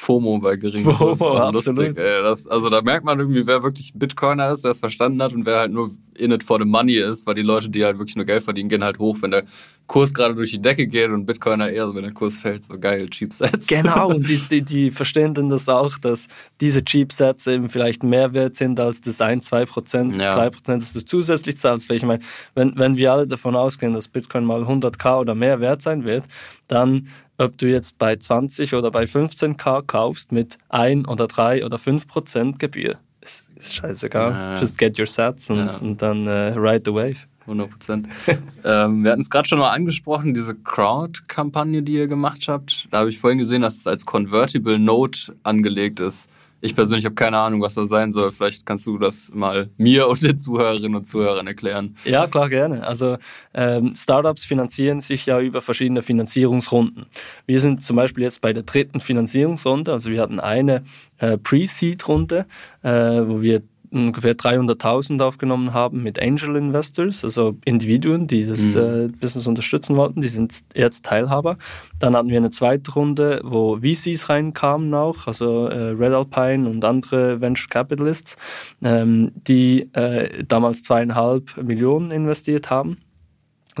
FOMO 0.00 0.38
bei 0.38 0.56
geringen 0.56 0.94
FOMO, 0.94 1.14
Kursen. 1.14 1.52
Lustig, 1.52 1.98
ey. 1.98 2.22
Das, 2.22 2.46
also 2.46 2.70
da 2.70 2.80
merkt 2.80 3.04
man 3.04 3.18
irgendwie, 3.18 3.46
wer 3.46 3.62
wirklich 3.62 3.92
Bitcoiner 3.94 4.50
ist, 4.50 4.64
wer 4.64 4.70
es 4.70 4.78
verstanden 4.78 5.22
hat 5.22 5.34
und 5.34 5.44
wer 5.44 5.58
halt 5.58 5.72
nur 5.72 5.90
in 6.14 6.32
it 6.32 6.42
for 6.42 6.58
the 6.58 6.64
money 6.64 6.96
ist, 6.96 7.26
weil 7.26 7.34
die 7.34 7.42
Leute, 7.42 7.68
die 7.68 7.84
halt 7.84 7.98
wirklich 7.98 8.16
nur 8.16 8.24
Geld 8.24 8.42
verdienen, 8.42 8.68
gehen 8.68 8.82
halt 8.82 8.98
hoch, 8.98 9.18
wenn 9.20 9.30
der 9.30 9.44
Kurs 9.86 10.14
gerade 10.14 10.34
durch 10.34 10.52
die 10.52 10.62
Decke 10.62 10.86
geht 10.86 11.10
und 11.10 11.26
Bitcoiner 11.26 11.68
eher 11.68 11.86
so, 11.86 11.94
wenn 11.94 12.04
der 12.04 12.12
Kurs 12.12 12.38
fällt, 12.38 12.64
so 12.64 12.78
geil, 12.78 13.08
Cheap 13.10 13.32
Sets. 13.32 13.66
Genau, 13.66 14.08
und 14.14 14.28
die, 14.28 14.38
die, 14.38 14.62
die 14.62 14.90
verstehen 14.90 15.34
dann 15.34 15.50
das 15.50 15.68
auch, 15.68 15.98
dass 15.98 16.28
diese 16.60 16.84
Cheap 16.84 17.12
Sets 17.12 17.46
eben 17.46 17.68
vielleicht 17.68 18.02
mehr 18.02 18.32
wert 18.32 18.56
sind 18.56 18.78
als 18.80 19.00
das 19.00 19.20
1, 19.20 19.44
2 19.46 19.66
Prozent, 19.66 20.16
ja. 20.16 20.34
3 20.34 20.50
Prozent, 20.50 20.82
das 20.82 20.92
du 20.92 21.04
zusätzlich 21.04 21.58
zahlst. 21.58 21.90
Weil 21.90 21.96
ich 21.96 22.04
meine, 22.04 22.22
wenn, 22.54 22.78
wenn 22.78 22.96
wir 22.96 23.12
alle 23.12 23.26
davon 23.26 23.56
ausgehen, 23.56 23.92
dass 23.92 24.08
Bitcoin 24.08 24.44
mal 24.44 24.62
100k 24.62 25.18
oder 25.18 25.34
mehr 25.34 25.60
wert 25.60 25.82
sein 25.82 26.04
wird, 26.04 26.24
dann 26.68 27.08
ob 27.40 27.58
du 27.58 27.66
jetzt 27.66 27.98
bei 27.98 28.16
20 28.16 28.74
oder 28.74 28.90
bei 28.90 29.04
15k 29.04 29.82
kaufst 29.86 30.32
mit 30.32 30.58
1 30.68 31.08
oder 31.08 31.26
3 31.26 31.64
oder 31.64 31.78
5 31.78 32.06
Prozent 32.06 32.58
Gebühr. 32.58 32.98
Ist, 33.20 33.44
ist 33.56 33.74
scheißegal. 33.74 34.32
Ja. 34.32 34.58
Just 34.58 34.78
get 34.78 34.98
your 34.98 35.06
sets 35.06 35.50
und, 35.50 35.66
ja. 35.66 35.78
und 35.78 36.00
dann 36.00 36.26
uh, 36.26 36.58
ride 36.58 36.82
the 36.84 36.92
wave. 36.92 37.16
100 37.42 37.70
Prozent. 37.70 38.08
ähm, 38.64 39.02
wir 39.02 39.12
hatten 39.12 39.22
es 39.22 39.30
gerade 39.30 39.48
schon 39.48 39.58
mal 39.58 39.72
angesprochen, 39.72 40.34
diese 40.34 40.54
Crowd-Kampagne, 40.54 41.82
die 41.82 41.94
ihr 41.94 42.06
gemacht 42.06 42.46
habt. 42.48 42.88
Da 42.90 42.98
habe 42.98 43.10
ich 43.10 43.18
vorhin 43.18 43.38
gesehen, 43.38 43.62
dass 43.62 43.78
es 43.78 43.86
als 43.86 44.06
Convertible 44.06 44.78
Note 44.78 45.34
angelegt 45.42 46.00
ist. 46.00 46.30
Ich 46.60 46.74
persönlich 46.74 47.04
habe 47.04 47.14
keine 47.14 47.38
Ahnung, 47.38 47.62
was 47.62 47.74
das 47.74 47.88
sein 47.88 48.12
soll. 48.12 48.32
Vielleicht 48.32 48.66
kannst 48.66 48.86
du 48.86 48.98
das 48.98 49.30
mal 49.32 49.70
mir 49.76 50.08
und 50.08 50.22
den 50.22 50.38
Zuhörerinnen 50.38 50.94
und 50.94 51.04
Zuhörern 51.06 51.46
erklären. 51.46 51.96
Ja, 52.04 52.26
klar, 52.26 52.48
gerne. 52.48 52.86
Also 52.86 53.16
ähm, 53.54 53.94
Startups 53.94 54.44
finanzieren 54.44 55.00
sich 55.00 55.26
ja 55.26 55.40
über 55.40 55.60
verschiedene 55.60 56.02
Finanzierungsrunden. 56.02 57.06
Wir 57.46 57.60
sind 57.60 57.82
zum 57.82 57.96
Beispiel 57.96 58.24
jetzt 58.24 58.40
bei 58.40 58.52
der 58.52 58.62
dritten 58.62 59.00
Finanzierungsrunde. 59.00 59.92
Also 59.92 60.10
wir 60.10 60.20
hatten 60.20 60.40
eine 60.40 60.84
äh, 61.18 61.38
Pre-Seed-Runde, 61.38 62.46
äh, 62.82 62.90
wo 62.90 63.40
wir 63.42 63.62
ungefähr 63.90 64.36
300.000 64.36 65.22
aufgenommen 65.22 65.72
haben 65.72 66.02
mit 66.02 66.20
Angel 66.20 66.56
Investors, 66.56 67.24
also 67.24 67.56
Individuen, 67.64 68.26
die 68.26 68.46
das 68.46 68.74
mhm. 68.74 68.80
äh, 68.80 69.08
Business 69.08 69.46
unterstützen 69.46 69.96
wollten, 69.96 70.20
die 70.20 70.28
sind 70.28 70.62
jetzt 70.74 71.04
Teilhaber. 71.04 71.56
Dann 71.98 72.16
hatten 72.16 72.28
wir 72.28 72.36
eine 72.36 72.50
zweite 72.50 72.92
Runde, 72.92 73.40
wo 73.44 73.78
VCs 73.78 74.28
reinkamen 74.28 74.94
auch, 74.94 75.26
also 75.26 75.66
äh, 75.66 75.90
Red 75.90 76.12
Alpine 76.12 76.68
und 76.68 76.84
andere 76.84 77.40
Venture 77.40 77.68
Capitalists, 77.68 78.36
ähm, 78.82 79.32
die 79.34 79.88
äh, 79.94 80.44
damals 80.44 80.82
zweieinhalb 80.82 81.56
Millionen 81.62 82.10
investiert 82.10 82.70
haben. 82.70 82.98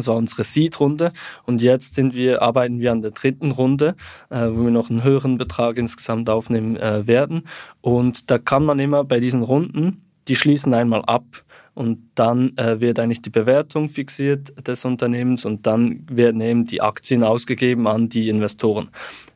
Das 0.00 0.06
war 0.06 0.16
unsere 0.16 0.44
Seed-Runde 0.44 1.12
und 1.44 1.60
jetzt 1.60 1.94
sind 1.94 2.14
wir, 2.14 2.40
arbeiten 2.40 2.80
wir 2.80 2.90
an 2.90 3.02
der 3.02 3.10
dritten 3.10 3.50
Runde, 3.50 3.96
äh, 4.30 4.46
wo 4.50 4.64
wir 4.64 4.70
noch 4.70 4.88
einen 4.88 5.04
höheren 5.04 5.36
Betrag 5.36 5.76
insgesamt 5.76 6.30
aufnehmen 6.30 6.76
äh, 6.76 7.06
werden. 7.06 7.42
Und 7.82 8.30
da 8.30 8.38
kann 8.38 8.64
man 8.64 8.78
immer 8.78 9.04
bei 9.04 9.20
diesen 9.20 9.42
Runden, 9.42 10.02
die 10.26 10.36
schließen 10.36 10.72
einmal 10.72 11.02
ab 11.02 11.44
und 11.74 11.98
dann 12.14 12.56
äh, 12.56 12.80
wird 12.80 12.98
eigentlich 12.98 13.20
die 13.20 13.28
Bewertung 13.28 13.90
fixiert 13.90 14.66
des 14.66 14.86
Unternehmens 14.86 15.44
und 15.44 15.66
dann 15.66 16.06
werden 16.10 16.40
eben 16.40 16.64
die 16.64 16.80
Aktien 16.80 17.22
ausgegeben 17.22 17.86
an 17.86 18.08
die 18.08 18.30
Investoren. 18.30 18.88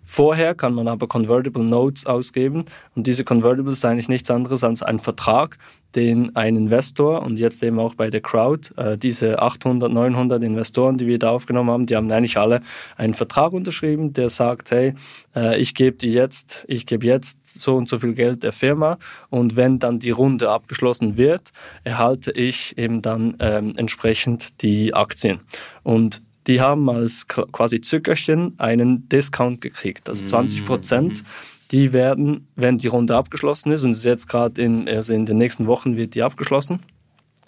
Vorher 0.04 0.54
kann 0.54 0.74
man 0.74 0.86
aber 0.86 1.08
Convertible 1.08 1.64
Notes 1.64 2.04
ausgeben 2.06 2.66
und 2.94 3.06
diese 3.06 3.24
Convertibles 3.24 3.78
ist 3.78 3.84
eigentlich 3.84 4.08
nichts 4.08 4.30
anderes 4.30 4.62
als 4.62 4.82
ein 4.82 4.98
Vertrag, 4.98 5.58
den 5.94 6.34
ein 6.36 6.56
Investor 6.56 7.22
und 7.22 7.38
jetzt 7.38 7.62
eben 7.62 7.78
auch 7.78 7.94
bei 7.94 8.10
der 8.10 8.20
Crowd, 8.20 8.70
äh, 8.76 8.98
diese 8.98 9.40
800, 9.40 9.92
900 9.92 10.42
Investoren, 10.42 10.98
die 10.98 11.06
wir 11.06 11.18
da 11.18 11.30
aufgenommen 11.30 11.70
haben, 11.70 11.86
die 11.86 11.96
haben 11.96 12.10
eigentlich 12.10 12.36
alle 12.36 12.60
einen 12.96 13.14
Vertrag 13.14 13.52
unterschrieben, 13.52 14.12
der 14.12 14.28
sagt, 14.28 14.70
hey, 14.70 14.94
äh, 15.34 15.58
ich 15.58 15.74
gebe 15.74 15.96
dir 15.96 16.10
jetzt, 16.10 16.64
ich 16.68 16.86
gebe 16.86 17.06
jetzt 17.06 17.46
so 17.46 17.76
und 17.76 17.88
so 17.88 17.98
viel 17.98 18.14
Geld 18.14 18.42
der 18.42 18.52
Firma 18.52 18.98
und 19.30 19.56
wenn 19.56 19.78
dann 19.78 19.98
die 19.98 20.10
Runde 20.10 20.50
abgeschlossen 20.50 21.16
wird, 21.16 21.52
erhalte 21.84 22.32
ich 22.32 22.76
eben 22.76 23.00
dann 23.02 23.36
ähm, 23.38 23.74
entsprechend 23.76 24.62
die 24.62 24.94
Aktien. 24.94 25.40
Und 25.82 26.22
die 26.46 26.60
haben 26.60 26.88
als 26.90 27.26
quasi 27.26 27.80
Zückerchen 27.80 28.54
einen 28.58 29.08
Discount 29.08 29.60
gekriegt, 29.60 30.08
also 30.08 30.26
20 30.26 30.64
Prozent. 30.64 31.22
Mhm 31.22 31.26
die 31.74 31.92
werden, 31.92 32.46
wenn 32.54 32.78
die 32.78 32.86
Runde 32.86 33.16
abgeschlossen 33.16 33.72
ist, 33.72 33.82
und 33.82 33.90
es 33.90 33.98
ist 33.98 34.04
jetzt 34.04 34.28
gerade 34.28 34.62
in, 34.62 34.88
also 34.88 35.12
in 35.12 35.26
den 35.26 35.38
nächsten 35.38 35.66
Wochen 35.66 35.96
wird 35.96 36.14
die 36.14 36.22
abgeschlossen, 36.22 36.78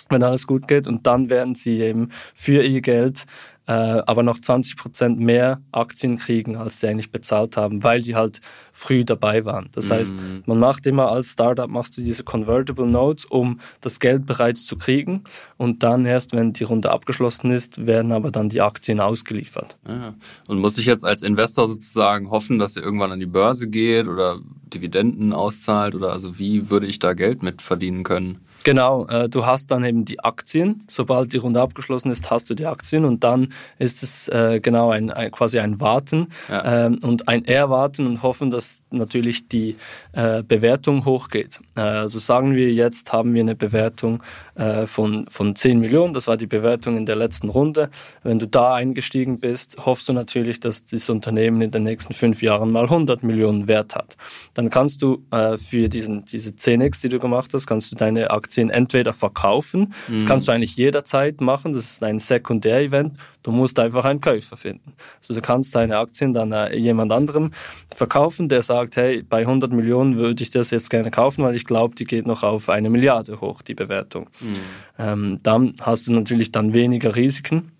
wenn 0.09 0.22
alles 0.24 0.48
gut 0.48 0.66
geht, 0.66 0.88
und 0.88 1.06
dann 1.06 1.30
werden 1.30 1.54
sie 1.54 1.80
eben 1.80 2.11
für 2.35 2.64
ihr 2.64 2.80
Geld 2.80 3.26
äh, 3.66 3.72
aber 3.72 4.22
noch 4.22 4.40
20 4.40 4.76
Prozent 4.76 5.18
mehr 5.18 5.61
Aktien 5.72 6.16
kriegen, 6.16 6.57
als 6.57 6.81
sie 6.81 6.88
eigentlich 6.88 7.11
bezahlt 7.11 7.57
haben, 7.57 7.83
weil 7.83 8.00
sie 8.00 8.14
halt 8.14 8.40
früh 8.72 9.05
dabei 9.05 9.44
waren. 9.44 9.68
Das 9.72 9.90
heißt, 9.90 10.14
mhm. 10.14 10.42
man 10.46 10.59
macht 10.59 10.87
immer 10.87 11.09
als 11.09 11.33
Startup 11.33 11.68
machst 11.68 11.96
du 11.96 12.02
diese 12.02 12.22
Convertible 12.22 12.87
Notes, 12.87 13.24
um 13.24 13.61
das 13.81 13.98
Geld 13.98 14.26
bereits 14.26 14.64
zu 14.64 14.76
kriegen 14.76 15.24
und 15.57 15.83
dann 15.83 16.07
erst, 16.07 16.33
wenn 16.33 16.52
die 16.52 16.64
Runde 16.64 16.90
abgeschlossen 16.90 17.50
ist, 17.50 17.87
werden 17.87 18.12
aber 18.12 18.31
dann 18.31 18.48
die 18.48 18.61
Aktien 18.61 19.00
ausgeliefert. 19.00 19.76
Ja. 19.88 20.14
Und 20.46 20.59
muss 20.59 20.79
ich 20.79 20.87
jetzt 20.87 21.05
als 21.05 21.22
Investor 21.22 21.68
sozusagen 21.68 22.31
hoffen, 22.31 22.59
dass 22.59 22.76
ihr 22.76 22.83
irgendwann 22.83 23.12
an 23.12 23.20
die 23.20 23.26
Börse 23.26 23.68
geht 23.68 24.07
oder 24.09 24.38
Dividenden 24.72 25.33
auszahlt 25.33 25.94
oder 25.94 26.12
also 26.12 26.38
wie 26.38 26.70
würde 26.70 26.87
ich 26.87 26.98
da 26.98 27.14
Geld 27.14 27.42
mit 27.42 27.62
verdienen 27.62 28.05
können? 28.05 28.45
Genau, 28.66 29.07
äh, 29.07 29.29
du 29.29 29.46
hast 29.46 29.70
dann 29.70 29.85
eben 29.85 30.05
die 30.05 30.18
Aktien. 30.18 30.83
Sobald 30.88 31.33
die 31.33 31.37
Runde 31.37 31.61
abgeschlossen 31.61 32.11
ist, 32.11 32.29
hast 32.33 32.50
du 32.50 32.55
die 32.55 32.66
Aktien 32.66 33.05
und 33.05 33.22
dann 33.22 33.52
ist 33.79 34.02
es 34.02 34.26
äh, 34.26 34.59
genau 34.61 34.90
ein, 34.90 35.12
ein 35.12 35.31
quasi 35.31 35.61
ein 35.61 35.79
Warten 35.79 36.31
ja. 36.48 36.87
ähm, 36.87 36.98
und 37.05 37.29
ein 37.29 37.44
Erwarten 37.44 38.09
und 38.09 38.24
hoffen, 38.24 38.50
dass 38.50 38.83
natürlich 38.90 39.46
die 39.46 39.76
äh, 40.14 40.42
Bewertung 40.42 41.05
hochgeht. 41.05 41.61
Äh, 41.76 41.83
also 41.83 42.18
sagen 42.18 42.57
wir 42.57 42.72
jetzt 42.72 43.12
haben 43.12 43.35
wir 43.35 43.42
eine 43.42 43.55
Bewertung 43.55 44.20
äh, 44.57 44.87
von 44.87 45.27
von 45.29 45.55
10 45.55 45.79
Millionen. 45.79 46.14
Das 46.14 46.27
war 46.27 46.37
die 46.37 46.47
Bewertung 46.47 46.97
in 46.97 47.07
der 47.07 47.16
letzten 47.16 47.49
Runde. 47.49 47.90
Wenn 48.23 48.38
du 48.38 48.47
da 48.47 48.75
eingestiegen 48.75 49.40
bist, 49.40 49.77
hoffst 49.87 50.09
du 50.09 50.12
natürlich, 50.12 50.61
dass 50.61 50.85
das 50.85 51.09
Unternehmen 51.09 51.61
in 51.62 51.71
den 51.71 51.85
nächsten 51.85 52.14
fünf 52.14 52.42
Jahren 52.42 52.71
mal 52.71 52.85
100 52.85 53.23
Millionen 53.23 53.69
Wert 53.69 53.95
hat. 53.95 54.16
Dann 54.55 54.71
kannst 54.71 55.03
du 55.03 55.25
äh, 55.31 55.57
für 55.57 55.88
diesen 55.88 56.25
diese 56.25 56.51
10x, 56.51 57.03
die 57.03 57.09
du 57.11 57.19
gemacht 57.19 57.53
hast, 57.55 57.66
kannst 57.66 57.92
du 57.92 57.97
deine 57.97 58.31
Aktien 58.31 58.57
Aktien 58.57 58.71
entweder 58.71 59.12
verkaufen, 59.12 59.92
mhm. 60.09 60.14
das 60.14 60.27
kannst 60.27 60.49
du 60.49 60.53
eigentlich 60.53 60.77
jederzeit 60.77 61.40
machen, 61.40 61.73
das 61.73 61.85
ist 61.85 62.03
ein 62.03 62.19
Sekundärevent, 62.19 63.19
du 63.46 63.52
musst 63.52 63.78
einfach 63.78 64.04
einen 64.04 64.20
Käufer 64.20 64.56
finden. 64.56 64.94
Also 65.20 65.32
du 65.32 65.40
kannst 65.40 65.76
deine 65.76 65.98
Aktien 65.98 66.35
dann 66.35 66.50
äh, 66.50 66.76
jemand 66.76 67.12
anderem 67.12 67.52
verkaufen, 67.94 68.48
der 68.48 68.62
sagt, 68.62 68.96
hey, 68.96 69.22
bei 69.22 69.42
100 69.42 69.72
Millionen 69.72 70.16
würde 70.16 70.42
ich 70.42 70.50
das 70.50 70.72
jetzt 70.72 70.90
gerne 70.90 71.12
kaufen, 71.12 71.44
weil 71.44 71.54
ich 71.54 71.64
glaube, 71.64 71.94
die 71.94 72.06
geht 72.06 72.26
noch 72.26 72.42
auf 72.42 72.68
eine 72.68 72.90
Milliarde 72.90 73.40
hoch, 73.40 73.62
die 73.62 73.74
Bewertung. 73.74 74.28
Mhm. 74.40 74.56
Ähm, 74.98 75.40
dann 75.44 75.74
hast 75.80 76.09
du 76.09 76.12
natürlich 76.12 76.50
dann 76.50 76.72
weniger 76.72 77.14
Risiken 77.14 77.70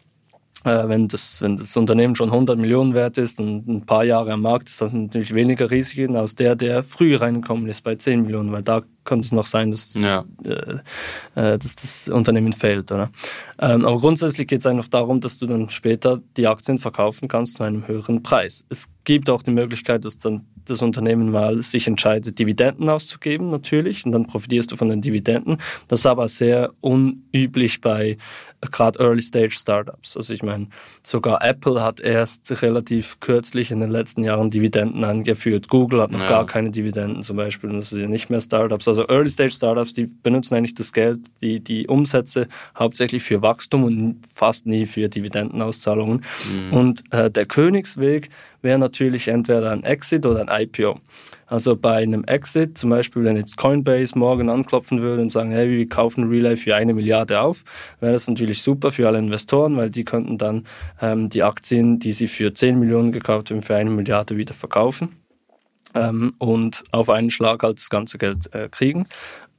wenn, 0.67 1.09
das, 1.09 1.41
wenn 1.41 1.57
das 1.57 1.77
Unternehmen 1.77 2.17
schon 2.17 2.31
100 2.31 2.59
Millionen 2.59 2.95
wert 2.95 3.19
ist 3.19 3.41
und 3.41 3.67
ein 3.69 3.87
paar 3.87 4.05
Jahre 4.05 4.33
am 4.33 4.43
Markt, 4.43 4.69
ist 4.69 4.81
das 4.81 4.93
natürlich 4.93 5.35
weniger 5.35 5.71
Risiken 5.71 6.17
als 6.17 6.35
der, 6.35 6.57
der 6.57 6.83
früh 6.83 7.17
reingekommen 7.17 7.69
ist 7.69 7.83
bei 7.83 7.95
10 7.95 8.23
Millionen, 8.23 8.53
weil 8.53 8.63
da 8.63 8.83
könnte 9.05 9.25
es 9.25 9.33
noch 9.33 9.47
sein, 9.47 9.71
dass, 9.71 9.95
ja. 9.95 10.25
äh, 10.45 10.79
äh, 11.35 11.59
dass 11.59 11.77
das 11.77 12.09
Unternehmen 12.09 12.53
fehlt. 12.53 12.91
Oder? 12.91 13.11
Ähm, 13.61 13.85
aber 13.85 14.01
grundsätzlich 14.01 14.49
geht 14.49 14.61
es 14.61 14.67
einfach 14.67 14.89
darum, 14.89 15.21
dass 15.21 15.39
du 15.39 15.47
dann 15.47 15.71
später 15.71 16.21
die 16.37 16.49
Aktien 16.49 16.79
verkaufen 16.79 17.29
kannst 17.29 17.55
zu 17.55 17.63
einem 17.63 17.87
höheren 17.87 18.23
Preis. 18.23 18.65
Es 18.69 18.89
gibt 19.07 19.31
auch 19.31 19.43
die 19.43 19.53
Möglichkeit, 19.53 20.05
dass 20.05 20.19
dann 20.19 20.43
das 20.67 20.83
Unternehmen 20.83 21.31
mal 21.31 21.63
sich 21.63 21.87
entscheidet, 21.87 22.41
Dividenden 22.41 22.89
auszugeben, 22.89 23.51
natürlich, 23.51 24.05
und 24.05 24.11
dann 24.11 24.27
profitierst 24.27 24.73
du 24.73 24.77
von 24.77 24.89
den 24.89 25.01
Dividenden. 25.01 25.59
Das 25.87 26.01
ist 26.01 26.07
aber 26.07 26.27
sehr 26.29 26.73
unüblich 26.81 27.81
bei 27.81 28.19
gerade 28.73 28.99
Early-Stage-Startups. 28.99 30.17
Also 30.17 30.35
ich 30.35 30.43
meine, 30.43 30.69
sogar 31.05 31.45
Apple 31.45 31.83
hat 31.83 32.01
erst 32.01 32.63
relativ 32.63 33.21
kürzlich 33.21 33.71
in 33.71 33.79
den 33.79 33.91
letzten 33.91 34.25
Jahren 34.25 34.51
Dividenden 34.51 35.05
angeführt. 35.05 35.69
Google 35.69 36.03
hat 36.03 36.11
noch 36.11 36.23
ja. 36.23 36.29
gar 36.29 36.47
keine 36.47 36.71
Dividenden 36.71 37.23
zum 37.23 37.37
Beispiel 37.37 37.71
und 37.71 37.77
das 37.77 37.91
sind 37.91 38.03
ja 38.03 38.09
nicht 38.09 38.29
mehr 38.29 38.41
Startups. 38.41 38.89
Also 38.89 39.07
Early-Stage-Startups, 39.07 39.93
die 39.93 40.07
benutzen 40.07 40.57
eigentlich 40.57 40.75
das 40.75 40.93
Geld, 40.93 41.21
die, 41.43 41.61
die 41.61 41.87
Umsätze 41.87 42.49
hauptsächlich 42.77 43.23
für 43.23 43.41
Wachstum 43.41 43.85
und 43.85 44.23
fast 44.27 44.67
nie 44.67 44.87
für 44.87 45.09
Dividendenauszahlungen. 45.09 46.25
Mhm. 46.53 46.73
Und 46.73 47.05
äh, 47.13 47.31
der 47.31 47.47
Königsweg 47.47 48.31
wäre 48.67 48.79
natürlich 48.79 49.29
entweder 49.29 49.71
ein 49.71 49.85
Exit 49.85 50.27
oder 50.27 50.47
ein 50.47 50.63
IPO. 50.63 51.01
Also 51.47 51.77
bei 51.77 51.99
einem 51.99 52.25
Exit, 52.25 52.77
zum 52.77 52.91
Beispiel, 52.91 53.23
wenn 53.23 53.37
jetzt 53.37 53.57
Coinbase 53.57 54.19
morgen 54.19 54.51
anklopfen 54.51 55.01
würde 55.01 55.23
und 55.23 55.31
sagen, 55.31 55.53
hey, 55.53 55.71
wir 55.71 55.89
kaufen 55.89 56.29
Relay 56.29 56.57
für 56.57 56.75
eine 56.75 56.93
Milliarde 56.93 57.41
auf, 57.41 57.63
wäre 58.01 58.13
das 58.13 58.27
natürlich 58.27 58.63
super 58.63 58.91
für 58.91 59.07
alle 59.07 59.19
Investoren, 59.19 59.77
weil 59.77 59.89
die 59.89 60.05
könnten 60.05 60.37
dann 60.39 60.65
ähm, 61.01 61.29
die 61.29 61.45
Aktien, 61.45 62.01
die 62.01 62.11
sie 62.11 62.27
für 62.27 62.53
10 62.53 62.79
Millionen 62.79 63.13
gekauft 63.13 63.51
haben, 63.51 63.63
für 63.63 63.77
eine 63.77 63.91
Milliarde 63.91 64.37
wieder 64.37 64.55
verkaufen 64.55 65.17
ähm, 65.95 66.35
und 66.39 66.85
auf 66.91 67.11
einen 67.11 67.31
Schlag 67.31 67.63
halt 67.63 67.79
das 67.79 67.91
ganze 67.91 68.19
Geld 68.19 68.53
äh, 68.53 68.69
kriegen. 68.69 69.07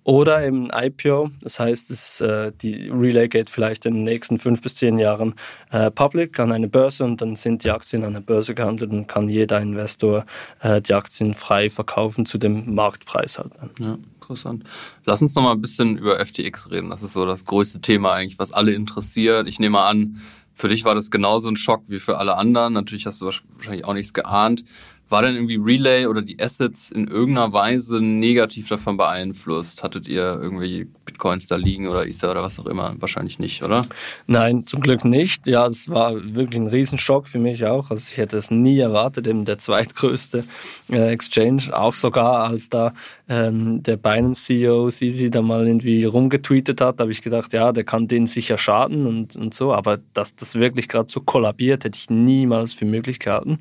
Oder 0.07 0.37
ein 0.37 0.71
IPO, 0.73 1.31
das 1.41 1.59
heißt, 1.59 1.91
es, 1.91 2.21
äh, 2.21 2.53
die 2.61 2.87
Relay 2.87 3.27
geht 3.27 3.49
vielleicht 3.49 3.85
in 3.85 3.93
den 3.93 4.03
nächsten 4.05 4.39
fünf 4.39 4.61
bis 4.61 4.75
zehn 4.75 4.99
Jahren 4.99 5.35
äh, 5.69 5.91
public 5.91 6.39
an 6.39 6.53
eine 6.53 6.69
Börse 6.69 7.03
und 7.03 7.19
dann 7.19 7.35
sind 7.35 7.65
die 7.65 7.71
Aktien 7.71 8.05
an 8.05 8.13
der 8.13 8.21
Börse 8.21 8.55
gehandelt 8.55 8.91
und 8.91 9.07
kann 9.07 9.27
jeder 9.27 9.59
Investor 9.59 10.25
äh, 10.61 10.81
die 10.81 10.93
Aktien 10.93 11.33
frei 11.33 11.69
verkaufen 11.69 12.25
zu 12.25 12.37
dem 12.37 12.73
Marktpreis 12.73 13.37
halt. 13.37 13.51
Ja, 13.81 13.97
interessant. 14.21 14.63
Lass 15.03 15.21
uns 15.21 15.35
noch 15.35 15.43
mal 15.43 15.51
ein 15.51 15.59
bisschen 15.59 15.97
über 15.97 16.25
FTX 16.25 16.71
reden. 16.71 16.89
Das 16.89 17.03
ist 17.03 17.11
so 17.11 17.25
das 17.25 17.43
größte 17.43 17.81
Thema 17.81 18.13
eigentlich, 18.13 18.39
was 18.39 18.53
alle 18.53 18.71
interessiert. 18.71 19.45
Ich 19.49 19.59
nehme 19.59 19.81
an, 19.81 20.21
für 20.53 20.69
dich 20.69 20.85
war 20.85 20.95
das 20.95 21.11
genauso 21.11 21.49
ein 21.49 21.57
Schock 21.57 21.83
wie 21.87 21.99
für 21.99 22.17
alle 22.17 22.37
anderen. 22.37 22.71
Natürlich 22.71 23.05
hast 23.07 23.19
du 23.19 23.25
wahrscheinlich 23.25 23.83
auch 23.83 23.93
nichts 23.93 24.13
geahnt. 24.13 24.63
War 25.09 25.21
denn 25.21 25.35
irgendwie 25.35 25.55
Relay 25.55 26.05
oder 26.05 26.21
die 26.21 26.39
Assets 26.39 26.91
in 26.91 27.07
irgendeiner 27.07 27.53
Weise 27.53 28.01
negativ 28.01 28.67
davon 28.67 28.97
beeinflusst? 28.97 29.83
Hattet 29.83 30.07
ihr 30.07 30.39
irgendwie 30.41 30.85
Bitcoins 31.05 31.47
da 31.47 31.55
liegen 31.55 31.87
oder 31.87 32.05
Ether 32.05 32.31
oder 32.31 32.43
was 32.43 32.59
auch 32.59 32.65
immer? 32.65 32.93
Wahrscheinlich 32.99 33.39
nicht, 33.39 33.63
oder? 33.63 33.85
Nein, 34.27 34.65
zum 34.65 34.81
Glück 34.81 35.05
nicht. 35.05 35.47
Ja, 35.47 35.65
es 35.65 35.89
war 35.89 36.13
wirklich 36.13 36.59
ein 36.59 36.67
Riesenschock 36.67 37.27
für 37.27 37.39
mich 37.39 37.65
auch. 37.65 37.89
Also 37.89 38.03
ich 38.11 38.17
hätte 38.17 38.37
es 38.37 38.51
nie 38.51 38.79
erwartet, 38.79 39.27
eben 39.27 39.45
der 39.45 39.57
zweitgrößte 39.57 40.43
äh, 40.89 41.11
Exchange, 41.11 41.69
auch 41.71 41.93
sogar 41.93 42.43
als 42.43 42.69
da 42.69 42.93
ähm, 43.29 43.83
der 43.83 43.97
Binance-CEO 43.97 44.89
Sisi 44.89 45.29
da 45.29 45.41
mal 45.41 45.67
irgendwie 45.67 46.05
rumgetweetet 46.05 46.79
hat, 46.79 46.99
habe 47.01 47.11
ich 47.11 47.21
gedacht, 47.21 47.51
ja, 47.53 47.71
der 47.71 47.83
kann 47.83 48.07
denen 48.07 48.25
sicher 48.25 48.57
schaden 48.57 49.05
und, 49.05 49.35
und 49.35 49.53
so, 49.53 49.73
aber 49.73 49.99
dass 50.13 50.35
das 50.35 50.55
wirklich 50.55 50.87
gerade 50.87 51.11
so 51.11 51.19
kollabiert, 51.19 51.83
hätte 51.83 51.97
ich 51.97 52.09
niemals 52.09 52.73
für 52.73 52.85
möglich 52.85 53.19
gehalten. 53.19 53.59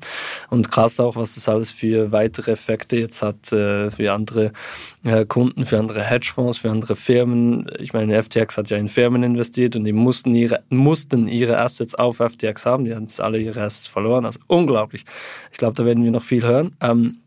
Und 0.49 0.71
krass 0.71 0.99
auch, 0.99 1.15
was 1.15 1.35
das 1.35 1.49
alles 1.49 1.71
für 1.71 2.11
weitere 2.11 2.51
Effekte 2.51 2.97
jetzt 2.97 3.21
hat 3.21 3.51
äh, 3.51 3.91
für 3.91 4.13
andere 4.13 4.51
äh, 5.03 5.25
Kunden, 5.25 5.65
für 5.65 5.79
andere 5.79 6.03
Hedgefonds, 6.03 6.59
für 6.59 6.71
andere 6.71 6.95
Firmen. 6.95 7.69
Ich 7.79 7.93
meine, 7.93 8.21
FTX 8.21 8.57
hat 8.57 8.69
ja 8.69 8.77
in 8.77 8.87
Firmen 8.87 9.23
investiert 9.23 9.75
und 9.75 9.83
die 9.83 9.93
mussten 9.93 10.33
ihre, 10.33 10.63
mussten 10.69 11.27
ihre 11.27 11.59
Assets 11.59 11.95
auf 11.95 12.17
FTX 12.17 12.65
haben. 12.65 12.85
Die 12.85 12.95
haben 12.95 13.03
jetzt 13.03 13.19
alle 13.19 13.39
ihre 13.39 13.61
Assets 13.61 13.87
verloren. 13.87 14.25
Also 14.25 14.39
unglaublich. 14.47 15.03
Ich 15.51 15.57
glaube, 15.57 15.75
da 15.75 15.85
werden 15.85 16.03
wir 16.03 16.11
noch 16.11 16.23
viel 16.23 16.43
hören. 16.43 16.75
Ähm, 16.81 17.17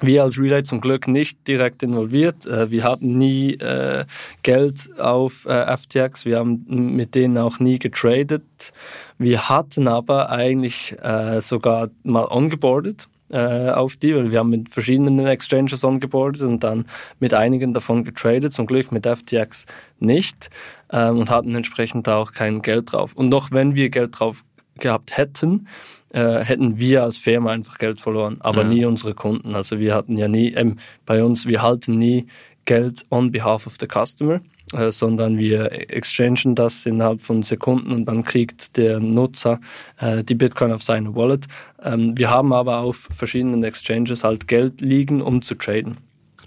wir 0.00 0.22
als 0.22 0.38
Relay 0.38 0.62
zum 0.62 0.80
Glück 0.80 1.08
nicht 1.08 1.46
direkt 1.46 1.82
involviert. 1.82 2.46
Äh, 2.46 2.70
wir 2.70 2.84
hatten 2.84 3.18
nie 3.18 3.54
äh, 3.54 4.04
Geld 4.42 4.90
auf 4.98 5.46
äh, 5.46 5.76
FTX. 5.76 6.24
Wir 6.24 6.38
haben 6.38 6.64
mit 6.68 7.14
denen 7.14 7.38
auch 7.38 7.58
nie 7.58 7.78
getradet. 7.78 8.72
Wir 9.18 9.48
hatten 9.48 9.88
aber 9.88 10.30
eigentlich 10.30 10.96
äh, 11.02 11.40
sogar 11.40 11.88
mal 12.02 12.26
ongeboardet 12.26 13.08
äh, 13.30 13.70
auf 13.70 13.96
die, 13.96 14.14
weil 14.14 14.30
wir 14.30 14.38
haben 14.38 14.50
mit 14.50 14.70
verschiedenen 14.70 15.26
Exchanges 15.26 15.84
ongeboardet 15.84 16.42
und 16.42 16.64
dann 16.64 16.86
mit 17.20 17.34
einigen 17.34 17.74
davon 17.74 18.04
getradet, 18.04 18.52
zum 18.52 18.66
Glück 18.66 18.92
mit 18.92 19.06
FTX 19.06 19.66
nicht 19.98 20.50
ähm, 20.90 21.18
und 21.18 21.30
hatten 21.30 21.54
entsprechend 21.54 22.08
auch 22.08 22.32
kein 22.32 22.62
Geld 22.62 22.92
drauf. 22.92 23.14
Und 23.14 23.28
noch 23.28 23.50
wenn 23.50 23.74
wir 23.74 23.90
Geld 23.90 24.18
drauf 24.18 24.44
gehabt 24.78 25.16
hätten, 25.16 25.66
äh, 26.12 26.44
hätten 26.44 26.78
wir 26.78 27.02
als 27.02 27.16
Firma 27.16 27.50
einfach 27.50 27.78
Geld 27.78 28.00
verloren, 28.00 28.38
aber 28.40 28.62
ja. 28.62 28.68
nie 28.68 28.84
unsere 28.84 29.14
Kunden. 29.14 29.54
Also 29.54 29.78
wir 29.78 29.94
hatten 29.94 30.16
ja 30.16 30.28
nie, 30.28 30.52
ähm, 30.52 30.76
bei 31.06 31.22
uns, 31.22 31.46
wir 31.46 31.62
halten 31.62 31.98
nie 31.98 32.26
Geld 32.64 33.06
on 33.10 33.32
behalf 33.32 33.66
of 33.66 33.76
the 33.80 33.86
customer, 33.86 34.40
äh, 34.72 34.90
sondern 34.90 35.38
wir 35.38 35.72
exchangen 35.90 36.54
das 36.54 36.84
innerhalb 36.86 37.20
von 37.20 37.42
Sekunden 37.42 37.92
und 37.92 38.04
dann 38.04 38.24
kriegt 38.24 38.76
der 38.76 39.00
Nutzer 39.00 39.60
äh, 39.98 40.22
die 40.22 40.34
Bitcoin 40.34 40.72
auf 40.72 40.82
seine 40.82 41.14
Wallet. 41.14 41.46
Ähm, 41.82 42.16
wir 42.16 42.30
haben 42.30 42.52
aber 42.52 42.78
auf 42.78 43.08
verschiedenen 43.10 43.64
Exchanges 43.64 44.24
halt 44.24 44.48
Geld 44.48 44.80
liegen, 44.80 45.22
um 45.22 45.42
zu 45.42 45.54
traden. 45.54 45.96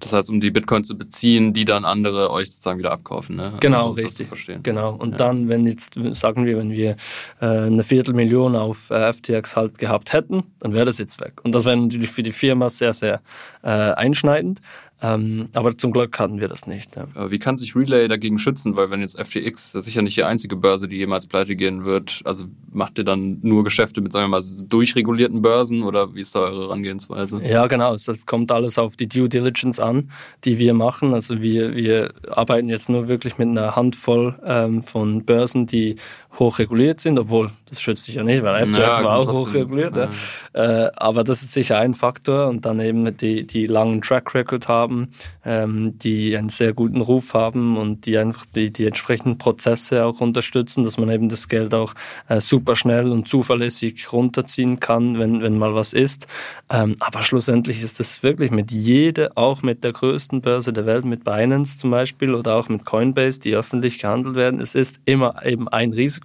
Das 0.02 0.14
heißt, 0.14 0.30
um 0.30 0.42
die 0.42 0.52
Bitcoin 0.52 0.84
zu 0.84 0.98
beziehen, 0.98 1.54
die 1.54 1.66
dann 1.66 1.86
andere 1.86 2.32
euch 2.32 2.52
sozusagen 2.52 2.80
wieder 2.80 2.92
abkaufen. 2.92 3.38
Ne? 3.38 3.44
Also 3.46 3.58
genau, 3.60 3.92
so 3.94 4.02
richtig. 4.02 4.28
Genau. 4.64 4.94
Und 4.94 5.12
ja. 5.12 5.18
dann, 5.18 5.48
wenn 5.48 5.66
jetzt, 5.66 5.94
sagen 6.14 6.46
wir, 6.46 6.58
wenn 6.58 6.72
wir 6.72 6.96
äh, 7.40 7.46
eine 7.46 7.84
Viertelmillion 7.84 8.56
auf 8.56 8.90
äh, 8.90 9.14
FTX 9.14 9.56
halt 9.56 9.78
gehabt 9.78 10.14
hätten, 10.14 10.44
dann 10.60 10.74
wäre 10.74 10.86
das 10.86 10.98
jetzt 10.98 11.22
weg. 11.22 11.34
Und 11.44 11.56
das 11.56 11.66
wäre 11.66 11.78
natürlich 11.78 12.12
für 12.12 12.24
die 12.24 12.32
Firma 12.32 12.70
sehr, 12.70 12.94
sehr 12.94 13.22
äh, 13.64 13.70
einschneidend. 13.70 14.62
Ähm, 15.02 15.50
aber 15.54 15.78
zum 15.78 15.92
Glück 15.92 16.18
hatten 16.20 16.40
wir 16.40 16.48
das 16.48 16.68
nicht. 16.68 16.96
Ja. 16.96 17.08
Wie 17.32 17.40
kann 17.40 17.58
sich 17.58 17.76
Relay 17.76 18.08
dagegen 18.08 18.38
schützen? 18.38 18.76
Weil 18.76 18.92
wenn 18.92 19.02
jetzt 19.02 19.20
FTX, 19.20 19.72
das 19.72 19.80
ist 19.80 19.86
sicher 19.86 20.02
nicht 20.04 20.16
die 20.16 20.24
einzige 20.24 20.56
Börse, 20.56 20.88
die 20.88 20.98
jemals 20.98 21.26
pleite 21.26 21.56
gehen 21.56 21.86
wird, 21.86 22.22
also 22.24 22.46
macht 22.72 23.00
ihr 23.00 23.04
dann 23.04 23.40
nur 23.42 23.64
Geschäfte 23.64 24.02
mit, 24.02 24.12
sagen 24.12 24.26
wir 24.26 24.40
mal, 24.40 24.44
durchregulierten 24.68 25.42
Börsen 25.42 25.84
oder 25.84 26.14
wie 26.14 26.22
ist 26.22 26.36
da 26.36 26.42
eure 26.42 26.66
Herangehensweise? 26.66 27.42
Ja, 27.44 27.66
genau. 27.68 27.96
Es 27.96 28.26
kommt 28.26 28.52
alles 28.52 28.78
auf 28.78 28.96
die 28.96 29.08
Due 29.08 29.28
Diligence 29.28 29.80
an, 29.80 30.12
die 30.44 30.60
wir 30.60 30.74
machen. 30.74 31.14
Also 31.14 31.42
wir, 31.42 31.76
wir 31.76 32.14
arbeiten 32.30 32.70
jetzt 32.70 32.90
nur 32.90 33.08
wirklich 33.08 33.38
mit 33.40 33.48
einer 33.48 33.76
Handvoll 33.76 34.40
ähm, 34.46 34.84
von 34.84 35.26
Börsen, 35.26 35.66
die 35.66 35.96
hochreguliert 36.40 37.02
sind, 37.02 37.20
obwohl 37.20 37.52
das 37.72 37.82
schützt 37.82 38.06
sich 38.06 38.16
ja 38.16 38.24
nicht, 38.24 38.44
weil 38.44 38.66
FTX 38.66 38.78
ja, 38.78 39.04
war 39.04 39.18
auch 39.18 39.32
hochreguliert. 39.32 39.96
Ja. 39.96 40.10
Ja. 40.54 40.86
Äh, 40.86 40.92
aber 40.96 41.24
das 41.24 41.44
ist 41.44 41.54
sicher 41.54 41.78
ein 41.78 41.94
Faktor 41.94 42.48
und 42.48 42.66
dann 42.66 42.80
eben 42.80 43.16
die, 43.18 43.46
die 43.46 43.66
langen 43.66 44.02
Track 44.02 44.34
Record 44.34 44.68
haben, 44.68 45.12
ähm, 45.46 45.98
die 46.00 46.36
einen 46.36 46.50
sehr 46.50 46.74
guten 46.74 47.02
Ruf 47.02 47.34
haben 47.34 47.78
und 47.78 48.06
die 48.06 48.18
einfach 48.18 48.46
die, 48.46 48.72
die 48.72 48.86
entsprechenden 48.86 49.38
Prozesse 49.38 50.04
auch 50.06 50.20
unterstützen, 50.20 50.84
dass 50.84 50.98
man 50.98 51.10
eben 51.10 51.30
das 51.30 51.48
Geld 51.48 51.74
auch 51.74 51.94
äh, 52.28 52.42
super 52.42 52.76
schnell 52.76 53.12
und 53.12 53.28
zuverlässig 53.28 54.12
runterziehen 54.12 54.80
kann, 54.80 55.20
wenn, 55.20 55.42
wenn 55.42 55.58
mal 55.58 55.76
was 55.76 55.94
ist. 55.94 56.28
Ähm, 56.70 56.96
aber 57.00 57.24
schlussendlich 57.24 57.84
ist 57.84 58.00
das 58.00 58.24
wirklich 58.24 58.52
mit 58.52 58.72
jeder, 58.72 59.32
auch 59.36 59.62
mit 59.62 59.84
der 59.84 59.94
größten 59.94 60.42
Börse 60.42 60.74
der 60.74 60.86
Welt, 60.86 61.06
mit 61.06 61.24
Binance 61.24 61.78
zum 61.78 61.92
Beispiel 61.92 62.34
oder 62.34 62.56
auch 62.56 62.70
mit 62.70 62.86
Coinbase, 62.86 63.40
die 63.40 63.56
öffentlich 63.56 64.00
gehandelt 64.00 64.36
werden, 64.36 64.60
es 64.60 64.76
ist 64.76 65.00
immer 65.06 65.46
eben 65.46 65.68
ein 65.68 65.94
Risiko, 65.94 66.21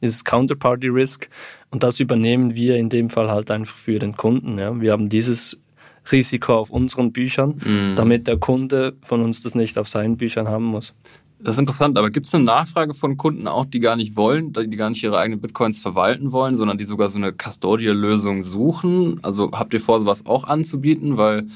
dieses 0.00 0.24
Counterparty 0.24 0.88
Risk 0.88 1.28
und 1.70 1.82
das 1.82 2.00
übernehmen 2.00 2.54
wir 2.54 2.76
in 2.76 2.88
dem 2.88 3.10
Fall 3.10 3.30
halt 3.30 3.50
einfach 3.50 3.76
für 3.76 3.98
den 3.98 4.16
Kunden. 4.16 4.58
Ja. 4.58 4.80
Wir 4.80 4.92
haben 4.92 5.08
dieses 5.08 5.58
Risiko 6.10 6.54
auf 6.54 6.70
unseren 6.70 7.12
Büchern, 7.12 7.60
mhm. 7.64 7.96
damit 7.96 8.26
der 8.26 8.38
Kunde 8.38 8.96
von 9.02 9.22
uns 9.22 9.42
das 9.42 9.54
nicht 9.54 9.78
auf 9.78 9.88
seinen 9.88 10.16
Büchern 10.16 10.48
haben 10.48 10.64
muss. 10.64 10.94
Das 11.40 11.54
ist 11.54 11.60
interessant, 11.60 11.96
aber 11.96 12.10
gibt 12.10 12.26
es 12.26 12.34
eine 12.34 12.44
Nachfrage 12.44 12.94
von 12.94 13.16
Kunden 13.16 13.46
auch, 13.46 13.64
die 13.64 13.78
gar 13.78 13.94
nicht 13.94 14.16
wollen, 14.16 14.52
die 14.52 14.76
gar 14.76 14.90
nicht 14.90 15.04
ihre 15.04 15.18
eigenen 15.18 15.40
Bitcoins 15.40 15.80
verwalten 15.80 16.32
wollen, 16.32 16.56
sondern 16.56 16.78
die 16.78 16.84
sogar 16.84 17.10
so 17.10 17.18
eine 17.18 17.32
Custodial-Lösung 17.32 18.42
suchen? 18.42 19.20
Also 19.22 19.50
habt 19.52 19.72
ihr 19.72 19.80
vor, 19.80 20.00
sowas 20.00 20.26
auch 20.26 20.44
anzubieten? 20.44 21.16
Weil, 21.16 21.46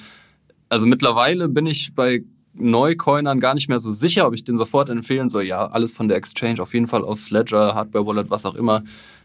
also 0.69 0.87
mittlerweile 0.87 1.49
bin 1.49 1.67
ich 1.67 1.95
bei 1.97 2.23
Neucoinern 2.55 3.41
gar 3.41 3.55
nicht 3.55 3.69
mehr 3.69 3.79
so 3.79 3.91
sicher, 3.91 4.27
ob 4.27 4.35
ich 4.35 4.45
den 4.45 4.59
sofort 4.59 4.89
empfehlen 4.91 5.29
soll. 5.29 5.45
Ja, 5.45 5.67
alles 5.67 5.95
von 5.95 6.09
der 6.09 6.17
Exchange, 6.19 6.61
auf 6.61 6.75
jeden 6.75 6.87
Fall 6.87 7.05
aufs 7.05 7.31
Ledger, 7.31 7.75
Hardware 7.75 8.07
Wallet, 8.07 8.31
was 8.31 8.45
auch 8.45 8.55
immer 8.55 8.83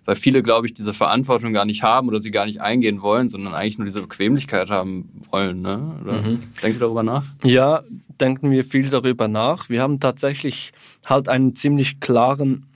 weil 0.08 0.16
viele, 0.16 0.42
glaube 0.42 0.66
ich, 0.66 0.74
diese 0.74 0.94
Verantwortung 0.94 1.52
gar 1.52 1.66
nicht 1.66 1.84
haben 1.84 2.08
oder 2.08 2.20
sie 2.20 2.32
gar 2.32 2.46
nicht 2.46 2.62
eingehen 2.62 3.02
wollen, 3.02 3.28
sondern 3.28 3.54
eigentlich 3.54 3.78
nur 3.78 3.84
diese 3.86 4.02
Bequemlichkeit 4.02 4.70
haben 4.70 5.10
wollen. 5.30 5.62
Ne? 5.62 6.00
Oder 6.02 6.14
mhm. 6.22 6.40
Denkt 6.64 6.78
ihr 6.78 6.80
darüber 6.80 7.04
nach? 7.04 7.26
Ja, 7.44 7.84
denken 8.22 8.50
wir 8.50 8.64
viel 8.64 8.90
darüber 8.90 9.28
nach. 9.28 9.68
Wir 9.70 9.82
haben 9.82 10.00
tatsächlich 10.00 10.72
halt 11.06 11.28
einen 11.28 11.56
ziemlich 11.56 12.00
klaren 12.00 12.67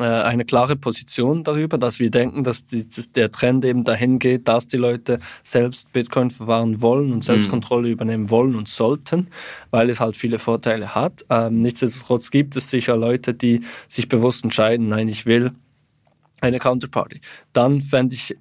eine 0.00 0.44
klare 0.44 0.76
Position 0.76 1.44
darüber, 1.44 1.78
dass 1.78 2.00
wir 2.00 2.10
denken, 2.10 2.42
dass, 2.42 2.66
die, 2.66 2.88
dass, 2.88 3.12
der 3.12 3.30
Trend 3.30 3.64
eben 3.64 3.84
dahin 3.84 4.18
geht, 4.18 4.48
dass 4.48 4.66
die 4.66 4.76
Leute 4.76 5.20
selbst 5.42 5.92
Bitcoin 5.92 6.30
verwahren 6.30 6.82
wollen 6.82 7.12
und 7.12 7.22
Selbstkontrolle 7.22 7.86
mhm. 7.88 7.92
übernehmen 7.92 8.30
wollen 8.30 8.56
und 8.56 8.68
sollten, 8.68 9.28
weil 9.70 9.90
es 9.90 10.00
halt 10.00 10.16
viele 10.16 10.38
Vorteile 10.38 10.94
hat. 10.94 11.24
Ähm, 11.30 11.62
nichtsdestotrotz 11.62 12.30
gibt 12.30 12.56
es 12.56 12.70
sicher 12.70 12.96
Leute, 12.96 13.34
die 13.34 13.60
sich 13.88 14.08
bewusst 14.08 14.42
entscheiden, 14.42 14.88
nein, 14.88 15.08
ich 15.08 15.26
will 15.26 15.52
eine 16.40 16.58
Counterparty. 16.58 17.20
Dann 17.52 17.80
fände 17.80 18.14
ich 18.14 18.36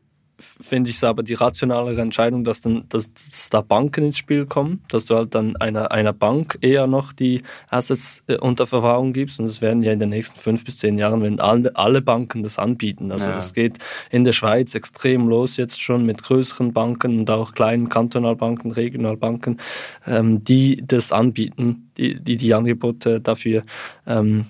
finde 0.61 0.89
ich 0.89 0.97
es 0.97 1.03
aber 1.03 1.23
die 1.23 1.33
rationalere 1.33 2.01
Entscheidung, 2.01 2.43
dass 2.43 2.61
dann, 2.61 2.85
dass, 2.89 3.13
dass, 3.13 3.49
da 3.49 3.61
Banken 3.61 4.05
ins 4.05 4.17
Spiel 4.17 4.45
kommen, 4.45 4.81
dass 4.89 5.05
du 5.05 5.15
halt 5.15 5.35
dann 5.35 5.55
einer, 5.57 5.91
einer 5.91 6.13
Bank 6.13 6.57
eher 6.61 6.87
noch 6.87 7.13
die 7.13 7.43
Assets 7.69 8.23
äh, 8.27 8.37
unter 8.37 8.67
Verwahrung 8.67 9.13
gibst 9.13 9.39
und 9.39 9.45
es 9.45 9.61
werden 9.61 9.83
ja 9.83 9.91
in 9.91 9.99
den 9.99 10.09
nächsten 10.09 10.39
fünf 10.39 10.63
bis 10.63 10.77
zehn 10.77 10.97
Jahren, 10.97 11.21
wenn 11.21 11.39
alle, 11.39 11.75
alle 11.75 12.01
Banken 12.01 12.43
das 12.43 12.59
anbieten. 12.59 13.11
Also 13.11 13.29
ja. 13.29 13.35
das 13.35 13.53
geht 13.53 13.79
in 14.09 14.23
der 14.23 14.33
Schweiz 14.33 14.75
extrem 14.75 15.27
los 15.27 15.57
jetzt 15.57 15.81
schon 15.81 16.05
mit 16.05 16.23
größeren 16.23 16.73
Banken 16.73 17.19
und 17.19 17.29
auch 17.29 17.53
kleinen 17.53 17.89
Kantonalbanken, 17.89 18.71
Regionalbanken, 18.71 19.57
ähm, 20.05 20.43
die 20.43 20.83
das 20.85 21.11
anbieten, 21.11 21.89
die 21.97 22.19
die, 22.19 22.37
die 22.37 22.53
Angebote 22.53 23.19
dafür 23.19 23.63
ähm, 24.07 24.45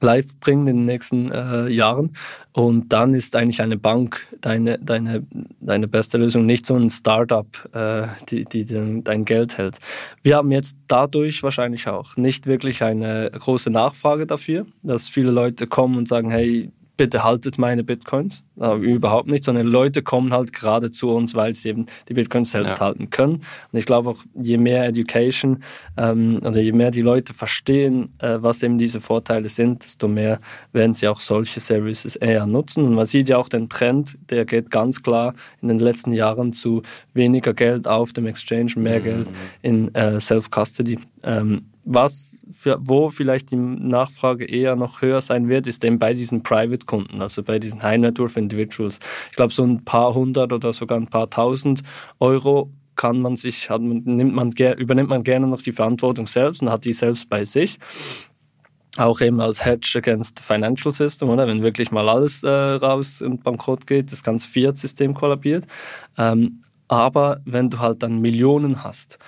live 0.00 0.38
bringen 0.40 0.68
in 0.68 0.76
den 0.78 0.86
nächsten 0.86 1.30
äh, 1.30 1.68
Jahren. 1.68 2.12
Und 2.52 2.92
dann 2.92 3.14
ist 3.14 3.36
eigentlich 3.36 3.62
eine 3.62 3.76
Bank 3.76 4.36
deine, 4.40 4.78
deine, 4.78 5.24
deine 5.60 5.88
beste 5.88 6.18
Lösung, 6.18 6.46
nicht 6.46 6.66
so 6.66 6.74
ein 6.74 6.90
Startup, 6.90 7.46
äh, 7.72 8.08
die, 8.28 8.44
die 8.44 8.64
dein, 8.64 9.04
dein 9.04 9.24
Geld 9.24 9.58
hält. 9.58 9.78
Wir 10.22 10.36
haben 10.36 10.50
jetzt 10.50 10.76
dadurch 10.88 11.42
wahrscheinlich 11.42 11.88
auch 11.88 12.16
nicht 12.16 12.46
wirklich 12.46 12.82
eine 12.82 13.30
große 13.30 13.70
Nachfrage 13.70 14.26
dafür, 14.26 14.66
dass 14.82 15.08
viele 15.08 15.30
Leute 15.30 15.66
kommen 15.66 15.96
und 15.98 16.08
sagen, 16.08 16.30
hey, 16.30 16.70
bitte 16.98 17.24
haltet 17.24 17.56
meine 17.56 17.82
Bitcoins. 17.82 18.44
Aber 18.58 18.76
überhaupt 18.76 19.28
nicht, 19.28 19.44
sondern 19.44 19.66
Leute 19.66 20.02
kommen 20.02 20.32
halt 20.32 20.52
gerade 20.52 20.90
zu 20.90 21.10
uns, 21.10 21.34
weil 21.34 21.54
sie 21.54 21.70
eben 21.70 21.86
die 22.08 22.14
Bitcoins 22.14 22.50
selbst 22.50 22.78
ja. 22.78 22.80
halten 22.80 23.08
können. 23.08 23.44
Und 23.72 23.78
ich 23.78 23.86
glaube 23.86 24.10
auch, 24.10 24.18
je 24.34 24.58
mehr 24.58 24.84
Education 24.84 25.62
ähm, 25.96 26.40
oder 26.44 26.60
je 26.60 26.72
mehr 26.72 26.90
die 26.90 27.00
Leute 27.00 27.32
verstehen, 27.32 28.12
äh, 28.18 28.38
was 28.40 28.62
eben 28.62 28.76
diese 28.76 29.00
Vorteile 29.00 29.48
sind, 29.48 29.84
desto 29.84 30.08
mehr 30.08 30.40
werden 30.72 30.92
sie 30.92 31.08
auch 31.08 31.20
solche 31.20 31.60
Services 31.60 32.16
eher 32.16 32.46
nutzen. 32.46 32.84
Und 32.84 32.94
man 32.94 33.06
sieht 33.06 33.28
ja 33.28 33.38
auch 33.38 33.48
den 33.48 33.68
Trend, 33.68 34.18
der 34.28 34.44
geht 34.44 34.70
ganz 34.70 35.02
klar 35.02 35.34
in 35.62 35.68
den 35.68 35.78
letzten 35.78 36.12
Jahren 36.12 36.52
zu 36.52 36.82
weniger 37.14 37.54
Geld 37.54 37.86
auf 37.86 38.12
dem 38.12 38.26
Exchange, 38.26 38.72
mehr 38.76 38.98
mhm. 38.98 39.04
Geld 39.04 39.28
in 39.62 39.94
äh, 39.94 40.20
Self-Custody. 40.20 40.98
Ähm, 41.22 41.66
was 41.90 42.40
für, 42.52 42.78
wo 42.80 43.08
vielleicht 43.08 43.50
die 43.50 43.56
Nachfrage 43.56 44.44
eher 44.44 44.76
noch 44.76 45.00
höher 45.00 45.22
sein 45.22 45.48
wird, 45.48 45.66
ist 45.66 45.82
eben 45.84 45.98
bei 45.98 46.12
diesen 46.12 46.42
Private-Kunden, 46.42 47.22
also 47.22 47.42
bei 47.42 47.58
diesen 47.58 47.82
High-Net-Worth-Individuals. 47.82 49.00
Ich 49.30 49.36
glaube, 49.36 49.54
so 49.54 49.64
ein 49.64 49.84
paar 49.84 50.12
hundert 50.12 50.52
oder 50.52 50.72
sogar 50.74 50.98
ein 50.98 51.06
paar 51.06 51.30
tausend 51.30 51.82
Euro 52.20 52.70
kann 52.94 53.20
man 53.22 53.36
sich, 53.36 53.70
hat 53.70 53.80
man, 53.80 54.02
nimmt 54.04 54.34
man, 54.34 54.50
übernimmt 54.52 55.08
man 55.08 55.22
gerne 55.22 55.46
noch 55.46 55.62
die 55.62 55.72
Verantwortung 55.72 56.26
selbst 56.26 56.60
und 56.60 56.70
hat 56.70 56.84
die 56.84 56.92
selbst 56.92 57.30
bei 57.30 57.46
sich. 57.46 57.78
Auch 58.98 59.20
eben 59.22 59.40
als 59.40 59.64
Hedge 59.64 59.94
against 59.96 60.38
the 60.38 60.42
Financial 60.44 60.92
System, 60.92 61.30
oder? 61.30 61.46
Wenn 61.46 61.62
wirklich 61.62 61.90
mal 61.90 62.08
alles 62.08 62.42
äh, 62.42 62.48
raus 62.48 63.22
und 63.22 63.44
bankrott 63.44 63.86
geht, 63.86 64.12
das 64.12 64.22
ganze 64.22 64.46
Fiat-System 64.48 65.14
kollabiert. 65.14 65.66
Ähm, 66.18 66.64
aber 66.88 67.40
wenn 67.44 67.70
du 67.70 67.78
halt 67.78 68.02
dann 68.02 68.20
Millionen 68.20 68.82
hast, 68.82 69.18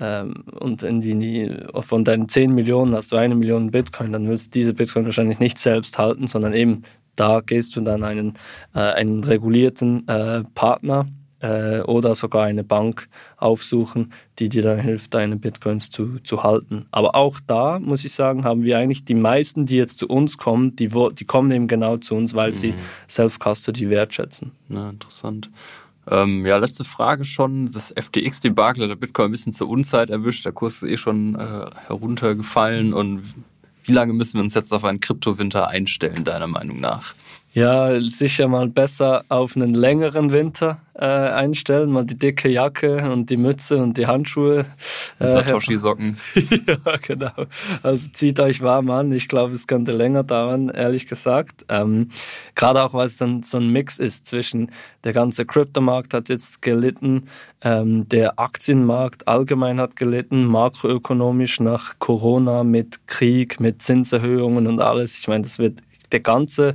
ähm, 0.00 0.44
und 0.58 0.82
in 0.82 1.00
die, 1.00 1.54
von 1.80 2.04
deinen 2.04 2.28
10 2.28 2.52
Millionen 2.54 2.94
hast 2.94 3.12
du 3.12 3.16
eine 3.16 3.34
Million 3.34 3.70
Bitcoin, 3.70 4.12
dann 4.12 4.28
willst 4.28 4.48
du 4.48 4.58
diese 4.58 4.74
Bitcoin 4.74 5.04
wahrscheinlich 5.04 5.38
nicht 5.38 5.58
selbst 5.58 5.98
halten, 5.98 6.26
sondern 6.26 6.54
eben 6.54 6.82
da 7.16 7.40
gehst 7.40 7.76
du 7.76 7.82
dann 7.82 8.02
einen, 8.02 8.34
äh, 8.74 8.80
einen 8.80 9.22
regulierten 9.22 10.08
äh, 10.08 10.42
Partner 10.54 11.06
äh, 11.40 11.80
oder 11.80 12.14
sogar 12.14 12.44
eine 12.44 12.64
Bank 12.64 13.08
aufsuchen, 13.36 14.12
die 14.38 14.48
dir 14.48 14.62
dann 14.62 14.78
hilft, 14.78 15.14
deine 15.14 15.36
Bitcoins 15.36 15.90
zu, 15.90 16.18
zu 16.20 16.42
halten. 16.42 16.86
Aber 16.90 17.16
auch 17.16 17.38
da, 17.46 17.78
muss 17.78 18.04
ich 18.04 18.14
sagen, 18.14 18.44
haben 18.44 18.62
wir 18.62 18.78
eigentlich 18.78 19.04
die 19.04 19.14
meisten, 19.14 19.66
die 19.66 19.76
jetzt 19.76 19.98
zu 19.98 20.08
uns 20.08 20.38
kommen, 20.38 20.76
die, 20.76 20.88
die 20.88 21.24
kommen 21.24 21.50
eben 21.50 21.68
genau 21.68 21.96
zu 21.96 22.14
uns, 22.14 22.34
weil 22.34 22.50
mhm. 22.50 22.54
sie 22.54 22.74
Self-Custody 23.08 23.90
wertschätzen. 23.90 24.52
Ja, 24.68 24.90
interessant. 24.90 25.50
Ähm, 26.08 26.46
ja, 26.46 26.56
letzte 26.56 26.84
Frage 26.84 27.24
schon. 27.24 27.70
Das 27.70 27.92
FTX-Debakel 27.96 28.84
hat 28.84 28.90
der 28.90 28.96
Bitcoin 28.96 29.28
ein 29.28 29.32
bisschen 29.32 29.52
zur 29.52 29.68
Unzeit 29.68 30.10
erwischt. 30.10 30.44
Der 30.44 30.52
Kurs 30.52 30.82
ist 30.82 30.90
eh 30.90 30.96
schon 30.96 31.34
äh, 31.34 31.70
heruntergefallen. 31.86 32.92
Und 32.92 33.22
wie 33.84 33.92
lange 33.92 34.12
müssen 34.12 34.34
wir 34.34 34.42
uns 34.42 34.54
jetzt 34.54 34.72
auf 34.72 34.84
einen 34.84 35.00
Kryptowinter 35.00 35.68
einstellen, 35.68 36.24
deiner 36.24 36.46
Meinung 36.46 36.80
nach? 36.80 37.14
Ja, 37.52 38.00
sicher 38.00 38.46
mal 38.46 38.68
besser 38.68 39.24
auf 39.28 39.56
einen 39.56 39.74
längeren 39.74 40.30
Winter 40.30 40.82
äh, 40.94 41.04
einstellen, 41.04 41.90
mal 41.90 42.04
die 42.04 42.16
dicke 42.16 42.48
Jacke 42.48 43.10
und 43.10 43.28
die 43.28 43.36
Mütze 43.36 43.78
und 43.78 43.98
die 43.98 44.06
Handschuhe. 44.06 44.66
Äh, 45.18 45.30
Satoshi-Socken. 45.30 46.16
ja, 46.34 46.96
genau. 47.02 47.32
Also 47.82 48.08
zieht 48.12 48.38
euch 48.38 48.60
warm 48.60 48.90
an. 48.90 49.10
Ich 49.10 49.26
glaube, 49.26 49.54
es 49.54 49.66
könnte 49.66 49.90
länger 49.90 50.22
dauern, 50.22 50.68
ehrlich 50.68 51.08
gesagt. 51.08 51.64
Ähm, 51.68 52.10
Gerade 52.54 52.84
auch, 52.84 52.94
weil 52.94 53.06
es 53.06 53.16
dann 53.16 53.42
so 53.42 53.58
ein 53.58 53.68
Mix 53.68 53.98
ist 53.98 54.26
zwischen 54.26 54.70
der 55.02 55.12
ganze 55.12 55.44
Kryptomarkt 55.44 56.14
hat 56.14 56.28
jetzt 56.28 56.62
gelitten, 56.62 57.26
ähm, 57.62 58.08
der 58.08 58.38
Aktienmarkt 58.38 59.26
allgemein 59.26 59.80
hat 59.80 59.96
gelitten, 59.96 60.44
makroökonomisch 60.44 61.58
nach 61.58 61.98
Corona 61.98 62.62
mit 62.62 63.08
Krieg, 63.08 63.58
mit 63.58 63.82
Zinserhöhungen 63.82 64.68
und 64.68 64.80
alles. 64.80 65.18
Ich 65.18 65.26
meine, 65.26 65.42
das 65.42 65.58
wird 65.58 65.80
der 66.12 66.20
ganze 66.20 66.74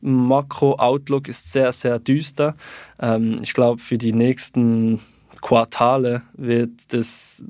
Makro-Outlook 0.00 1.28
ist 1.28 1.52
sehr, 1.52 1.72
sehr 1.72 1.98
düster. 1.98 2.56
Ähm, 2.98 3.40
ich 3.42 3.54
glaube, 3.54 3.80
für 3.80 3.98
die 3.98 4.12
nächsten 4.12 5.00
Quartale 5.40 6.22
wird 6.36 6.92
das 6.92 7.42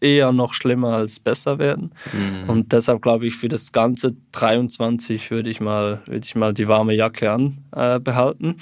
eher 0.00 0.32
noch 0.32 0.52
schlimmer 0.54 0.94
als 0.94 1.18
besser 1.18 1.58
werden. 1.58 1.92
Mhm. 2.12 2.50
Und 2.50 2.72
deshalb 2.72 3.02
glaube 3.02 3.26
ich, 3.26 3.36
für 3.36 3.48
das 3.48 3.72
ganze 3.72 4.14
23 4.32 5.30
würde 5.30 5.50
ich 5.50 5.60
mal, 5.60 6.02
würde 6.06 6.24
ich 6.24 6.34
mal 6.34 6.52
die 6.52 6.68
warme 6.68 6.94
Jacke 6.94 7.30
anbehalten. 7.30 8.56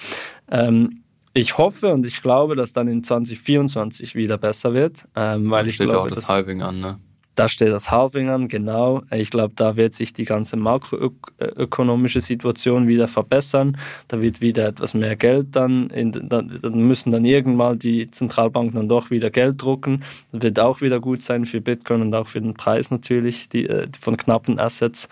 Äh, 0.48 0.66
ähm, 0.66 1.02
ich 1.34 1.56
hoffe 1.56 1.92
und 1.92 2.06
ich 2.06 2.20
glaube, 2.20 2.56
dass 2.56 2.72
dann 2.72 2.88
in 2.88 3.02
2024 3.02 4.14
wieder 4.14 4.38
besser 4.38 4.74
wird, 4.74 5.08
ähm, 5.16 5.50
weil 5.50 5.62
da 5.62 5.68
ich 5.68 5.74
steht 5.76 5.88
glaube, 5.88 6.10
auch 6.10 6.14
das 6.14 6.28
Halving 6.28 6.62
an, 6.62 6.80
ne? 6.80 6.98
Da 7.34 7.48
steht 7.48 7.68
das 7.68 7.90
Halving 7.90 8.28
an, 8.28 8.48
genau. 8.48 9.02
Ich 9.10 9.30
glaube, 9.30 9.54
da 9.56 9.76
wird 9.76 9.94
sich 9.94 10.12
die 10.12 10.24
ganze 10.24 10.56
makroökonomische 10.56 12.20
Situation 12.20 12.88
wieder 12.88 13.08
verbessern. 13.08 13.78
Da 14.08 14.20
wird 14.20 14.42
wieder 14.42 14.66
etwas 14.66 14.92
mehr 14.92 15.16
Geld 15.16 15.56
dann, 15.56 15.88
in, 15.88 16.12
dann, 16.12 16.58
dann 16.60 16.74
müssen 16.74 17.10
dann 17.10 17.24
irgendwann 17.24 17.78
die 17.78 18.10
Zentralbanken 18.10 18.76
dann 18.76 18.88
doch 18.88 19.10
wieder 19.10 19.30
Geld 19.30 19.62
drucken. 19.62 20.04
Das 20.30 20.42
wird 20.42 20.60
auch 20.60 20.82
wieder 20.82 21.00
gut 21.00 21.22
sein 21.22 21.46
für 21.46 21.62
Bitcoin 21.62 22.02
und 22.02 22.14
auch 22.14 22.26
für 22.26 22.40
den 22.40 22.52
Preis 22.52 22.90
natürlich 22.90 23.48
die, 23.48 23.66
äh, 23.66 23.88
von 23.98 24.18
knappen 24.18 24.58
Assets. 24.58 25.08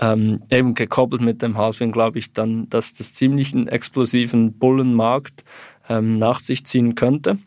Ähm, 0.00 0.42
eben 0.50 0.74
gekoppelt 0.74 1.22
mit 1.22 1.40
dem 1.40 1.56
Halving 1.56 1.92
glaube 1.92 2.18
ich 2.18 2.32
dann, 2.32 2.68
dass 2.68 2.94
das 2.94 3.14
ziemlich 3.14 3.54
einen 3.54 3.68
explosiven 3.68 4.54
Bullenmarkt 4.54 5.44
ähm, 5.88 6.18
nach 6.18 6.40
sich 6.40 6.64
ziehen 6.66 6.96
könnte. 6.96 7.38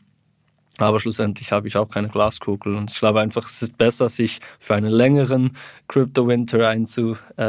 Aber 0.80 1.00
schlussendlich 1.00 1.52
habe 1.52 1.68
ich 1.68 1.78
auch 1.78 1.88
keine 1.88 2.10
Glaskugel 2.10 2.76
und 2.76 2.92
ich 2.92 2.98
glaube 2.98 3.22
einfach, 3.22 3.46
es 3.46 3.62
ist 3.62 3.78
besser, 3.78 4.10
sich 4.10 4.40
für 4.58 4.74
einen 4.74 4.90
längeren 4.90 5.52
Crypto 5.88 6.28
Winter 6.28 6.68
einzu, 6.68 7.16
äh, 7.38 7.44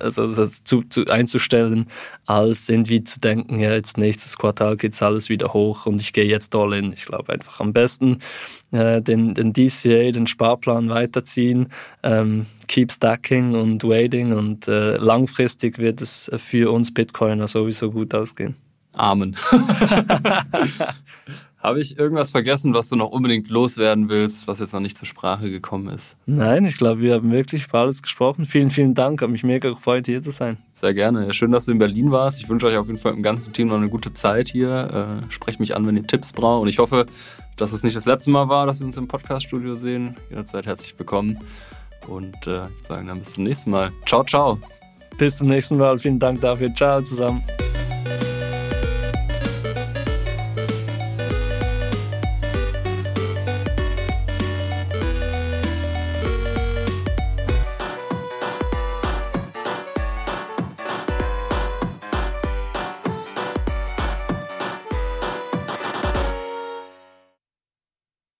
also, 0.00 0.22
also 0.22 0.46
zu, 0.46 0.82
zu, 0.82 1.04
einzustellen, 1.06 1.88
als 2.26 2.68
irgendwie 2.68 3.02
zu 3.02 3.18
denken, 3.18 3.58
ja, 3.58 3.72
jetzt 3.72 3.98
nächstes 3.98 4.38
Quartal 4.38 4.76
geht's 4.76 5.02
alles 5.02 5.28
wieder 5.28 5.52
hoch 5.52 5.86
und 5.86 6.00
ich 6.00 6.12
gehe 6.12 6.26
jetzt 6.26 6.54
all 6.54 6.74
in. 6.74 6.92
Ich 6.92 7.06
glaube 7.06 7.32
einfach 7.32 7.58
am 7.58 7.72
besten 7.72 8.20
äh, 8.70 9.02
den, 9.02 9.34
den 9.34 9.52
DCA, 9.52 10.12
den 10.12 10.28
Sparplan 10.28 10.90
weiterziehen, 10.90 11.70
ähm, 12.04 12.46
keep 12.68 12.92
stacking 12.92 13.56
und 13.56 13.82
waiting 13.82 14.32
und 14.32 14.68
äh, 14.68 14.96
langfristig 14.96 15.78
wird 15.78 16.00
es 16.02 16.30
für 16.36 16.70
uns 16.70 16.94
Bitcoiner 16.94 17.48
sowieso 17.48 17.90
gut 17.90 18.14
ausgehen. 18.14 18.54
Amen. 18.92 19.36
Habe 21.60 21.80
ich 21.80 21.98
irgendwas 21.98 22.30
vergessen, 22.30 22.72
was 22.72 22.88
du 22.88 22.94
noch 22.94 23.10
unbedingt 23.10 23.48
loswerden 23.50 24.08
willst, 24.08 24.46
was 24.46 24.60
jetzt 24.60 24.72
noch 24.72 24.80
nicht 24.80 24.96
zur 24.96 25.06
Sprache 25.06 25.50
gekommen 25.50 25.88
ist? 25.88 26.16
Nein, 26.24 26.64
ich 26.64 26.76
glaube, 26.76 27.00
wir 27.00 27.14
haben 27.14 27.32
wirklich 27.32 27.66
über 27.66 27.80
alles 27.80 28.00
gesprochen. 28.00 28.46
Vielen, 28.46 28.70
vielen 28.70 28.94
Dank. 28.94 29.20
Hat 29.22 29.28
mich 29.28 29.42
mega 29.42 29.70
gefreut, 29.70 30.06
hier 30.06 30.22
zu 30.22 30.30
sein. 30.30 30.58
Sehr 30.72 30.94
gerne. 30.94 31.34
Schön, 31.34 31.50
dass 31.50 31.64
du 31.64 31.72
in 31.72 31.78
Berlin 31.78 32.12
warst. 32.12 32.40
Ich 32.40 32.48
wünsche 32.48 32.66
euch 32.66 32.76
auf 32.76 32.86
jeden 32.86 33.00
Fall 33.00 33.12
im 33.12 33.24
ganzen 33.24 33.52
Team 33.52 33.68
noch 33.68 33.76
eine 33.76 33.88
gute 33.88 34.14
Zeit 34.14 34.48
hier. 34.48 35.20
Äh, 35.20 35.32
sprecht 35.32 35.58
mich 35.58 35.74
an, 35.74 35.84
wenn 35.84 35.96
ihr 35.96 36.06
Tipps 36.06 36.32
braucht. 36.32 36.62
Und 36.62 36.68
ich 36.68 36.78
hoffe, 36.78 37.06
dass 37.56 37.72
es 37.72 37.82
nicht 37.82 37.96
das 37.96 38.06
letzte 38.06 38.30
Mal 38.30 38.48
war, 38.48 38.66
dass 38.66 38.78
wir 38.78 38.86
uns 38.86 38.96
im 38.96 39.08
Podcaststudio 39.08 39.74
sehen. 39.74 40.14
Jederzeit 40.30 40.64
herzlich 40.64 40.96
willkommen. 40.96 41.38
Und 42.06 42.34
äh, 42.46 42.66
ich 42.66 42.70
würde 42.70 42.70
sagen, 42.82 43.08
dann 43.08 43.18
bis 43.18 43.32
zum 43.32 43.42
nächsten 43.42 43.70
Mal. 43.72 43.90
Ciao, 44.06 44.22
ciao. 44.22 44.60
Bis 45.18 45.38
zum 45.38 45.48
nächsten 45.48 45.76
Mal. 45.76 45.98
Vielen 45.98 46.20
Dank 46.20 46.40
dafür. 46.40 46.72
Ciao 46.72 47.02
zusammen. 47.02 47.42